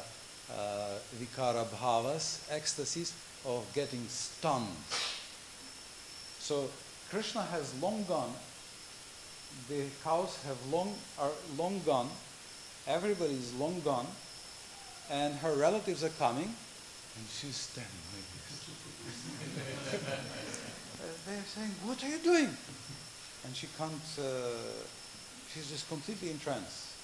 [0.50, 3.12] uh, vikara bhavas, ecstasies
[3.44, 4.68] of getting stunned.
[6.38, 6.68] So
[7.10, 8.32] Krishna has long gone,
[9.68, 12.08] the cows have long are long gone,
[12.86, 14.06] everybody is long gone,
[15.10, 16.54] and her relatives are coming,
[17.16, 18.24] and she's standing like
[19.92, 20.38] this.
[21.26, 22.50] They're saying, "What are you doing?"
[23.44, 24.08] And she can't.
[24.18, 24.82] Uh,
[25.52, 26.94] she's just completely in trance.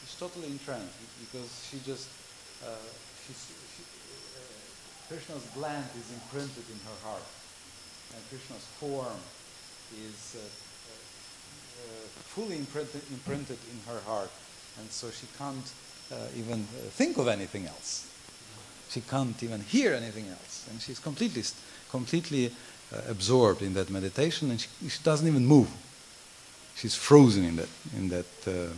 [0.00, 2.08] She's totally in trance because she just
[2.64, 2.74] uh,
[3.26, 4.42] she's, she, uh,
[5.08, 7.26] Krishna's gland is imprinted in her heart,
[8.14, 9.20] and Krishna's form
[9.94, 14.30] is uh, uh, fully imprinted, imprinted in her heart,
[14.78, 15.70] and so she can't
[16.10, 16.64] uh, even
[16.98, 18.10] think of anything else.
[18.90, 21.44] She can't even hear anything else, and she's completely,
[21.90, 22.52] completely
[23.08, 25.68] absorbed in that meditation, and she, she, doesn't even move.
[26.74, 28.72] She's frozen in that in that uh,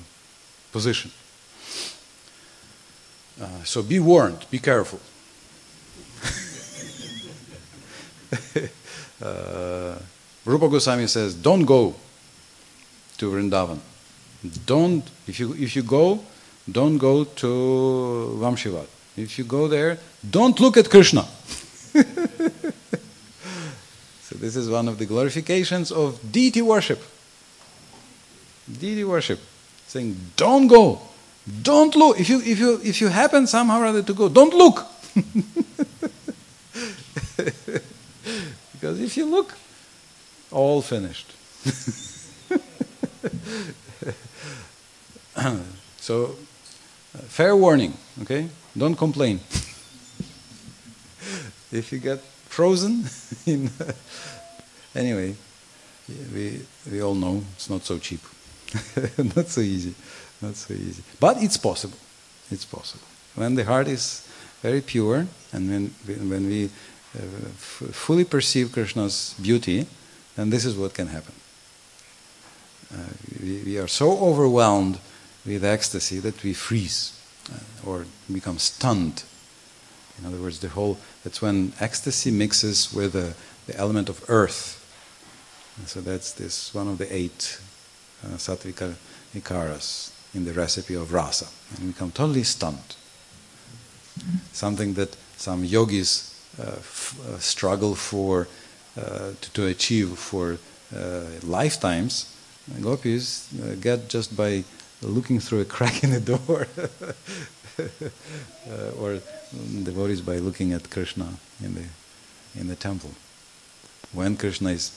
[0.73, 1.11] position.
[3.41, 4.47] Uh, so be warned.
[4.51, 5.01] Be careful.
[9.23, 9.99] uh,
[10.45, 11.95] Rupa Goswami says, "Don't go
[13.19, 13.78] to Vrindavan.
[14.66, 16.20] Don't if you if you go,
[16.70, 18.87] don't go to Vamshivat.
[19.16, 21.27] If you go there, don't look at Krishna."
[24.41, 27.01] this is one of the glorifications of deity worship.
[28.81, 29.39] Deity worship,
[29.87, 31.01] saying, "Don't go,
[31.62, 32.19] don't look.
[32.19, 34.87] If you if you if you happen somehow or other to go, don't look."
[38.73, 39.57] because if you look,
[40.51, 41.35] all finished.
[45.99, 46.37] so,
[47.29, 48.49] fair warning, okay?
[48.77, 49.39] Don't complain.
[51.73, 52.21] if you get
[52.61, 53.05] frozen
[53.47, 53.70] in.
[54.95, 55.35] anyway,
[56.35, 56.61] we,
[56.93, 58.20] we all know it's not so cheap.
[59.35, 59.95] not so easy.
[60.43, 61.03] Not so easy.
[61.19, 61.97] But it's possible.
[62.51, 63.07] It's possible.
[63.35, 64.28] When the heart is
[64.61, 65.95] very pure and when,
[66.28, 67.20] when we uh,
[67.93, 69.87] fully perceive Krishna's beauty,
[70.37, 71.35] then this is what can happen.
[72.93, 72.99] Uh,
[73.43, 74.99] we, we, are so overwhelmed
[75.47, 77.19] with ecstasy that we freeze
[77.51, 79.23] uh, or become stunned.
[80.21, 83.35] In other words, the whole that's when ecstasy mixes with the
[83.79, 84.77] element of earth.
[85.79, 87.61] And so that's this one of the eight
[88.25, 88.95] uh, sattvika
[89.35, 92.97] vikaras in the recipe of rasa, and we become totally stunned.
[94.53, 98.47] Something that some yogis uh, uh, struggle for
[98.99, 100.59] uh, to, to, achieve for
[100.95, 102.37] uh, lifetimes,
[102.83, 103.49] gopis
[103.81, 104.65] get just by
[105.01, 106.67] looking through a crack in the door,
[109.01, 109.20] or
[109.82, 111.28] devotees by looking at Krishna
[111.62, 111.85] in the
[112.59, 113.11] in the temple.
[114.12, 114.93] When Krishna is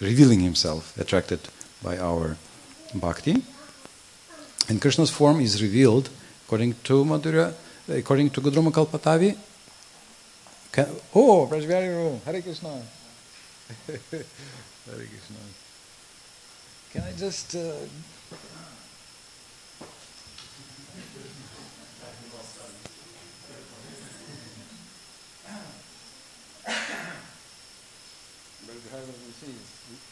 [0.00, 1.40] revealing himself, attracted
[1.82, 2.36] by our
[2.94, 3.42] bhakti,
[4.68, 6.10] and Krishna's form is revealed
[6.44, 7.54] according to Madhurya,
[7.88, 9.36] according to Godruma Kalpatavi,
[10.72, 12.70] can, oh, Prajvali Hare Krishna.
[13.86, 14.24] Hare
[14.86, 15.36] Krishna.
[16.92, 17.54] Can I just.
[17.54, 17.72] Uh,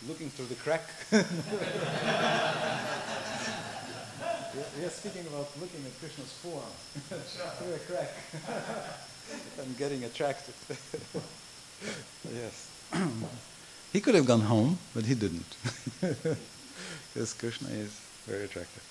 [0.08, 0.88] looking through the crack.
[4.78, 6.72] we are speaking about looking at Krishna's form
[7.58, 8.10] through a crack.
[9.60, 10.54] I'm getting attracted.
[12.34, 12.70] yes.
[13.92, 15.56] he could have gone home, but he didn't.
[16.00, 17.90] because Krishna is
[18.26, 18.82] very attractive.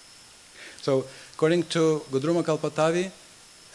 [0.81, 3.11] So, according to Godruma Kalpatavi,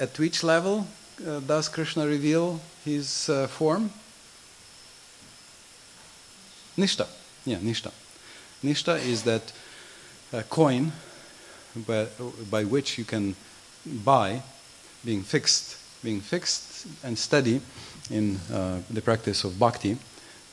[0.00, 0.86] at which level
[1.26, 3.90] uh, does Krishna reveal his uh, form?
[6.76, 7.06] Nishta.
[7.44, 7.92] Yeah, Nishta.
[8.62, 9.52] Nishta is that
[10.32, 10.92] uh, coin
[11.86, 12.06] by,
[12.50, 13.36] by which you can
[14.04, 14.42] buy
[15.04, 17.60] being fixed being fixed and steady
[18.10, 19.96] in uh, the practice of bhakti,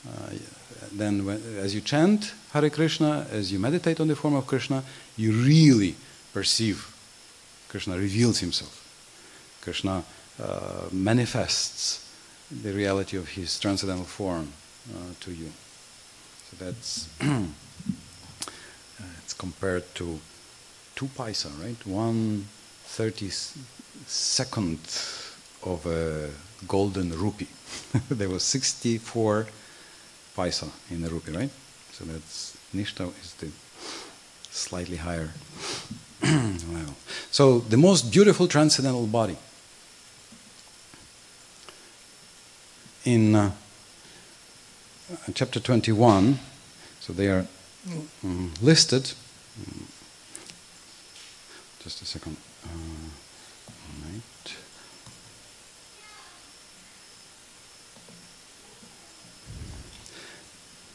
[0.07, 0.30] uh,
[0.93, 4.84] then when, as you chant Hare Krishna, as you meditate on the form of Krishna,
[5.18, 5.95] you really
[6.34, 6.88] perceive
[7.69, 8.77] Krishna reveals himself.
[9.61, 10.03] Krishna
[10.41, 12.10] uh, manifests
[12.49, 14.52] the reality of his transcendental form
[14.93, 15.52] uh, to you.
[16.52, 17.07] So that's
[19.23, 20.19] it's compared to
[20.95, 21.88] two paisa, right?
[21.88, 22.45] One
[22.86, 23.32] thirty
[24.06, 24.80] second
[25.64, 26.30] of a
[26.68, 27.48] golden rupee.
[28.10, 29.48] there was 64
[30.36, 31.49] paisa in a rupee, right?
[31.91, 33.49] So that's Nishta is the
[34.49, 35.30] slightly higher
[36.22, 36.95] level.
[37.32, 39.38] So the most beautiful transcendental body.
[43.03, 43.52] In uh,
[45.34, 46.40] chapter 21,
[47.00, 47.46] so they are
[48.24, 49.12] um, listed.
[51.84, 52.38] Just a second.
[52.64, 53.12] Uh,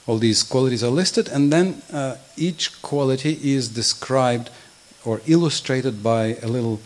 [0.06, 4.51] all these qualities are listed, and then uh, each quality is described
[5.05, 6.80] or illustrated by a little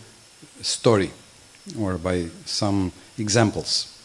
[0.63, 1.11] story
[1.79, 4.00] or by some examples.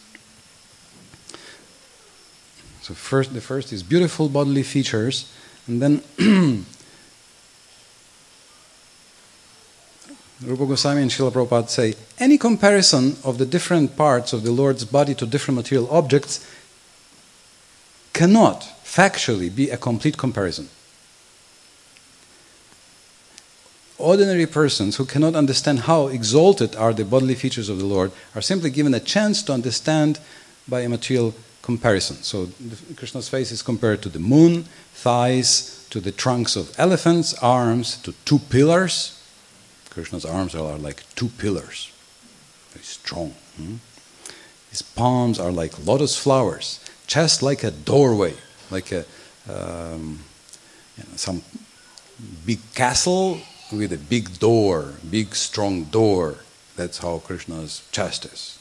[2.86, 5.28] So first, the first is beautiful bodily features,
[5.66, 6.04] and then
[10.40, 14.84] Rupa Goswami and Srila Prabhupada say any comparison of the different parts of the Lord's
[14.84, 16.48] body to different material objects
[18.12, 20.68] cannot factually be a complete comparison.
[23.98, 28.42] Ordinary persons who cannot understand how exalted are the bodily features of the Lord are
[28.42, 30.20] simply given a chance to understand
[30.68, 32.16] by a material comparison.
[32.16, 32.48] So
[32.96, 34.64] Krishna's face is compared to the moon,
[34.94, 39.12] thighs to the trunks of elephants, arms to two pillars.
[39.90, 41.90] Krishna's arms are like two pillars,
[42.72, 43.34] very strong.
[43.56, 43.76] hmm?
[44.70, 48.34] His palms are like lotus flowers, chest like a doorway,
[48.70, 49.04] like a
[49.48, 50.20] um,
[50.96, 51.42] you know, some
[52.44, 53.40] big castle
[53.72, 56.36] with a big door, big strong door.
[56.76, 58.58] That's how Krishna's chest is.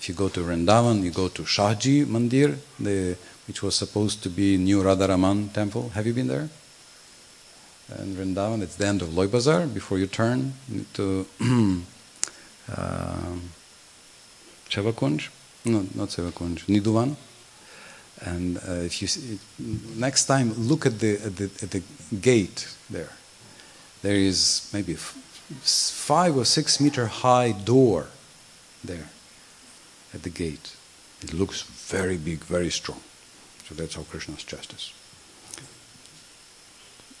[0.00, 4.30] If you go to Vrindavan, you go to Shahji Mandir, the, which was supposed to
[4.30, 5.90] be new Radharaman temple.
[5.90, 6.48] Have you been there?
[7.98, 10.54] In Vrindavan, it's the end of Loy Bazar before you turn
[10.94, 11.84] to um,
[14.70, 15.28] Chevakunj.
[15.66, 17.16] No, not Chevakunj, Nidhuvan.
[18.22, 19.38] And uh, if you see,
[19.98, 21.82] next time, look at the, at the at the
[22.22, 23.10] gate there.
[24.00, 28.06] There is maybe five or six meter high door
[28.82, 29.10] there
[30.14, 30.76] at the gate.
[31.22, 33.00] It looks very big, very strong.
[33.68, 34.92] So that's how Krishna's is.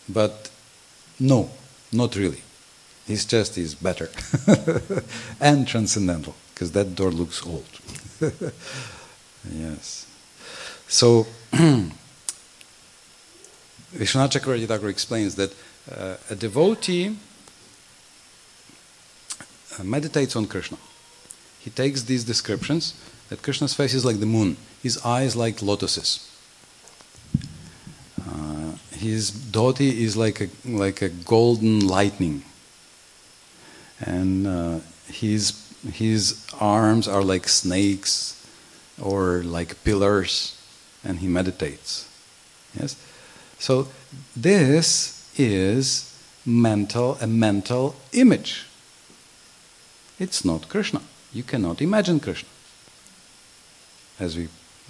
[0.08, 0.50] But
[1.18, 1.50] no,
[1.92, 2.42] not really.
[3.06, 4.08] His chest is better
[5.40, 7.66] and transcendental because that door looks old.
[9.52, 10.06] yes.
[10.88, 11.26] So,
[13.94, 15.54] Vishwanath Chakravarti Thakur explains that
[15.90, 17.16] uh, a devotee
[19.78, 20.76] uh, meditates on Krishna.
[21.60, 22.94] He takes these descriptions
[23.28, 26.26] that Krishna's face is like the moon, his eyes like lotuses.
[28.20, 32.42] Uh, his dhoti is like a, like a golden lightning.
[34.00, 35.52] And uh, his,
[35.92, 38.36] his arms are like snakes
[39.00, 40.58] or like pillars,
[41.04, 42.08] and he meditates.
[42.78, 42.96] Yes?
[43.58, 43.88] So
[44.34, 46.06] this is
[46.46, 48.66] mental a mental image.
[50.18, 51.02] It's not Krishna.
[51.32, 52.48] You cannot imagine Krishna.
[54.18, 54.48] As we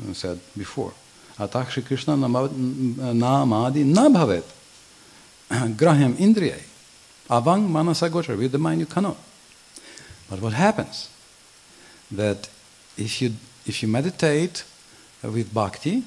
[0.09, 0.93] uh, said before.
[1.39, 4.45] Atakshi Krishna namadi na bhavet.
[5.77, 6.63] Grahyam indriyai.
[7.29, 8.37] Avang manasa gochar.
[8.37, 9.17] With the mind you cannot.
[10.29, 11.11] But what happens?
[12.11, 12.49] That
[12.97, 13.35] if you
[13.67, 14.65] if you meditate
[15.23, 16.05] with bhakti,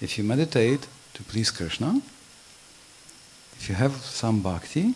[0.00, 2.00] if you meditate to please Krishna,
[3.56, 4.94] if you have some bhakti,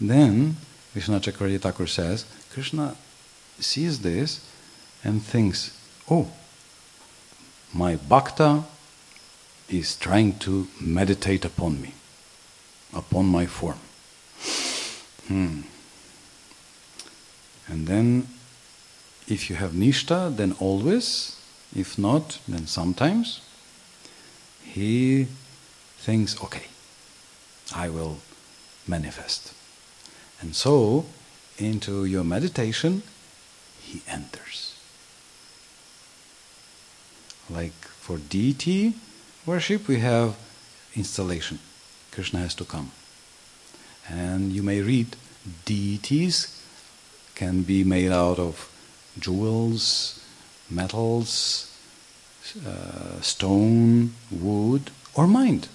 [0.00, 0.56] then
[0.94, 2.96] Vishnu Chakravarti Thakur says, Krishna
[3.58, 4.40] sees this
[5.04, 5.76] and thinks,
[6.10, 6.28] oh,
[7.72, 8.64] my bhakta
[9.68, 11.92] is trying to meditate upon me,
[12.94, 13.78] upon my form.
[15.28, 15.62] Hmm.
[17.68, 18.28] And then,
[19.26, 21.36] if you have nishta, then always.
[21.74, 23.40] If not, then sometimes.
[24.62, 25.26] He
[25.98, 26.66] thinks, okay,
[27.74, 28.18] I will
[28.86, 29.52] manifest.
[30.40, 31.06] And so,
[31.58, 33.02] into your meditation,
[33.86, 34.74] he enters.
[37.48, 38.94] Like for deity
[39.44, 40.36] worship, we have
[40.94, 41.58] installation.
[42.10, 42.90] Krishna has to come.
[44.08, 45.16] And you may read
[45.64, 46.62] deities
[47.34, 48.70] can be made out of
[49.18, 50.20] jewels,
[50.70, 51.72] metals,
[52.66, 55.68] uh, stone, wood, or mind.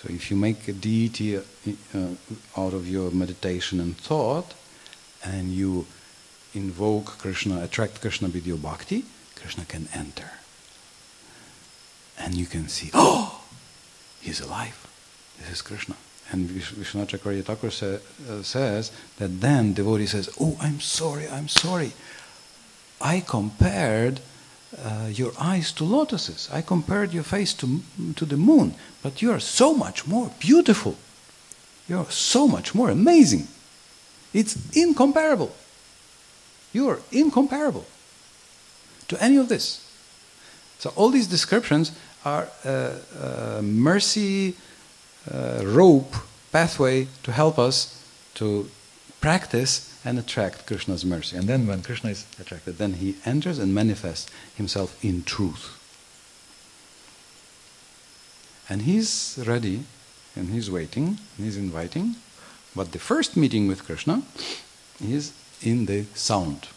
[0.00, 1.42] So if you make a deity uh,
[2.56, 4.54] out of your meditation and thought,
[5.24, 5.86] and you
[6.54, 10.30] invoke Krishna, attract Krishna with your bhakti, Krishna can enter.
[12.18, 13.42] And you can see, oh,
[14.20, 14.86] he's alive.
[15.38, 15.96] This is Krishna.
[16.30, 17.98] And Chakravarti Thakur say,
[18.30, 21.92] uh, says that then devotee says, oh, I'm sorry, I'm sorry.
[23.00, 24.20] I compared
[24.82, 26.48] uh, your eyes to lotuses.
[26.52, 27.80] I compared your face to,
[28.16, 28.74] to the moon.
[29.02, 30.96] But you are so much more beautiful.
[31.88, 33.48] You are so much more amazing.
[34.34, 35.54] It's incomparable.
[36.72, 37.86] You are incomparable
[39.08, 39.80] to any of this.
[40.78, 41.92] So all these descriptions
[42.24, 44.56] are uh, uh, mercy
[45.32, 46.14] uh, rope
[46.52, 48.04] pathway to help us
[48.34, 48.68] to
[49.20, 51.36] practice and attract Krishna's mercy.
[51.36, 55.80] And then when Krishna is attracted, then he enters and manifests himself in truth.
[58.68, 59.84] And he's ready
[60.36, 61.06] and he's waiting
[61.36, 62.16] and he's inviting.
[62.74, 64.22] But the first meeting with Krishna
[65.00, 65.32] is
[65.62, 66.68] in the sound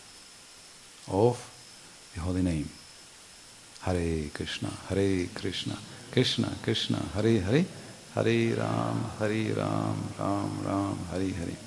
[1.07, 1.49] of
[2.13, 2.69] the holy name.
[3.81, 5.77] Hare Krishna, Hare Krishna,
[6.11, 7.65] Krishna Krishna, Hare Hare,
[8.13, 11.57] Hare Ram, Hare Ram, Ram Ram, Hare Hare.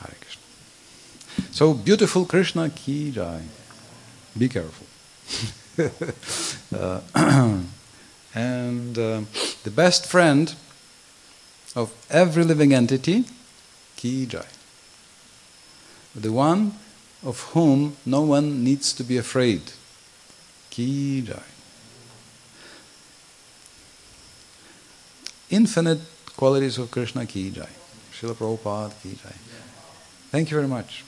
[0.00, 0.42] Hare Krishna.
[1.52, 3.42] So beautiful Krishna ki jai.
[4.36, 4.86] Be careful.
[6.72, 7.00] Uh,
[8.34, 9.22] and uh,
[9.64, 10.54] the best friend
[11.74, 13.24] of every living entity,
[13.96, 14.46] ki jai.
[16.14, 16.74] The one
[17.24, 19.72] of whom no one needs to be afraid,
[20.70, 21.42] ki jai.
[25.50, 26.00] Infinite
[26.36, 27.68] qualities of Krishna ki jai.
[28.12, 29.34] Srila Prabhupada ki jai.
[30.30, 31.04] Thank you very much.